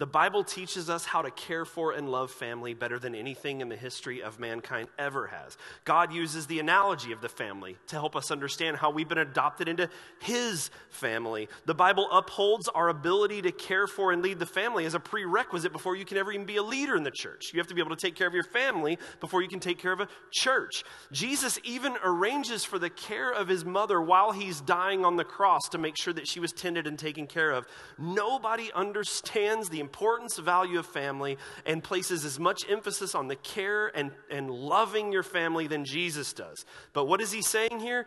The 0.00 0.06
Bible 0.06 0.44
teaches 0.44 0.88
us 0.88 1.04
how 1.04 1.20
to 1.20 1.30
care 1.30 1.66
for 1.66 1.92
and 1.92 2.10
love 2.10 2.30
family 2.30 2.72
better 2.72 2.98
than 2.98 3.14
anything 3.14 3.60
in 3.60 3.68
the 3.68 3.76
history 3.76 4.22
of 4.22 4.40
mankind 4.40 4.88
ever 4.98 5.26
has. 5.26 5.58
God 5.84 6.10
uses 6.10 6.46
the 6.46 6.58
analogy 6.58 7.12
of 7.12 7.20
the 7.20 7.28
family 7.28 7.76
to 7.88 7.96
help 7.96 8.16
us 8.16 8.30
understand 8.30 8.78
how 8.78 8.90
we've 8.90 9.10
been 9.10 9.18
adopted 9.18 9.68
into 9.68 9.90
His 10.18 10.70
family. 10.88 11.50
The 11.66 11.74
Bible 11.74 12.08
upholds 12.10 12.66
our 12.68 12.88
ability 12.88 13.42
to 13.42 13.52
care 13.52 13.86
for 13.86 14.10
and 14.10 14.22
lead 14.22 14.38
the 14.38 14.46
family 14.46 14.86
as 14.86 14.94
a 14.94 15.00
prerequisite 15.00 15.70
before 15.70 15.96
you 15.96 16.06
can 16.06 16.16
ever 16.16 16.32
even 16.32 16.46
be 16.46 16.56
a 16.56 16.62
leader 16.62 16.96
in 16.96 17.02
the 17.02 17.10
church. 17.10 17.50
You 17.52 17.60
have 17.60 17.66
to 17.66 17.74
be 17.74 17.82
able 17.82 17.94
to 17.94 18.00
take 18.00 18.14
care 18.14 18.26
of 18.26 18.32
your 18.32 18.44
family 18.44 18.98
before 19.20 19.42
you 19.42 19.48
can 19.48 19.60
take 19.60 19.76
care 19.76 19.92
of 19.92 20.00
a 20.00 20.08
church. 20.30 20.82
Jesus 21.12 21.58
even 21.62 21.94
arranges 22.02 22.64
for 22.64 22.78
the 22.78 22.88
care 22.88 23.30
of 23.30 23.48
His 23.48 23.66
mother 23.66 24.00
while 24.00 24.32
He's 24.32 24.62
dying 24.62 25.04
on 25.04 25.16
the 25.16 25.24
cross 25.24 25.68
to 25.72 25.76
make 25.76 25.98
sure 25.98 26.14
that 26.14 26.26
she 26.26 26.40
was 26.40 26.52
tended 26.52 26.86
and 26.86 26.98
taken 26.98 27.26
care 27.26 27.50
of. 27.50 27.66
Nobody 27.98 28.70
understands 28.74 29.68
the 29.68 29.89
importance, 29.90 30.38
value 30.38 30.78
of 30.78 30.86
family, 30.86 31.36
and 31.66 31.82
places 31.82 32.24
as 32.24 32.38
much 32.38 32.64
emphasis 32.70 33.16
on 33.16 33.26
the 33.26 33.34
care 33.34 33.88
and, 33.88 34.12
and 34.30 34.48
loving 34.48 35.10
your 35.10 35.24
family 35.24 35.66
than 35.66 35.84
Jesus 35.84 36.32
does. 36.32 36.64
But 36.92 37.06
what 37.06 37.20
is 37.20 37.32
he 37.32 37.42
saying 37.42 37.80
here? 37.80 38.06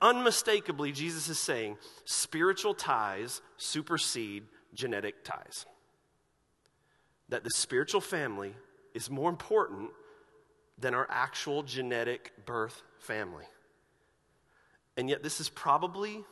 Unmistakably, 0.00 0.92
Jesus 0.92 1.28
is 1.28 1.38
saying 1.40 1.78
spiritual 2.04 2.74
ties 2.74 3.42
supersede 3.56 4.44
genetic 4.72 5.24
ties. 5.24 5.66
That 7.28 7.42
the 7.42 7.50
spiritual 7.50 8.00
family 8.00 8.54
is 8.94 9.10
more 9.10 9.28
important 9.28 9.90
than 10.78 10.94
our 10.94 11.08
actual 11.10 11.64
genetic 11.64 12.32
birth 12.46 12.82
family. 13.00 13.46
And 14.96 15.10
yet, 15.10 15.24
this 15.24 15.40
is 15.40 15.48
probably 15.48 16.24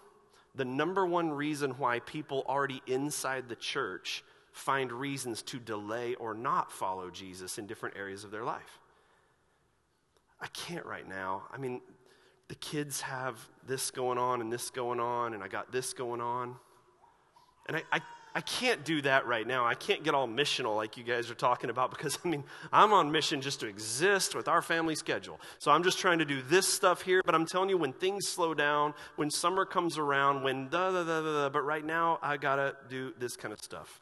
the 0.54 0.64
number 0.64 1.04
one 1.04 1.32
reason 1.32 1.72
why 1.72 1.98
people 1.98 2.44
already 2.46 2.80
inside 2.86 3.48
the 3.48 3.56
church 3.56 4.22
find 4.54 4.92
reasons 4.92 5.42
to 5.42 5.58
delay 5.58 6.14
or 6.14 6.32
not 6.32 6.70
follow 6.70 7.10
Jesus 7.10 7.58
in 7.58 7.66
different 7.66 7.96
areas 7.96 8.22
of 8.22 8.30
their 8.30 8.44
life. 8.44 8.78
I 10.40 10.46
can't 10.46 10.86
right 10.86 11.06
now. 11.08 11.42
I 11.52 11.58
mean, 11.58 11.80
the 12.46 12.54
kids 12.54 13.00
have 13.00 13.36
this 13.66 13.90
going 13.90 14.16
on 14.16 14.40
and 14.40 14.52
this 14.52 14.70
going 14.70 15.00
on, 15.00 15.34
and 15.34 15.42
I 15.42 15.48
got 15.48 15.72
this 15.72 15.92
going 15.92 16.20
on. 16.20 16.54
And 17.66 17.78
I, 17.78 17.82
I, 17.90 18.00
I 18.36 18.42
can't 18.42 18.84
do 18.84 19.02
that 19.02 19.26
right 19.26 19.44
now. 19.44 19.66
I 19.66 19.74
can't 19.74 20.04
get 20.04 20.14
all 20.14 20.28
missional 20.28 20.76
like 20.76 20.96
you 20.96 21.02
guys 21.02 21.32
are 21.32 21.34
talking 21.34 21.68
about 21.68 21.90
because, 21.90 22.16
I 22.24 22.28
mean, 22.28 22.44
I'm 22.72 22.92
on 22.92 23.10
mission 23.10 23.40
just 23.40 23.58
to 23.60 23.66
exist 23.66 24.36
with 24.36 24.46
our 24.46 24.62
family 24.62 24.94
schedule. 24.94 25.40
So 25.58 25.72
I'm 25.72 25.82
just 25.82 25.98
trying 25.98 26.20
to 26.20 26.24
do 26.24 26.42
this 26.42 26.68
stuff 26.68 27.02
here, 27.02 27.22
but 27.26 27.34
I'm 27.34 27.44
telling 27.46 27.70
you, 27.70 27.76
when 27.76 27.92
things 27.92 28.28
slow 28.28 28.54
down, 28.54 28.94
when 29.16 29.32
summer 29.32 29.64
comes 29.64 29.98
around, 29.98 30.44
when 30.44 30.68
da 30.68 30.92
da 30.92 31.02
da 31.02 31.22
da 31.22 31.42
da, 31.42 31.48
but 31.48 31.62
right 31.62 31.84
now 31.84 32.20
I 32.22 32.36
gotta 32.36 32.76
do 32.88 33.12
this 33.18 33.34
kind 33.34 33.52
of 33.52 33.60
stuff. 33.60 34.00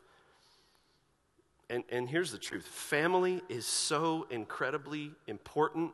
And, 1.72 1.84
and 1.88 2.06
here's 2.06 2.30
the 2.30 2.38
truth 2.38 2.66
family 2.66 3.40
is 3.48 3.64
so 3.64 4.26
incredibly 4.28 5.12
important 5.26 5.92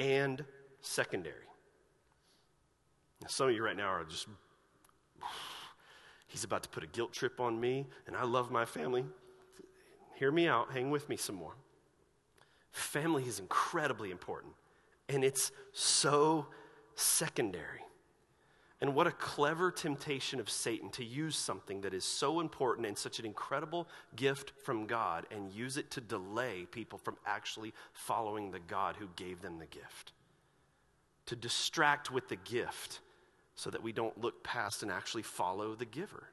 and 0.00 0.44
secondary. 0.80 1.46
Now, 3.22 3.28
some 3.28 3.48
of 3.48 3.54
you 3.54 3.62
right 3.62 3.76
now 3.76 3.90
are 3.90 4.04
just, 4.04 4.26
he's 6.26 6.42
about 6.42 6.64
to 6.64 6.68
put 6.68 6.82
a 6.82 6.88
guilt 6.88 7.12
trip 7.12 7.38
on 7.38 7.60
me, 7.60 7.86
and 8.08 8.16
I 8.16 8.24
love 8.24 8.50
my 8.50 8.64
family. 8.64 9.04
Hear 10.16 10.32
me 10.32 10.48
out, 10.48 10.72
hang 10.72 10.90
with 10.90 11.08
me 11.08 11.16
some 11.16 11.36
more. 11.36 11.54
Family 12.72 13.24
is 13.24 13.38
incredibly 13.38 14.10
important, 14.10 14.52
and 15.08 15.22
it's 15.22 15.52
so 15.72 16.46
secondary. 16.96 17.82
And 18.80 18.94
what 18.94 19.08
a 19.08 19.12
clever 19.12 19.72
temptation 19.72 20.38
of 20.38 20.48
Satan 20.48 20.90
to 20.90 21.04
use 21.04 21.36
something 21.36 21.80
that 21.80 21.94
is 21.94 22.04
so 22.04 22.38
important 22.38 22.86
and 22.86 22.96
such 22.96 23.18
an 23.18 23.26
incredible 23.26 23.88
gift 24.14 24.52
from 24.62 24.86
God 24.86 25.26
and 25.32 25.52
use 25.52 25.76
it 25.76 25.90
to 25.92 26.00
delay 26.00 26.66
people 26.70 26.98
from 26.98 27.16
actually 27.26 27.74
following 27.92 28.52
the 28.52 28.60
God 28.60 28.94
who 28.96 29.08
gave 29.16 29.42
them 29.42 29.58
the 29.58 29.66
gift. 29.66 30.12
To 31.26 31.36
distract 31.36 32.12
with 32.12 32.28
the 32.28 32.36
gift 32.36 33.00
so 33.56 33.68
that 33.70 33.82
we 33.82 33.92
don't 33.92 34.16
look 34.20 34.44
past 34.44 34.84
and 34.84 34.92
actually 34.92 35.24
follow 35.24 35.74
the 35.74 35.84
giver. 35.84 36.28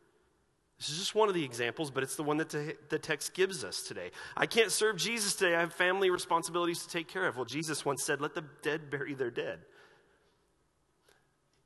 This 0.78 0.90
is 0.90 0.98
just 1.00 1.16
one 1.16 1.30
of 1.30 1.34
the 1.34 1.44
examples, 1.44 1.90
but 1.90 2.04
it's 2.04 2.16
the 2.16 2.24
one 2.24 2.38
that 2.38 2.50
the 2.50 3.00
text 3.00 3.34
gives 3.34 3.64
us 3.64 3.82
today. 3.82 4.12
I 4.36 4.46
can't 4.46 4.72
serve 4.72 4.98
Jesus 4.98 5.34
today. 5.34 5.56
I 5.56 5.62
have 5.62 5.74
family 5.74 6.10
responsibilities 6.10 6.84
to 6.84 6.90
take 6.90 7.08
care 7.08 7.26
of. 7.26 7.38
Well, 7.38 7.46
Jesus 7.46 7.86
once 7.86 8.04
said, 8.04 8.22
Let 8.22 8.36
the 8.36 8.44
dead 8.62 8.92
bury 8.92 9.14
their 9.14 9.32
dead. 9.32 9.60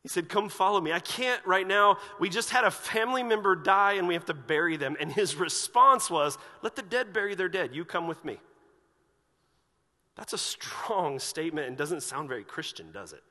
He 0.09 0.13
said, 0.13 0.27
Come 0.27 0.49
follow 0.49 0.81
me. 0.81 0.91
I 0.91 0.99
can't 0.99 1.45
right 1.45 1.67
now. 1.67 1.97
We 2.19 2.29
just 2.29 2.49
had 2.49 2.63
a 2.63 2.71
family 2.71 3.21
member 3.21 3.55
die 3.55 3.93
and 3.93 4.07
we 4.07 4.15
have 4.15 4.25
to 4.25 4.33
bury 4.33 4.75
them. 4.75 4.97
And 4.99 5.11
his 5.11 5.35
response 5.35 6.09
was, 6.09 6.39
Let 6.63 6.75
the 6.75 6.81
dead 6.81 7.13
bury 7.13 7.35
their 7.35 7.47
dead. 7.47 7.75
You 7.75 7.85
come 7.85 8.07
with 8.07 8.25
me. 8.25 8.39
That's 10.15 10.33
a 10.33 10.37
strong 10.39 11.19
statement 11.19 11.67
and 11.67 11.77
doesn't 11.77 12.01
sound 12.01 12.27
very 12.27 12.43
Christian, 12.43 12.91
does 12.91 13.13
it? 13.13 13.21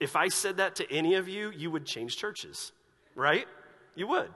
If 0.00 0.16
I 0.16 0.28
said 0.28 0.58
that 0.58 0.76
to 0.76 0.92
any 0.92 1.14
of 1.14 1.28
you, 1.28 1.50
you 1.50 1.70
would 1.70 1.86
change 1.86 2.18
churches, 2.18 2.72
right? 3.14 3.46
You 3.94 4.06
would. 4.08 4.28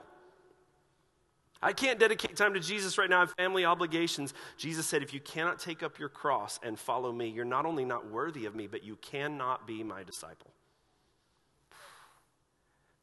I 1.61 1.73
can't 1.73 1.99
dedicate 1.99 2.35
time 2.35 2.55
to 2.55 2.59
Jesus 2.59 2.97
right 2.97 3.09
now. 3.09 3.17
I 3.17 3.19
have 3.21 3.33
family 3.33 3.65
obligations. 3.65 4.33
Jesus 4.57 4.87
said, 4.87 5.03
if 5.03 5.13
you 5.13 5.19
cannot 5.19 5.59
take 5.59 5.83
up 5.83 5.99
your 5.99 6.09
cross 6.09 6.59
and 6.63 6.77
follow 6.77 7.11
me, 7.11 7.29
you're 7.29 7.45
not 7.45 7.67
only 7.67 7.85
not 7.85 8.09
worthy 8.09 8.47
of 8.47 8.55
me, 8.55 8.65
but 8.65 8.83
you 8.83 8.95
cannot 8.95 9.67
be 9.67 9.83
my 9.83 10.03
disciple. 10.03 10.51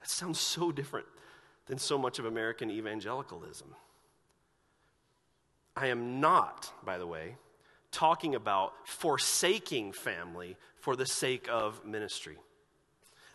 That 0.02 0.10
sounds 0.10 0.40
so 0.40 0.72
different 0.72 1.06
than 1.66 1.78
so 1.78 1.96
much 1.96 2.18
of 2.18 2.24
American 2.24 2.70
evangelicalism. 2.70 3.72
I 5.76 5.86
am 5.86 6.20
not, 6.20 6.72
by 6.84 6.98
the 6.98 7.06
way, 7.06 7.36
talking 7.92 8.34
about 8.34 8.72
forsaking 8.84 9.92
family 9.92 10.56
for 10.80 10.96
the 10.96 11.06
sake 11.06 11.46
of 11.48 11.84
ministry. 11.84 12.36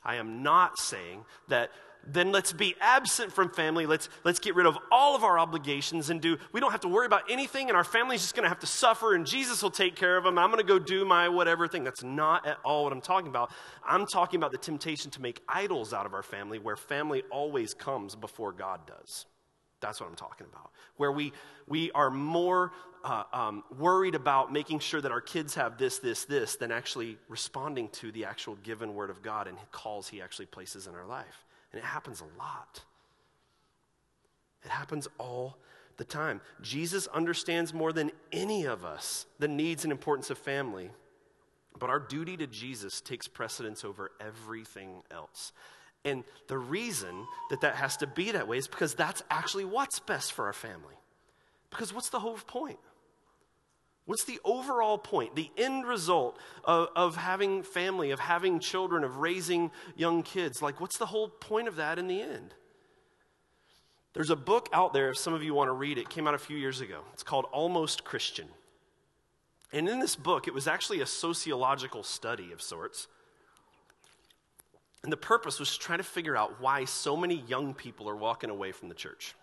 I 0.04 0.16
am 0.16 0.44
not 0.44 0.78
saying 0.78 1.24
that 1.48 1.72
then 2.10 2.32
let's 2.32 2.54
be 2.54 2.76
absent 2.80 3.34
from 3.34 3.50
family. 3.50 3.86
Let's, 3.86 4.10
let's 4.24 4.40
get 4.40 4.56
rid 4.56 4.66
of 4.66 4.78
all 4.92 5.16
of 5.16 5.24
our 5.24 5.38
obligations 5.38 6.10
and 6.10 6.22
do, 6.22 6.38
we 6.52 6.60
don't 6.60 6.72
have 6.72 6.82
to 6.82 6.88
worry 6.88 7.06
about 7.06 7.24
anything, 7.30 7.68
and 7.68 7.78
our 7.78 7.84
family's 7.84 8.22
just 8.22 8.36
going 8.36 8.44
to 8.44 8.50
have 8.50 8.60
to 8.60 8.68
suffer, 8.68 9.14
and 9.14 9.26
Jesus 9.26 9.62
will 9.62 9.72
take 9.72 9.96
care 9.96 10.18
of 10.18 10.24
them. 10.24 10.38
I'm 10.38 10.50
going 10.50 10.66
to 10.66 10.68
go 10.68 10.80
do 10.80 11.06
my 11.06 11.30
whatever 11.30 11.68
thing. 11.68 11.84
That's 11.84 12.04
not 12.04 12.48
at 12.48 12.58
all 12.64 12.86
what 12.86 12.94
I'm 12.94 13.02
talking 13.02 13.28
about. 13.28 13.52
I'm 13.86 14.06
talking 14.06 14.40
about 14.40 14.52
the 14.52 14.58
temptation 14.58 15.12
to 15.12 15.22
make 15.22 15.42
idols 15.48 15.94
out 15.94 16.06
of 16.06 16.14
our 16.14 16.24
family, 16.24 16.60
where 16.60 16.76
family 16.76 17.24
always 17.30 17.74
comes 17.74 18.16
before 18.16 18.54
God 18.54 18.82
does. 18.88 19.26
That's 19.80 20.00
what 20.00 20.10
I'm 20.10 20.16
talking 20.16 20.48
about. 20.52 20.72
Where 20.96 21.12
we, 21.12 21.34
we 21.68 21.92
are 21.92 22.10
more 22.10 22.72
uh, 23.04 23.24
um, 23.32 23.64
worried 23.78 24.16
about 24.16 24.52
making 24.52 24.80
sure 24.80 25.00
that 25.02 25.12
our 25.12 25.22
kids 25.22 25.54
have 25.56 25.78
this, 25.78 26.00
this, 26.00 26.26
this, 26.26 26.56
than 26.56 26.72
actually 26.72 27.18
responding 27.30 27.90
to 27.90 28.12
the 28.12 28.26
actual 28.26 28.56
given 28.56 28.96
word 28.96 29.10
of 29.10 29.22
God 29.22 29.48
and 29.48 29.58
calls 29.72 30.08
He 30.08 30.22
actually 30.22 30.48
places 30.48 30.88
in 30.88 30.96
our 30.96 31.06
life. 31.06 31.46
And 31.78 31.86
it 31.86 31.90
happens 31.90 32.22
a 32.22 32.40
lot. 32.40 32.84
It 34.66 34.72
happens 34.72 35.08
all 35.20 35.60
the 35.98 36.04
time. 36.04 36.42
Jesus 36.60 37.06
understands 37.06 37.72
more 37.72 37.94
than 37.94 38.10
any 38.32 38.66
of 38.66 38.84
us 38.84 39.28
the 39.38 39.48
needs 39.48 39.84
and 39.84 39.92
importance 39.92 40.32
of 40.32 40.40
family. 40.40 40.90
But 41.78 41.92
our 41.92 42.00
duty 42.00 42.36
to 42.38 42.48
Jesus 42.48 43.00
takes 43.00 43.28
precedence 43.28 43.86
over 43.86 44.10
everything 44.20 45.04
else. 45.12 45.54
And 46.04 46.24
the 46.48 46.58
reason 46.58 47.28
that 47.52 47.62
that 47.62 47.76
has 47.76 47.96
to 47.98 48.08
be 48.08 48.32
that 48.32 48.48
way 48.48 48.58
is 48.58 48.68
because 48.68 48.96
that's 48.96 49.22
actually 49.30 49.66
what's 49.66 50.00
best 50.00 50.34
for 50.34 50.46
our 50.46 50.54
family. 50.54 50.96
Because 51.70 51.94
what's 51.94 52.10
the 52.10 52.20
whole 52.20 52.38
point? 52.38 52.80
What's 54.08 54.24
the 54.24 54.40
overall 54.46 54.98
point, 54.98 55.36
the 55.36 55.52
end 55.58 55.86
result 55.86 56.40
of, 56.64 56.88
of 56.96 57.18
having 57.18 57.62
family, 57.62 58.12
of 58.12 58.22
having 58.22 58.62
children, 58.62 59.04
of 59.04 59.18
raising 59.18 59.70
young 59.98 60.24
kids? 60.24 60.62
Like, 60.62 60.80
what's 60.80 60.98
the 60.98 61.06
whole 61.06 61.28
point 61.28 61.68
of 61.68 61.76
that 61.76 62.00
in 62.00 62.08
the 62.08 62.22
end? 62.22 62.54
There's 64.14 64.30
a 64.30 64.36
book 64.38 64.70
out 64.72 64.94
there, 64.94 65.10
if 65.10 65.18
some 65.18 65.34
of 65.34 65.44
you 65.44 65.54
want 65.54 65.68
to 65.68 65.74
read 65.74 65.98
it, 65.98 66.02
it 66.04 66.10
came 66.10 66.26
out 66.26 66.34
a 66.34 66.40
few 66.40 66.56
years 66.56 66.80
ago. 66.80 67.02
It's 67.12 67.22
called 67.22 67.48
Almost 67.52 68.06
Christian. 68.06 68.48
And 69.74 69.90
in 69.90 70.00
this 70.00 70.16
book, 70.16 70.48
it 70.48 70.54
was 70.54 70.68
actually 70.68 71.02
a 71.02 71.06
sociological 71.06 72.02
study 72.02 72.54
of 72.54 72.62
sorts. 72.62 73.08
And 75.04 75.12
the 75.12 75.18
purpose 75.18 75.60
was 75.60 75.78
trying 75.78 76.00
to 76.00 76.06
figure 76.06 76.38
out 76.38 76.62
why 76.62 76.86
so 76.86 77.18
many 77.18 77.44
young 77.46 77.74
people 77.74 78.10
are 78.10 78.16
walking 78.16 78.50
away 78.50 78.72
from 78.72 78.88
the 78.88 78.96
church. 78.96 79.36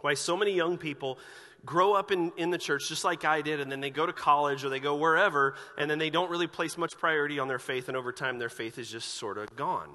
Why 0.00 0.14
so 0.14 0.38
many 0.38 0.52
young 0.52 0.78
people 0.78 1.18
grow 1.64 1.94
up 1.94 2.10
in, 2.10 2.32
in 2.36 2.50
the 2.50 2.58
church 2.58 2.88
just 2.88 3.04
like 3.04 3.24
I 3.24 3.40
did, 3.42 3.60
and 3.60 3.70
then 3.70 3.80
they 3.80 3.90
go 3.90 4.06
to 4.06 4.12
college 4.12 4.64
or 4.64 4.68
they 4.68 4.80
go 4.80 4.96
wherever, 4.96 5.54
and 5.78 5.90
then 5.90 5.98
they 5.98 6.10
don't 6.10 6.30
really 6.30 6.46
place 6.46 6.76
much 6.76 6.96
priority 6.96 7.38
on 7.38 7.48
their 7.48 7.58
faith, 7.58 7.88
and 7.88 7.96
over 7.96 8.12
time 8.12 8.38
their 8.38 8.48
faith 8.48 8.78
is 8.78 8.90
just 8.90 9.14
sort 9.14 9.38
of 9.38 9.54
gone. 9.56 9.90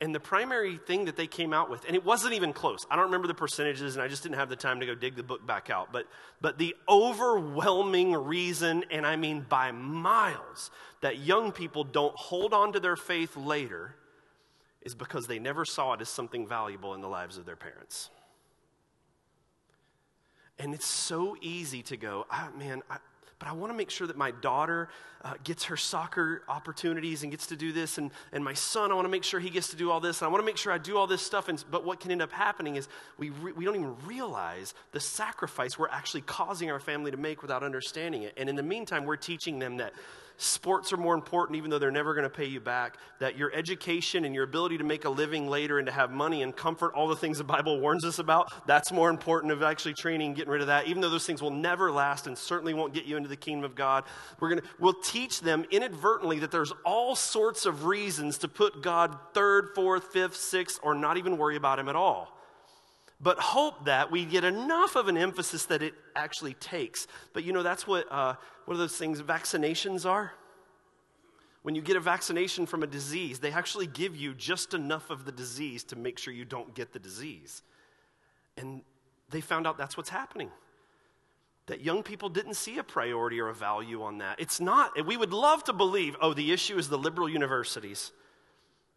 And 0.00 0.14
the 0.14 0.20
primary 0.20 0.76
thing 0.76 1.06
that 1.06 1.16
they 1.16 1.26
came 1.26 1.54
out 1.54 1.70
with, 1.70 1.86
and 1.86 1.96
it 1.96 2.04
wasn't 2.04 2.34
even 2.34 2.52
close. 2.52 2.84
I 2.90 2.96
don't 2.96 3.06
remember 3.06 3.28
the 3.28 3.34
percentages, 3.34 3.96
and 3.96 4.02
I 4.02 4.08
just 4.08 4.22
didn't 4.22 4.34
have 4.34 4.50
the 4.50 4.56
time 4.56 4.80
to 4.80 4.86
go 4.86 4.94
dig 4.94 5.16
the 5.16 5.22
book 5.22 5.46
back 5.46 5.70
out. 5.70 5.90
But, 5.90 6.06
but 6.42 6.58
the 6.58 6.76
overwhelming 6.86 8.12
reason, 8.12 8.84
and 8.90 9.06
I 9.06 9.16
mean 9.16 9.46
by 9.48 9.72
miles, 9.72 10.70
that 11.00 11.18
young 11.20 11.50
people 11.50 11.82
don't 11.82 12.14
hold 12.14 12.52
on 12.52 12.74
to 12.74 12.80
their 12.80 12.96
faith 12.96 13.36
later 13.38 13.94
is 14.82 14.94
because 14.94 15.26
they 15.26 15.38
never 15.38 15.64
saw 15.64 15.94
it 15.94 16.02
as 16.02 16.10
something 16.10 16.46
valuable 16.46 16.94
in 16.94 17.00
the 17.00 17.08
lives 17.08 17.38
of 17.38 17.46
their 17.46 17.56
parents. 17.56 18.10
And 20.58 20.72
it's 20.74 20.86
so 20.86 21.36
easy 21.40 21.82
to 21.82 21.96
go, 21.96 22.26
ah, 22.30 22.50
man, 22.58 22.82
I, 22.90 22.98
but 23.38 23.48
I 23.48 23.52
want 23.52 23.70
to 23.70 23.76
make 23.76 23.90
sure 23.90 24.06
that 24.06 24.16
my 24.16 24.30
daughter 24.30 24.88
uh, 25.22 25.34
gets 25.44 25.64
her 25.64 25.76
soccer 25.76 26.42
opportunities 26.48 27.22
and 27.22 27.30
gets 27.30 27.48
to 27.48 27.56
do 27.56 27.72
this. 27.72 27.98
And, 27.98 28.10
and 28.32 28.42
my 28.42 28.54
son, 28.54 28.90
I 28.90 28.94
want 28.94 29.04
to 29.04 29.10
make 29.10 29.24
sure 29.24 29.40
he 29.40 29.50
gets 29.50 29.68
to 29.68 29.76
do 29.76 29.90
all 29.90 30.00
this. 30.00 30.22
And 30.22 30.28
I 30.28 30.30
want 30.30 30.40
to 30.40 30.46
make 30.46 30.56
sure 30.56 30.72
I 30.72 30.78
do 30.78 30.96
all 30.96 31.06
this 31.06 31.20
stuff. 31.20 31.48
And, 31.48 31.62
but 31.70 31.84
what 31.84 32.00
can 32.00 32.10
end 32.10 32.22
up 32.22 32.32
happening 32.32 32.76
is 32.76 32.88
we, 33.18 33.30
re, 33.30 33.52
we 33.52 33.64
don't 33.66 33.74
even 33.74 33.96
realize 34.06 34.72
the 34.92 35.00
sacrifice 35.00 35.78
we're 35.78 35.88
actually 35.88 36.22
causing 36.22 36.70
our 36.70 36.80
family 36.80 37.10
to 37.10 37.16
make 37.18 37.42
without 37.42 37.62
understanding 37.62 38.22
it. 38.22 38.32
And 38.38 38.48
in 38.48 38.56
the 38.56 38.62
meantime, 38.62 39.04
we're 39.04 39.16
teaching 39.16 39.58
them 39.58 39.76
that 39.78 39.92
sports 40.36 40.92
are 40.92 40.96
more 40.96 41.14
important, 41.14 41.56
even 41.56 41.70
though 41.70 41.78
they're 41.78 41.90
never 41.90 42.14
going 42.14 42.24
to 42.24 42.30
pay 42.30 42.44
you 42.46 42.60
back, 42.60 42.96
that 43.20 43.36
your 43.36 43.52
education 43.54 44.24
and 44.24 44.34
your 44.34 44.44
ability 44.44 44.78
to 44.78 44.84
make 44.84 45.04
a 45.04 45.10
living 45.10 45.48
later 45.48 45.78
and 45.78 45.86
to 45.86 45.92
have 45.92 46.10
money 46.10 46.42
and 46.42 46.54
comfort, 46.54 46.92
all 46.94 47.08
the 47.08 47.16
things 47.16 47.38
the 47.38 47.44
Bible 47.44 47.80
warns 47.86 48.04
us 48.04 48.18
about, 48.18 48.52
that's 48.66 48.92
more 48.92 49.10
important 49.10 49.52
of 49.52 49.62
actually 49.62 49.94
training 49.94 50.28
and 50.28 50.36
getting 50.36 50.50
rid 50.50 50.60
of 50.60 50.66
that, 50.68 50.86
even 50.86 51.00
though 51.00 51.10
those 51.10 51.26
things 51.26 51.42
will 51.42 51.50
never 51.50 51.90
last 51.90 52.26
and 52.26 52.36
certainly 52.36 52.74
won't 52.74 52.94
get 52.94 53.04
you 53.04 53.16
into 53.16 53.28
the 53.28 53.36
kingdom 53.36 53.64
of 53.64 53.74
God. 53.74 54.04
We're 54.40 54.50
going 54.50 54.60
to, 54.60 54.66
we'll 54.78 55.00
teach 55.02 55.40
them 55.40 55.64
inadvertently 55.70 56.40
that 56.40 56.50
there's 56.50 56.72
all 56.84 57.16
sorts 57.16 57.66
of 57.66 57.84
reasons 57.84 58.38
to 58.38 58.48
put 58.48 58.82
God 58.82 59.16
third, 59.34 59.70
fourth, 59.74 60.12
fifth, 60.12 60.36
sixth, 60.36 60.78
or 60.82 60.94
not 60.94 61.16
even 61.16 61.38
worry 61.38 61.56
about 61.56 61.78
Him 61.78 61.88
at 61.88 61.96
all 61.96 62.35
but 63.20 63.38
hope 63.38 63.86
that 63.86 64.10
we 64.10 64.24
get 64.24 64.44
enough 64.44 64.94
of 64.94 65.08
an 65.08 65.16
emphasis 65.16 65.64
that 65.66 65.82
it 65.82 65.94
actually 66.14 66.54
takes. 66.54 67.06
But 67.32 67.44
you 67.44 67.52
know, 67.52 67.62
that's 67.62 67.86
what, 67.86 68.10
uh, 68.10 68.34
are 68.68 68.76
those 68.76 68.96
things 68.96 69.22
vaccinations 69.22 70.08
are? 70.08 70.32
When 71.62 71.74
you 71.74 71.82
get 71.82 71.96
a 71.96 72.00
vaccination 72.00 72.66
from 72.66 72.82
a 72.82 72.86
disease, 72.86 73.40
they 73.40 73.50
actually 73.50 73.86
give 73.86 74.14
you 74.14 74.34
just 74.34 74.74
enough 74.74 75.10
of 75.10 75.24
the 75.24 75.32
disease 75.32 75.82
to 75.84 75.96
make 75.96 76.18
sure 76.18 76.32
you 76.32 76.44
don't 76.44 76.74
get 76.74 76.92
the 76.92 76.98
disease. 76.98 77.62
And 78.56 78.82
they 79.30 79.40
found 79.40 79.66
out 79.66 79.76
that's 79.76 79.96
what's 79.96 80.10
happening. 80.10 80.50
That 81.66 81.80
young 81.80 82.04
people 82.04 82.28
didn't 82.28 82.54
see 82.54 82.78
a 82.78 82.84
priority 82.84 83.40
or 83.40 83.48
a 83.48 83.54
value 83.54 84.02
on 84.02 84.18
that. 84.18 84.38
It's 84.38 84.60
not, 84.60 85.04
we 85.04 85.16
would 85.16 85.32
love 85.32 85.64
to 85.64 85.72
believe, 85.72 86.16
oh, 86.20 86.34
the 86.34 86.52
issue 86.52 86.78
is 86.78 86.88
the 86.88 86.98
liberal 86.98 87.28
universities 87.28 88.12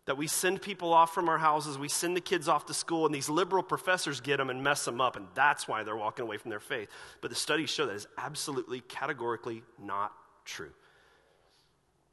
that 0.10 0.16
we 0.16 0.26
send 0.26 0.60
people 0.60 0.92
off 0.92 1.14
from 1.14 1.30
our 1.30 1.38
houses, 1.38 1.78
we 1.78 1.88
send 1.88 2.18
the 2.18 2.22
kids 2.22 2.48
off 2.48 2.66
to 2.66 2.74
school, 2.74 3.06
and 3.06 3.14
these 3.14 3.30
liberal 3.30 3.62
professors 3.62 4.20
get 4.20 4.38
them 4.38 4.50
and 4.50 4.64
mess 4.64 4.84
them 4.84 5.00
up, 5.00 5.16
and 5.16 5.28
that's 5.36 5.68
why 5.68 5.84
they're 5.84 5.96
walking 5.96 6.24
away 6.24 6.36
from 6.36 6.50
their 6.50 6.60
faith. 6.60 6.90
But 7.22 7.30
the 7.30 7.36
studies 7.36 7.70
show 7.70 7.86
that 7.86 7.94
is 7.94 8.08
absolutely, 8.18 8.82
categorically 8.82 9.62
not 9.80 10.12
true. 10.46 10.72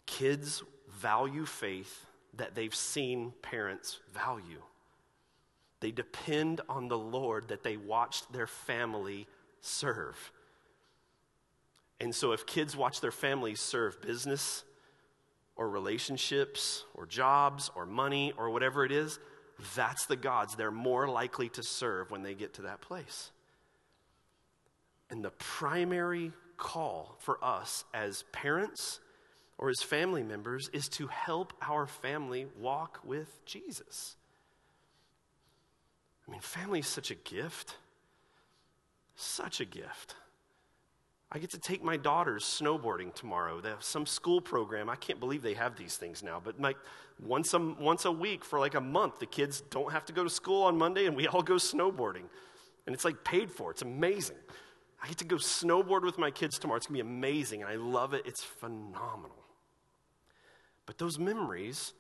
Kids 0.04 0.62
value 0.90 1.46
faith 1.46 2.04
that 2.34 2.54
they've 2.54 2.74
seen 2.74 3.32
parents 3.40 3.98
value. 4.12 4.60
They 5.80 5.90
depend 5.90 6.60
on 6.68 6.88
the 6.88 6.98
Lord 6.98 7.48
that 7.48 7.62
they 7.62 7.78
watched 7.78 8.30
their 8.30 8.46
family 8.46 9.26
serve. 9.62 10.32
And 11.98 12.14
so, 12.14 12.32
if 12.32 12.44
kids 12.44 12.76
watch 12.76 13.00
their 13.00 13.10
families 13.10 13.58
serve 13.58 14.02
business, 14.02 14.64
or 15.56 15.68
relationships 15.68 16.84
or 16.94 17.06
jobs 17.06 17.70
or 17.74 17.86
money 17.86 18.32
or 18.36 18.50
whatever 18.50 18.84
it 18.84 18.92
is, 18.92 19.18
that's 19.74 20.06
the 20.06 20.16
gods 20.16 20.54
they're 20.54 20.70
more 20.70 21.08
likely 21.08 21.48
to 21.48 21.62
serve 21.62 22.10
when 22.10 22.22
they 22.22 22.34
get 22.34 22.54
to 22.54 22.62
that 22.62 22.80
place. 22.80 23.30
And 25.10 25.24
the 25.24 25.30
primary 25.30 26.32
call 26.56 27.16
for 27.20 27.42
us 27.42 27.84
as 27.94 28.24
parents 28.32 29.00
or 29.58 29.70
as 29.70 29.80
family 29.82 30.22
members 30.22 30.68
is 30.72 30.88
to 30.88 31.06
help 31.06 31.52
our 31.62 31.86
family 31.86 32.46
walk 32.58 33.00
with 33.04 33.44
Jesus. 33.46 34.16
I 36.26 36.30
mean, 36.30 36.40
family 36.40 36.80
is 36.80 36.86
such 36.86 37.10
a 37.10 37.14
gift. 37.14 37.76
Such 39.14 39.60
a 39.60 39.64
gift. 39.64 40.16
I 41.32 41.38
get 41.38 41.50
to 41.50 41.58
take 41.58 41.82
my 41.82 41.96
daughters 41.96 42.44
snowboarding 42.44 43.12
tomorrow. 43.12 43.60
They 43.60 43.70
have 43.70 43.82
some 43.82 44.06
school 44.06 44.40
program. 44.40 44.88
I 44.88 44.96
can't 44.96 45.18
believe 45.18 45.42
they 45.42 45.54
have 45.54 45.76
these 45.76 45.96
things 45.96 46.22
now, 46.22 46.40
but 46.42 46.60
like 46.60 46.76
once 47.20 47.52
a, 47.52 47.58
once 47.58 48.04
a 48.04 48.12
week 48.12 48.44
for 48.44 48.60
like 48.60 48.74
a 48.74 48.80
month, 48.80 49.18
the 49.18 49.26
kids 49.26 49.62
don't 49.70 49.90
have 49.92 50.04
to 50.06 50.12
go 50.12 50.22
to 50.22 50.30
school 50.30 50.62
on 50.62 50.78
Monday 50.78 51.06
and 51.06 51.16
we 51.16 51.26
all 51.26 51.42
go 51.42 51.54
snowboarding. 51.54 52.24
And 52.86 52.94
it's 52.94 53.04
like 53.04 53.24
paid 53.24 53.50
for. 53.50 53.72
It's 53.72 53.82
amazing. 53.82 54.36
I 55.02 55.08
get 55.08 55.18
to 55.18 55.24
go 55.24 55.36
snowboard 55.36 56.02
with 56.02 56.18
my 56.18 56.30
kids 56.30 56.58
tomorrow. 56.58 56.78
It's 56.78 56.86
to 56.86 56.92
be 56.92 57.00
amazing, 57.00 57.62
and 57.62 57.70
I 57.70 57.76
love 57.76 58.14
it. 58.14 58.22
It's 58.24 58.42
phenomenal. 58.42 59.36
But 60.86 60.98
those 60.98 61.18
memories 61.18 61.92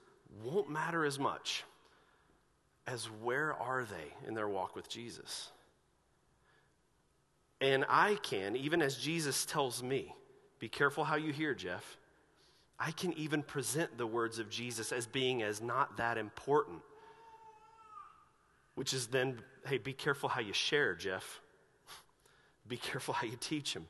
won't 0.42 0.70
matter 0.70 1.04
as 1.04 1.18
much 1.18 1.64
as 2.86 3.06
where 3.06 3.52
are 3.54 3.84
they 3.84 4.26
in 4.26 4.34
their 4.34 4.48
walk 4.48 4.76
with 4.76 4.88
Jesus. 4.88 5.50
And 7.60 7.84
I 7.88 8.16
can, 8.16 8.56
even 8.56 8.82
as 8.82 8.96
Jesus 8.96 9.46
tells 9.46 9.82
me, 9.82 10.14
be 10.58 10.68
careful 10.68 11.04
how 11.04 11.16
you 11.16 11.32
hear, 11.32 11.54
Jeff. 11.54 11.96
I 12.78 12.90
can 12.90 13.12
even 13.14 13.42
present 13.42 13.96
the 13.98 14.06
words 14.06 14.38
of 14.38 14.50
Jesus 14.50 14.92
as 14.92 15.06
being 15.06 15.42
as 15.42 15.62
not 15.62 15.96
that 15.98 16.18
important. 16.18 16.82
which 18.74 18.92
is 18.94 19.08
then, 19.08 19.38
hey, 19.66 19.78
be 19.78 19.92
careful 19.92 20.28
how 20.28 20.40
you 20.40 20.52
share, 20.52 20.94
Jeff. 20.94 21.40
Be 22.68 22.76
careful 22.76 23.14
how 23.14 23.26
you 23.26 23.36
teach 23.40 23.74
them 23.74 23.86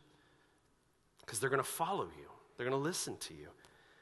because 1.21 1.41
they're 1.41 1.51
going 1.51 1.63
to 1.63 1.69
follow 1.69 2.05
you, 2.05 2.29
they're 2.57 2.69
going 2.69 2.81
to 2.81 2.85
listen 2.89 3.17
to 3.19 3.35
you. 3.35 3.49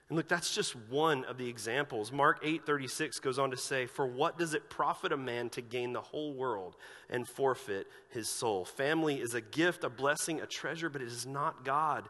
And 0.09 0.17
look, 0.17 0.29
that's 0.29 0.55
just 0.55 0.77
one 0.77 1.25
of 1.25 1.39
the 1.39 1.49
examples. 1.49 2.13
Mark 2.13 2.41
8:36 2.43 3.21
goes 3.21 3.39
on 3.39 3.51
to 3.51 3.57
say, 3.57 3.87
"For 3.87 4.07
what 4.07 4.37
does 4.37 4.53
it 4.53 4.69
profit 4.69 5.13
a 5.13 5.17
man 5.17 5.49
to 5.51 5.63
gain 5.63 5.93
the 5.95 6.03
whole 6.03 6.35
world 6.35 6.77
and 7.09 7.27
forfeit 7.27 7.91
his 8.11 8.29
soul?" 8.29 8.65
Family 8.65 9.21
is 9.21 9.33
a 9.33 9.41
gift, 9.41 9.83
a 9.83 9.89
blessing, 9.89 10.41
a 10.43 10.47
treasure, 10.47 10.91
but 10.91 11.01
it 11.01 11.09
is 11.09 11.25
not 11.25 11.65
God. 11.65 12.09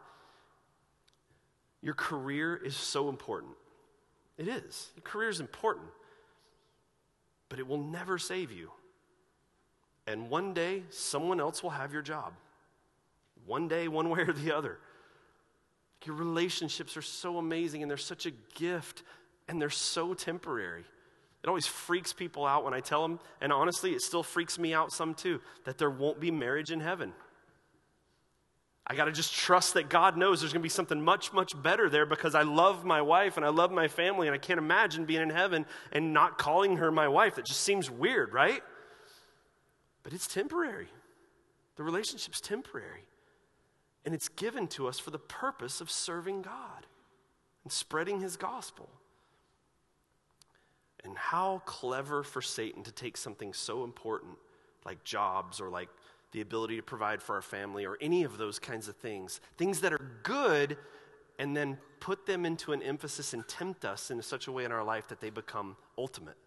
Your 1.81 1.93
career 1.93 2.55
is 2.55 2.75
so 2.75 3.07
important. 3.07 3.57
It 4.37 4.47
is. 4.49 4.91
Your 4.95 5.03
career 5.03 5.29
is 5.29 5.39
important. 5.39 5.89
But 7.47 7.59
it 7.59 7.67
will 7.67 7.81
never 7.81 8.17
save 8.17 8.51
you. 8.51 8.73
And 10.05 10.29
one 10.29 10.53
day, 10.53 10.83
someone 10.89 11.39
else 11.39 11.63
will 11.63 11.69
have 11.69 11.93
your 11.93 12.01
job. 12.01 12.35
One 13.45 13.67
day, 13.67 13.87
one 13.87 14.09
way 14.09 14.21
or 14.21 14.33
the 14.33 14.51
other. 14.51 14.79
Your 16.03 16.15
relationships 16.15 16.97
are 16.97 17.01
so 17.01 17.37
amazing 17.37 17.81
and 17.81 17.89
they're 17.89 17.97
such 17.97 18.27
a 18.27 18.31
gift 18.53 19.01
and 19.47 19.59
they're 19.59 19.69
so 19.71 20.13
temporary. 20.13 20.85
It 21.43 21.47
always 21.47 21.67
freaks 21.67 22.13
people 22.13 22.45
out 22.45 22.63
when 22.63 22.73
I 22.73 22.79
tell 22.79 23.03
them, 23.03 23.19
and 23.39 23.53
honestly, 23.53 23.91
it 23.93 24.01
still 24.01 24.23
freaks 24.23 24.57
me 24.57 24.73
out 24.73 24.91
some 24.91 25.13
too, 25.13 25.41
that 25.65 25.77
there 25.77 25.91
won't 25.91 26.19
be 26.19 26.31
marriage 26.31 26.71
in 26.71 26.79
heaven. 26.79 27.13
I 28.87 28.95
got 28.95 29.05
to 29.05 29.11
just 29.11 29.33
trust 29.33 29.75
that 29.75 29.89
God 29.89 30.17
knows 30.17 30.41
there's 30.41 30.53
going 30.53 30.61
to 30.61 30.65
be 30.65 30.69
something 30.69 31.01
much, 31.01 31.33
much 31.33 31.59
better 31.61 31.89
there 31.89 32.05
because 32.05 32.35
I 32.35 32.43
love 32.43 32.85
my 32.85 33.01
wife 33.01 33.37
and 33.37 33.45
I 33.45 33.49
love 33.49 33.71
my 33.71 33.87
family, 33.87 34.27
and 34.27 34.33
I 34.33 34.39
can't 34.39 34.57
imagine 34.57 35.05
being 35.05 35.21
in 35.21 35.29
heaven 35.29 35.67
and 35.91 36.13
not 36.13 36.39
calling 36.39 36.77
her 36.77 36.91
my 36.91 37.07
wife. 37.07 37.35
That 37.35 37.45
just 37.45 37.61
seems 37.61 37.91
weird, 37.91 38.33
right? 38.33 38.63
But 40.01 40.13
it's 40.13 40.27
temporary. 40.27 40.87
The 41.75 41.83
relationship's 41.83 42.41
temporary. 42.41 43.05
And 44.05 44.13
it's 44.13 44.29
given 44.29 44.67
to 44.69 44.87
us 44.87 44.99
for 44.99 45.09
the 45.11 45.19
purpose 45.19 45.81
of 45.81 45.89
serving 45.89 46.43
God 46.43 46.85
and 47.63 47.73
spreading 47.73 48.21
his 48.21 48.37
gospel. 48.37 48.87
And 51.03 51.17
how 51.17 51.61
clever 51.65 52.23
for 52.23 52.41
Satan 52.41 52.83
to 52.83 52.91
take 52.91 53.17
something 53.17 53.53
so 53.53 53.83
important 53.83 54.37
like 54.85 55.03
jobs 55.03 55.59
or 55.59 55.69
like 55.69 55.89
the 56.31 56.41
ability 56.41 56.75
to 56.75 56.83
provide 56.83 57.21
for 57.21 57.35
our 57.35 57.41
family 57.41 57.85
or 57.85 57.97
any 58.01 58.23
of 58.23 58.37
those 58.37 58.59
kinds 58.59 58.87
of 58.87 58.95
things, 58.97 59.39
things 59.57 59.81
that 59.81 59.93
are 59.93 60.11
good, 60.23 60.77
and 61.39 61.55
then 61.55 61.77
put 61.99 62.25
them 62.25 62.45
into 62.45 62.73
an 62.73 62.81
emphasis 62.81 63.33
and 63.33 63.47
tempt 63.47 63.85
us 63.85 64.11
in 64.11 64.21
such 64.21 64.47
a 64.47 64.51
way 64.51 64.65
in 64.65 64.71
our 64.71 64.83
life 64.83 65.07
that 65.07 65.19
they 65.19 65.29
become 65.29 65.75
ultimate, 65.97 66.37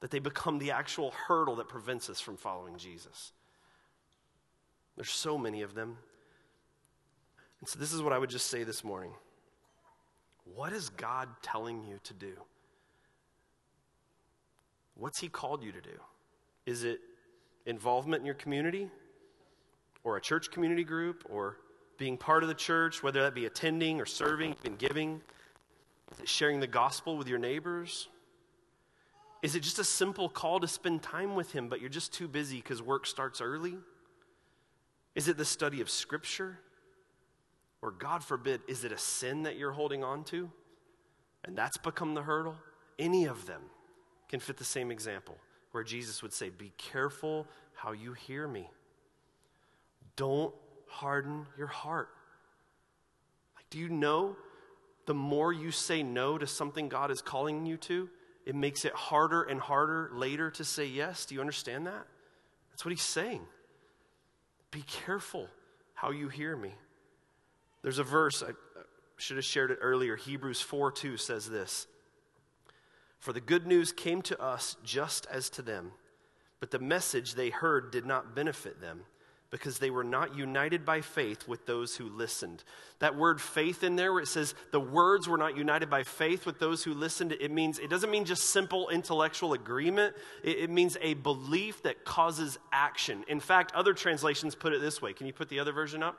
that 0.00 0.10
they 0.10 0.18
become 0.18 0.58
the 0.58 0.70
actual 0.70 1.12
hurdle 1.12 1.56
that 1.56 1.68
prevents 1.68 2.10
us 2.10 2.20
from 2.20 2.36
following 2.36 2.76
Jesus. 2.76 3.32
There's 4.96 5.10
so 5.10 5.38
many 5.38 5.62
of 5.62 5.74
them. 5.74 5.98
And 7.64 7.68
so, 7.70 7.78
this 7.78 7.94
is 7.94 8.02
what 8.02 8.12
I 8.12 8.18
would 8.18 8.28
just 8.28 8.48
say 8.48 8.62
this 8.62 8.84
morning 8.84 9.10
What 10.54 10.74
is 10.74 10.90
God 10.90 11.30
telling 11.40 11.82
you 11.82 11.98
to 12.04 12.12
do? 12.12 12.34
What's 14.96 15.18
He 15.18 15.30
called 15.30 15.62
you 15.62 15.72
to 15.72 15.80
do? 15.80 15.98
Is 16.66 16.84
it 16.84 17.00
involvement 17.64 18.20
in 18.20 18.26
your 18.26 18.34
community, 18.34 18.90
or 20.02 20.18
a 20.18 20.20
church 20.20 20.50
community 20.50 20.84
group, 20.84 21.24
or 21.30 21.56
being 21.96 22.18
part 22.18 22.42
of 22.42 22.50
the 22.50 22.54
church, 22.54 23.02
whether 23.02 23.22
that 23.22 23.34
be 23.34 23.46
attending 23.46 23.98
or 23.98 24.04
serving 24.04 24.56
and 24.66 24.78
giving? 24.78 25.22
Sharing 26.26 26.60
the 26.60 26.66
gospel 26.66 27.16
with 27.16 27.28
your 27.28 27.38
neighbors? 27.38 28.08
Is 29.40 29.54
it 29.54 29.60
just 29.60 29.78
a 29.78 29.84
simple 29.84 30.28
call 30.28 30.60
to 30.60 30.68
spend 30.68 31.02
time 31.02 31.34
with 31.34 31.52
Him, 31.52 31.70
but 31.70 31.80
you're 31.80 31.88
just 31.88 32.12
too 32.12 32.28
busy 32.28 32.58
because 32.58 32.82
work 32.82 33.06
starts 33.06 33.40
early? 33.40 33.78
Is 35.14 35.28
it 35.28 35.38
the 35.38 35.46
study 35.46 35.80
of 35.80 35.88
Scripture? 35.88 36.58
Or, 37.84 37.90
God 37.90 38.24
forbid, 38.24 38.62
is 38.66 38.82
it 38.84 38.92
a 38.92 38.98
sin 38.98 39.42
that 39.42 39.58
you're 39.58 39.72
holding 39.72 40.02
on 40.02 40.24
to? 40.24 40.50
And 41.44 41.54
that's 41.54 41.76
become 41.76 42.14
the 42.14 42.22
hurdle? 42.22 42.56
Any 42.98 43.26
of 43.26 43.44
them 43.44 43.60
can 44.26 44.40
fit 44.40 44.56
the 44.56 44.64
same 44.64 44.90
example 44.90 45.36
where 45.72 45.84
Jesus 45.84 46.22
would 46.22 46.32
say, 46.32 46.48
Be 46.48 46.72
careful 46.78 47.46
how 47.74 47.92
you 47.92 48.14
hear 48.14 48.48
me. 48.48 48.70
Don't 50.16 50.54
harden 50.88 51.44
your 51.58 51.66
heart. 51.66 52.08
Like, 53.54 53.68
do 53.68 53.78
you 53.78 53.90
know 53.90 54.34
the 55.04 55.12
more 55.12 55.52
you 55.52 55.70
say 55.70 56.02
no 56.02 56.38
to 56.38 56.46
something 56.46 56.88
God 56.88 57.10
is 57.10 57.20
calling 57.20 57.66
you 57.66 57.76
to, 57.76 58.08
it 58.46 58.54
makes 58.54 58.86
it 58.86 58.94
harder 58.94 59.42
and 59.42 59.60
harder 59.60 60.08
later 60.14 60.50
to 60.52 60.64
say 60.64 60.86
yes? 60.86 61.26
Do 61.26 61.34
you 61.34 61.42
understand 61.42 61.86
that? 61.86 62.06
That's 62.70 62.82
what 62.82 62.92
he's 62.92 63.02
saying. 63.02 63.42
Be 64.70 64.82
careful 64.86 65.48
how 65.92 66.12
you 66.12 66.30
hear 66.30 66.56
me. 66.56 66.72
There's 67.84 67.98
a 67.98 68.02
verse, 68.02 68.42
I 68.42 68.52
should 69.18 69.36
have 69.36 69.44
shared 69.44 69.70
it 69.70 69.78
earlier. 69.82 70.16
Hebrews 70.16 70.62
4 70.62 70.90
2 70.90 71.18
says 71.18 71.50
this 71.50 71.86
For 73.18 73.34
the 73.34 73.42
good 73.42 73.66
news 73.66 73.92
came 73.92 74.22
to 74.22 74.42
us 74.42 74.76
just 74.82 75.26
as 75.30 75.50
to 75.50 75.62
them, 75.62 75.92
but 76.60 76.70
the 76.70 76.78
message 76.78 77.34
they 77.34 77.50
heard 77.50 77.92
did 77.92 78.06
not 78.06 78.34
benefit 78.34 78.80
them 78.80 79.02
because 79.50 79.78
they 79.78 79.90
were 79.90 80.02
not 80.02 80.34
united 80.34 80.86
by 80.86 81.02
faith 81.02 81.46
with 81.46 81.66
those 81.66 81.94
who 81.94 82.08
listened. 82.08 82.64
That 83.00 83.16
word 83.16 83.38
faith 83.38 83.84
in 83.84 83.96
there, 83.96 84.14
where 84.14 84.22
it 84.22 84.28
says 84.28 84.54
the 84.72 84.80
words 84.80 85.28
were 85.28 85.36
not 85.36 85.54
united 85.54 85.90
by 85.90 86.04
faith 86.04 86.46
with 86.46 86.58
those 86.58 86.82
who 86.82 86.94
listened, 86.94 87.32
it 87.32 87.50
means, 87.50 87.78
it 87.78 87.90
doesn't 87.90 88.10
mean 88.10 88.24
just 88.24 88.44
simple 88.44 88.88
intellectual 88.88 89.52
agreement. 89.52 90.16
It, 90.42 90.58
it, 90.58 90.70
means 90.70 90.96
a 91.02 91.14
belief 91.14 91.82
that 91.82 92.04
causes 92.06 92.58
action. 92.72 93.24
In 93.28 93.40
fact, 93.40 93.72
other 93.74 93.92
translations 93.92 94.54
put 94.54 94.72
it 94.72 94.80
this 94.80 95.02
way. 95.02 95.12
Can 95.12 95.26
you 95.26 95.34
put 95.34 95.50
the 95.50 95.60
other 95.60 95.72
version 95.72 96.02
up? 96.02 96.18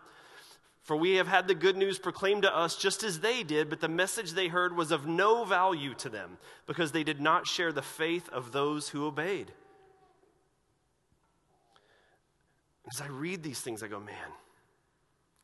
For 0.86 0.96
we 0.96 1.16
have 1.16 1.28
had 1.28 1.48
the 1.48 1.56
good 1.56 1.76
news 1.76 1.98
proclaimed 1.98 2.44
to 2.44 2.56
us 2.56 2.76
just 2.76 3.04
as 3.04 3.20
they 3.20 3.42
did, 3.42 3.72
but 3.72 3.80
the 3.80 3.88
message 3.88 4.32
they 4.32 4.50
heard 4.50 4.78
was 4.78 4.92
of 4.92 5.08
no 5.08 5.44
value 5.44 5.96
to 5.96 6.10
them 6.10 6.38
because 6.68 6.92
they 6.92 7.04
did 7.04 7.20
not 7.20 7.48
share 7.48 7.72
the 7.72 7.82
faith 7.82 8.30
of 8.30 8.52
those 8.52 8.90
who 8.90 9.08
obeyed. 9.08 9.52
As 12.88 13.02
I 13.02 13.08
read 13.08 13.42
these 13.42 13.60
things, 13.60 13.82
I 13.82 13.88
go, 13.88 14.00
man. 14.00 14.30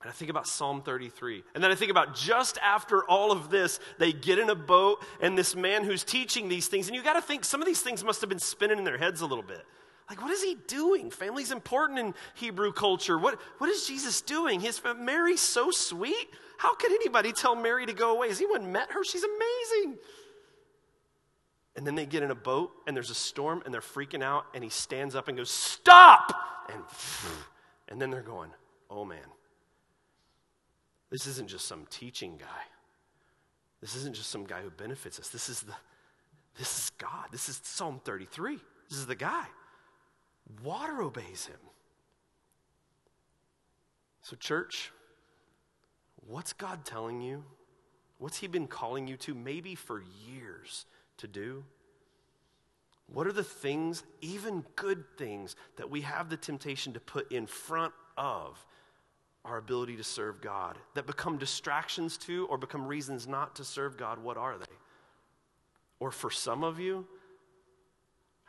And 0.02 0.12
I 0.12 0.14
think 0.14 0.30
about 0.30 0.46
Psalm 0.46 0.84
33. 0.84 1.44
And 1.56 1.64
then 1.64 1.72
I 1.72 1.76
think 1.76 1.90
about 1.90 2.14
just 2.14 2.60
after 2.60 3.04
all 3.06 3.32
of 3.32 3.50
this, 3.50 3.80
they 3.98 4.14
get 4.14 4.38
in 4.38 4.52
a 4.52 4.56
boat, 4.56 5.04
and 5.22 5.36
this 5.36 5.56
man 5.56 5.84
who's 5.84 6.04
teaching 6.04 6.50
these 6.50 6.68
things, 6.68 6.86
and 6.86 6.96
you 6.96 7.02
got 7.02 7.14
to 7.14 7.22
think 7.22 7.46
some 7.46 7.64
of 7.64 7.66
these 7.66 7.82
things 7.82 8.04
must 8.04 8.22
have 8.22 8.30
been 8.30 8.38
spinning 8.38 8.78
in 8.78 8.84
their 8.84 9.00
heads 9.00 9.22
a 9.22 9.26
little 9.26 9.44
bit. 9.44 9.66
Like, 10.12 10.22
what 10.22 10.32
is 10.32 10.44
he 10.44 10.58
doing? 10.68 11.10
Family's 11.10 11.54
important 11.54 11.98
in 11.98 12.14
Hebrew 12.34 12.74
culture. 12.74 13.18
What, 13.18 13.40
what 13.60 13.70
is 13.70 13.88
Jesus 13.88 14.20
doing? 14.20 14.60
His 14.60 14.82
Mary's 15.00 15.40
so 15.40 15.72
sweet. 15.72 16.28
How 16.58 16.76
could 16.76 16.92
anybody 16.92 17.32
tell 17.32 17.56
Mary 17.56 17.86
to 17.86 17.94
go 17.94 18.18
away? 18.18 18.28
Has 18.28 18.42
anyone 18.42 18.74
met 18.74 18.92
her? 18.92 19.06
She's 19.06 19.24
amazing. 19.24 19.98
And 21.78 21.88
then 21.88 21.96
they 21.96 22.06
get 22.06 22.24
in 22.24 22.32
a 22.32 22.36
boat 22.36 22.74
and 22.86 22.94
there's 22.94 23.10
a 23.10 23.16
storm 23.16 23.62
and 23.64 23.74
they're 23.74 23.80
freaking 23.80 24.22
out 24.22 24.48
and 24.54 24.66
he 24.66 24.70
stands 24.70 25.16
up 25.16 25.30
and 25.30 25.38
goes, 25.38 25.50
Stop! 25.50 26.36
And, 26.68 26.84
and 27.88 28.02
then 28.02 28.12
they're 28.12 28.22
going, 28.22 28.50
Oh 28.90 29.06
man, 29.06 29.20
this 31.10 31.26
isn't 31.26 31.48
just 31.48 31.70
some 31.70 31.88
teaching 31.90 32.36
guy. 32.38 32.64
This 33.80 33.96
isn't 33.96 34.14
just 34.14 34.30
some 34.30 34.44
guy 34.44 34.62
who 34.62 34.72
benefits 34.72 35.22
us. 35.22 35.30
This 35.30 35.48
is 35.48 35.62
the 35.62 35.74
this 36.58 36.78
is 36.78 36.92
God. 36.98 37.28
This 37.32 37.48
is 37.48 37.62
Psalm 37.64 38.02
33. 38.04 38.60
This 38.90 39.00
is 39.00 39.06
the 39.06 39.16
guy. 39.16 39.46
Water 40.64 41.02
obeys 41.02 41.46
him. 41.46 41.58
So, 44.22 44.36
church, 44.36 44.92
what's 46.28 46.54
God 46.54 46.86
telling 46.86 47.22
you? 47.22 47.44
What's 48.18 48.38
He 48.38 48.48
been 48.48 48.68
calling 48.68 49.08
you 49.08 49.18
to, 49.18 49.34
maybe 49.34 49.74
for 49.74 50.04
years, 50.28 50.86
to 51.18 51.28
do? 51.28 51.64
What 53.08 53.28
are 53.28 53.34
the 53.34 53.44
things, 53.44 54.04
even 54.22 54.64
good 54.76 55.04
things, 55.18 55.56
that 55.78 55.90
we 55.90 56.02
have 56.02 56.30
the 56.30 56.38
temptation 56.38 56.94
to 56.94 57.00
put 57.00 57.32
in 57.32 57.46
front 57.48 57.94
of 58.18 58.64
our 59.44 59.58
ability 59.58 59.98
to 59.98 60.04
serve 60.04 60.40
God 60.40 60.78
that 60.94 61.08
become 61.08 61.38
distractions 61.38 62.16
to 62.20 62.46
or 62.46 62.58
become 62.58 62.86
reasons 62.86 63.28
not 63.28 63.56
to 63.56 63.64
serve 63.64 63.98
God? 63.98 64.20
What 64.20 64.38
are 64.38 64.58
they? 64.58 64.76
Or 66.00 66.12
for 66.12 66.30
some 66.30 66.64
of 66.64 66.80
you, 66.80 67.08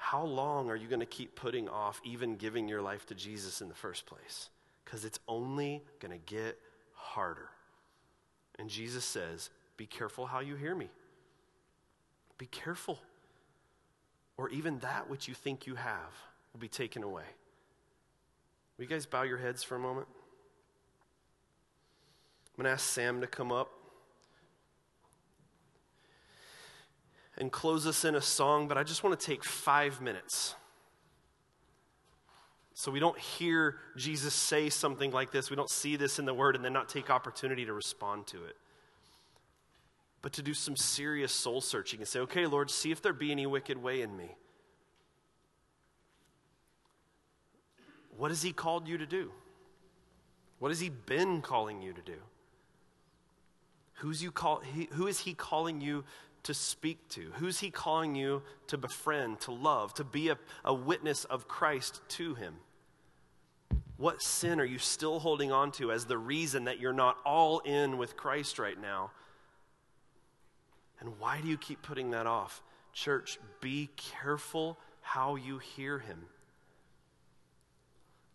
how 0.03 0.25
long 0.25 0.69
are 0.69 0.75
you 0.75 0.89
going 0.89 0.99
to 0.99 1.07
keep 1.07 1.37
putting 1.37 1.69
off 1.69 2.01
even 2.03 2.35
giving 2.35 2.67
your 2.67 2.83
life 2.83 3.07
to 3.07 3.15
Jesus 3.15 3.61
in 3.61 3.69
the 3.69 3.75
first 3.75 4.05
place? 4.05 4.51
Because 4.85 5.05
it's 5.05 5.21
only 5.29 5.81
going 6.01 6.11
to 6.11 6.19
get 6.27 6.59
harder. 6.93 7.49
And 8.59 8.69
Jesus 8.69 9.05
says, 9.05 9.49
Be 9.77 9.87
careful 9.87 10.27
how 10.27 10.41
you 10.41 10.57
hear 10.57 10.75
me. 10.75 10.89
Be 12.37 12.47
careful. 12.47 12.99
Or 14.37 14.49
even 14.49 14.81
that 14.81 15.09
which 15.09 15.29
you 15.29 15.35
think 15.35 15.69
you 15.69 15.77
have 15.77 16.13
will 16.53 16.59
be 16.59 16.67
taken 16.67 17.05
away. 17.05 17.23
Will 18.77 18.83
you 18.83 18.91
guys 18.91 19.07
bow 19.07 19.23
your 19.23 19.39
heads 19.39 19.63
for 19.63 19.77
a 19.77 19.81
moment? 19.81 20.09
I'm 22.49 22.65
going 22.65 22.65
to 22.65 22.73
ask 22.73 22.89
Sam 22.89 23.21
to 23.21 23.29
come 23.29 23.53
up. 23.53 23.71
And 27.43 27.51
close 27.51 27.87
us 27.89 28.05
in 28.05 28.15
a 28.15 28.21
song, 28.23 28.69
but 28.69 28.79
I 28.79 28.85
just 28.85 29.03
want 29.03 29.19
to 29.19 29.27
take 29.27 29.43
five 29.45 30.01
minutes 30.01 30.55
So 32.75 32.91
we 32.91 33.01
don't 33.01 33.19
hear 33.19 33.77
Jesus 33.97 34.33
say 34.33 34.71
something 34.71 35.11
like 35.11 35.31
this. 35.31 35.51
We 35.51 35.57
don't 35.57 35.71
see 35.71 35.97
this 35.97 36.19
in 36.19 36.25
the 36.25 36.35
Word 36.35 36.57
and 36.57 36.65
then 36.65 36.73
not 36.73 36.89
take 36.89 37.11
opportunity 37.11 37.65
to 37.67 37.73
respond 37.73 38.27
to 38.29 38.45
it. 38.45 38.57
But 40.23 40.33
to 40.35 40.43
do 40.43 40.55
some 40.55 40.77
serious 40.77 41.33
soul 41.33 41.61
searching 41.61 42.01
and 42.01 42.09
say, 42.09 42.21
okay, 42.21 42.47
Lord, 42.47 42.71
see 42.71 42.91
if 42.91 43.03
there 43.03 43.13
be 43.13 43.31
any 43.31 43.47
wicked 43.47 43.77
way 43.77 44.03
in 44.03 44.17
me. 44.17 44.37
What 48.17 48.31
has 48.31 48.43
He 48.43 48.53
called 48.53 48.89
you 48.89 48.99
to 48.99 49.07
do? 49.07 49.31
What 50.59 50.71
has 50.71 50.81
He 50.81 50.89
been 50.89 51.43
calling 51.43 51.83
you 51.83 51.93
to 51.93 52.03
do? 52.03 52.19
Who's 53.95 54.23
you 54.23 54.33
call, 54.33 54.61
he, 54.61 54.89
who 54.93 55.07
is 55.07 55.21
He 55.21 55.35
calling 55.35 55.81
you 55.81 56.05
to 56.45 56.55
speak 56.55 57.09
to? 57.11 57.33
Who's 57.37 57.61
He 57.61 57.71
calling 57.71 58.15
you 58.15 58.43
to 58.67 58.77
befriend, 58.77 59.41
to 59.41 59.53
love, 59.53 59.95
to 59.95 60.05
be 60.05 60.29
a, 60.29 60.39
a 60.65 60.75
witness 60.75 61.25
of 61.25 61.49
Christ 61.49 62.01
to 62.11 62.35
Him? 62.35 62.57
What 63.97 64.23
sin 64.23 64.59
are 64.59 64.65
you 64.65 64.79
still 64.79 65.21
holding 65.21 65.53
on 65.53 65.71
to 65.73 65.93
as 65.93 66.07
the 66.07 66.19
reason 66.19 66.65
that 66.65 66.81
you're 66.81 66.93
not 66.93 67.19
all 67.25 67.61
in 67.61 67.99
with 67.99 68.17
Christ 68.17 68.59
right 68.59 68.81
now? 68.81 69.13
And 70.99 71.19
why 71.19 71.41
do 71.41 71.49
you 71.49 71.57
keep 71.57 71.83
putting 71.83 72.11
that 72.11 72.27
off? 72.27 72.63
Church, 72.93 73.39
be 73.61 73.91
careful 73.97 74.79
how 75.01 75.37
you 75.37 75.59
hear 75.59 75.99
Him. 75.99 76.25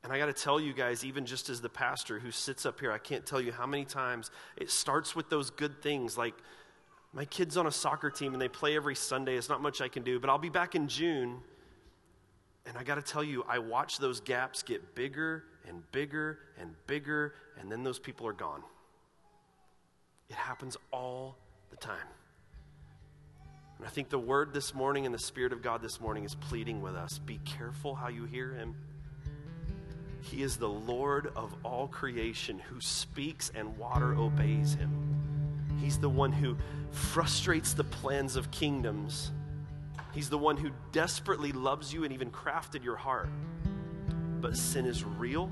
And 0.03 0.13
I 0.13 0.19
got 0.19 0.27
to 0.27 0.33
tell 0.33 0.59
you 0.59 0.71
guys, 0.73 1.03
even 1.03 1.25
just 1.25 1.49
as 1.49 1.59
the 1.59 1.69
pastor 1.69 2.19
who 2.19 2.31
sits 2.31 2.65
up 2.65 2.79
here, 2.79 2.91
I 2.91 2.97
can't 2.97 3.25
tell 3.25 3.41
you 3.41 3.51
how 3.51 3.65
many 3.65 3.83
times 3.83 4.31
it 4.55 4.71
starts 4.71 5.15
with 5.15 5.29
those 5.29 5.49
good 5.49 5.81
things 5.81 6.17
like 6.17 6.35
my 7.13 7.25
kid's 7.25 7.57
on 7.57 7.67
a 7.67 7.71
soccer 7.71 8.09
team 8.09 8.33
and 8.33 8.41
they 8.41 8.47
play 8.47 8.75
every 8.75 8.95
Sunday. 8.95 9.35
It's 9.35 9.49
not 9.49 9.61
much 9.61 9.81
I 9.81 9.87
can 9.87 10.03
do, 10.03 10.19
but 10.19 10.29
I'll 10.29 10.37
be 10.37 10.49
back 10.49 10.75
in 10.75 10.87
June. 10.87 11.39
And 12.65 12.77
I 12.77 12.83
got 12.83 12.95
to 12.95 13.01
tell 13.01 13.23
you, 13.23 13.45
I 13.47 13.59
watch 13.59 13.97
those 13.97 14.19
gaps 14.19 14.61
get 14.61 14.93
bigger 14.93 15.45
and 15.67 15.89
bigger 15.91 16.39
and 16.59 16.75
bigger, 16.85 17.33
and 17.59 17.71
then 17.71 17.83
those 17.83 17.97
people 17.97 18.27
are 18.27 18.33
gone. 18.33 18.61
It 20.29 20.35
happens 20.35 20.75
all 20.91 21.37
the 21.69 21.77
time. 21.77 21.95
And 23.77 23.85
I 23.85 23.89
think 23.89 24.09
the 24.09 24.19
word 24.19 24.53
this 24.53 24.73
morning 24.73 25.05
and 25.05 25.13
the 25.13 25.19
Spirit 25.19 25.53
of 25.53 25.61
God 25.61 25.81
this 25.81 26.01
morning 26.01 26.23
is 26.23 26.35
pleading 26.35 26.81
with 26.81 26.95
us 26.95 27.19
be 27.19 27.39
careful 27.45 27.95
how 27.95 28.07
you 28.07 28.25
hear 28.25 28.51
Him. 28.51 28.75
He 30.21 30.41
is 30.41 30.57
the 30.57 30.67
Lord 30.67 31.31
of 31.35 31.55
all 31.63 31.87
creation 31.87 32.59
who 32.59 32.81
speaks 32.81 33.51
and 33.55 33.77
water 33.77 34.15
obeys 34.15 34.73
Him. 34.73 35.16
He's 35.81 35.99
the 35.99 36.09
one 36.09 36.31
who 36.31 36.57
frustrates 36.91 37.73
the 37.73 37.83
plans 37.83 38.35
of 38.35 38.51
kingdoms. 38.51 39.31
He's 40.13 40.29
the 40.29 40.37
one 40.37 40.57
who 40.57 40.71
desperately 40.91 41.51
loves 41.51 41.93
you 41.93 42.03
and 42.03 42.13
even 42.13 42.31
crafted 42.31 42.83
your 42.83 42.95
heart. 42.95 43.29
But 44.41 44.57
sin 44.57 44.85
is 44.85 45.03
real, 45.03 45.51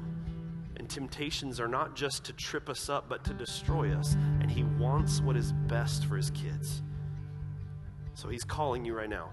and 0.78 0.90
temptations 0.90 1.60
are 1.60 1.68
not 1.68 1.96
just 1.96 2.26
to 2.26 2.34
trip 2.34 2.70
us 2.70 2.90
up, 2.90 3.08
but 3.08 3.24
to 3.26 3.34
destroy 3.34 3.94
us. 3.94 4.16
And 4.42 4.50
He 4.50 4.64
wants 4.64 5.22
what 5.22 5.36
is 5.36 5.52
best 5.52 6.06
for 6.06 6.18
His 6.18 6.32
kids. 6.32 6.82
So 8.14 8.30
He's 8.30 8.44
calling 8.44 8.86
you 8.86 8.96
right 8.96 9.10
now. 9.10 9.30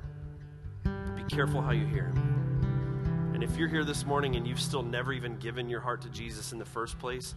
Be 0.84 1.24
careful 1.28 1.60
how 1.60 1.72
you 1.72 1.86
hear 1.86 2.06
Him. 2.06 3.32
And 3.34 3.42
if 3.42 3.56
you're 3.56 3.68
here 3.68 3.84
this 3.84 4.04
morning 4.04 4.36
and 4.36 4.46
you've 4.46 4.60
still 4.60 4.82
never 4.82 5.12
even 5.12 5.36
given 5.38 5.68
your 5.68 5.80
heart 5.80 6.02
to 6.02 6.08
Jesus 6.10 6.52
in 6.52 6.58
the 6.58 6.64
first 6.64 6.98
place, 6.98 7.34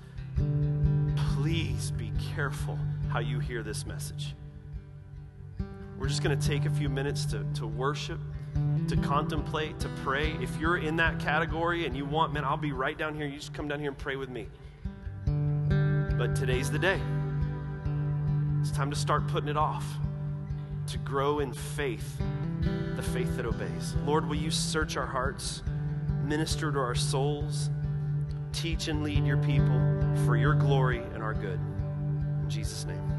please 1.34 1.92
be 1.92 2.12
careful 2.36 2.78
how 3.16 3.22
you 3.22 3.40
hear 3.40 3.64
this 3.64 3.86
message. 3.86 4.36
We're 5.98 6.10
just 6.10 6.22
going 6.22 6.38
to 6.38 6.48
take 6.48 6.66
a 6.66 6.70
few 6.70 6.90
minutes 6.90 7.24
to, 7.28 7.46
to 7.54 7.66
worship, 7.66 8.20
to 8.90 8.98
contemplate, 8.98 9.80
to 9.80 9.90
pray. 10.04 10.36
If 10.42 10.60
you're 10.60 10.80
in 10.80 10.98
that 10.98 11.18
category 11.18 11.86
and 11.86 11.96
you 11.96 12.04
want, 12.04 12.34
man, 12.34 12.44
I'll 12.44 12.58
be 12.58 12.74
right 12.74 12.98
down 12.98 13.16
here. 13.16 13.26
You 13.26 13.38
just 13.38 13.54
come 13.54 13.70
down 13.70 13.80
here 13.80 13.92
and 13.92 13.98
pray 13.98 14.18
with 14.18 14.28
me. 14.28 14.48
But 16.18 16.36
today's 16.36 16.70
the 16.70 16.78
day. 16.78 17.00
It's 18.60 18.72
time 18.72 18.90
to 18.90 18.98
start 18.98 19.26
putting 19.28 19.48
it 19.48 19.56
off, 19.56 19.86
to 20.88 20.98
grow 20.98 21.40
in 21.40 21.54
faith, 21.54 22.18
the 22.98 23.02
faith 23.02 23.38
that 23.38 23.46
obeys. 23.46 23.96
Lord, 24.06 24.28
will 24.28 24.36
you 24.36 24.52
search 24.52 24.98
our 24.98 25.08
hearts, 25.08 25.64
minister 26.26 26.70
to 26.70 26.80
our 26.80 26.96
souls, 26.96 27.70
teach 28.52 28.90
and 28.90 29.04
lead 29.04 29.26
your 29.26 29.38
people 29.38 29.80
for 30.26 30.36
your 30.36 30.54
glory 30.54 31.02
and 31.14 31.24
our 31.24 31.34
good. 31.34 31.62
In 32.46 32.52
Jesus' 32.52 32.86
name. 32.86 33.15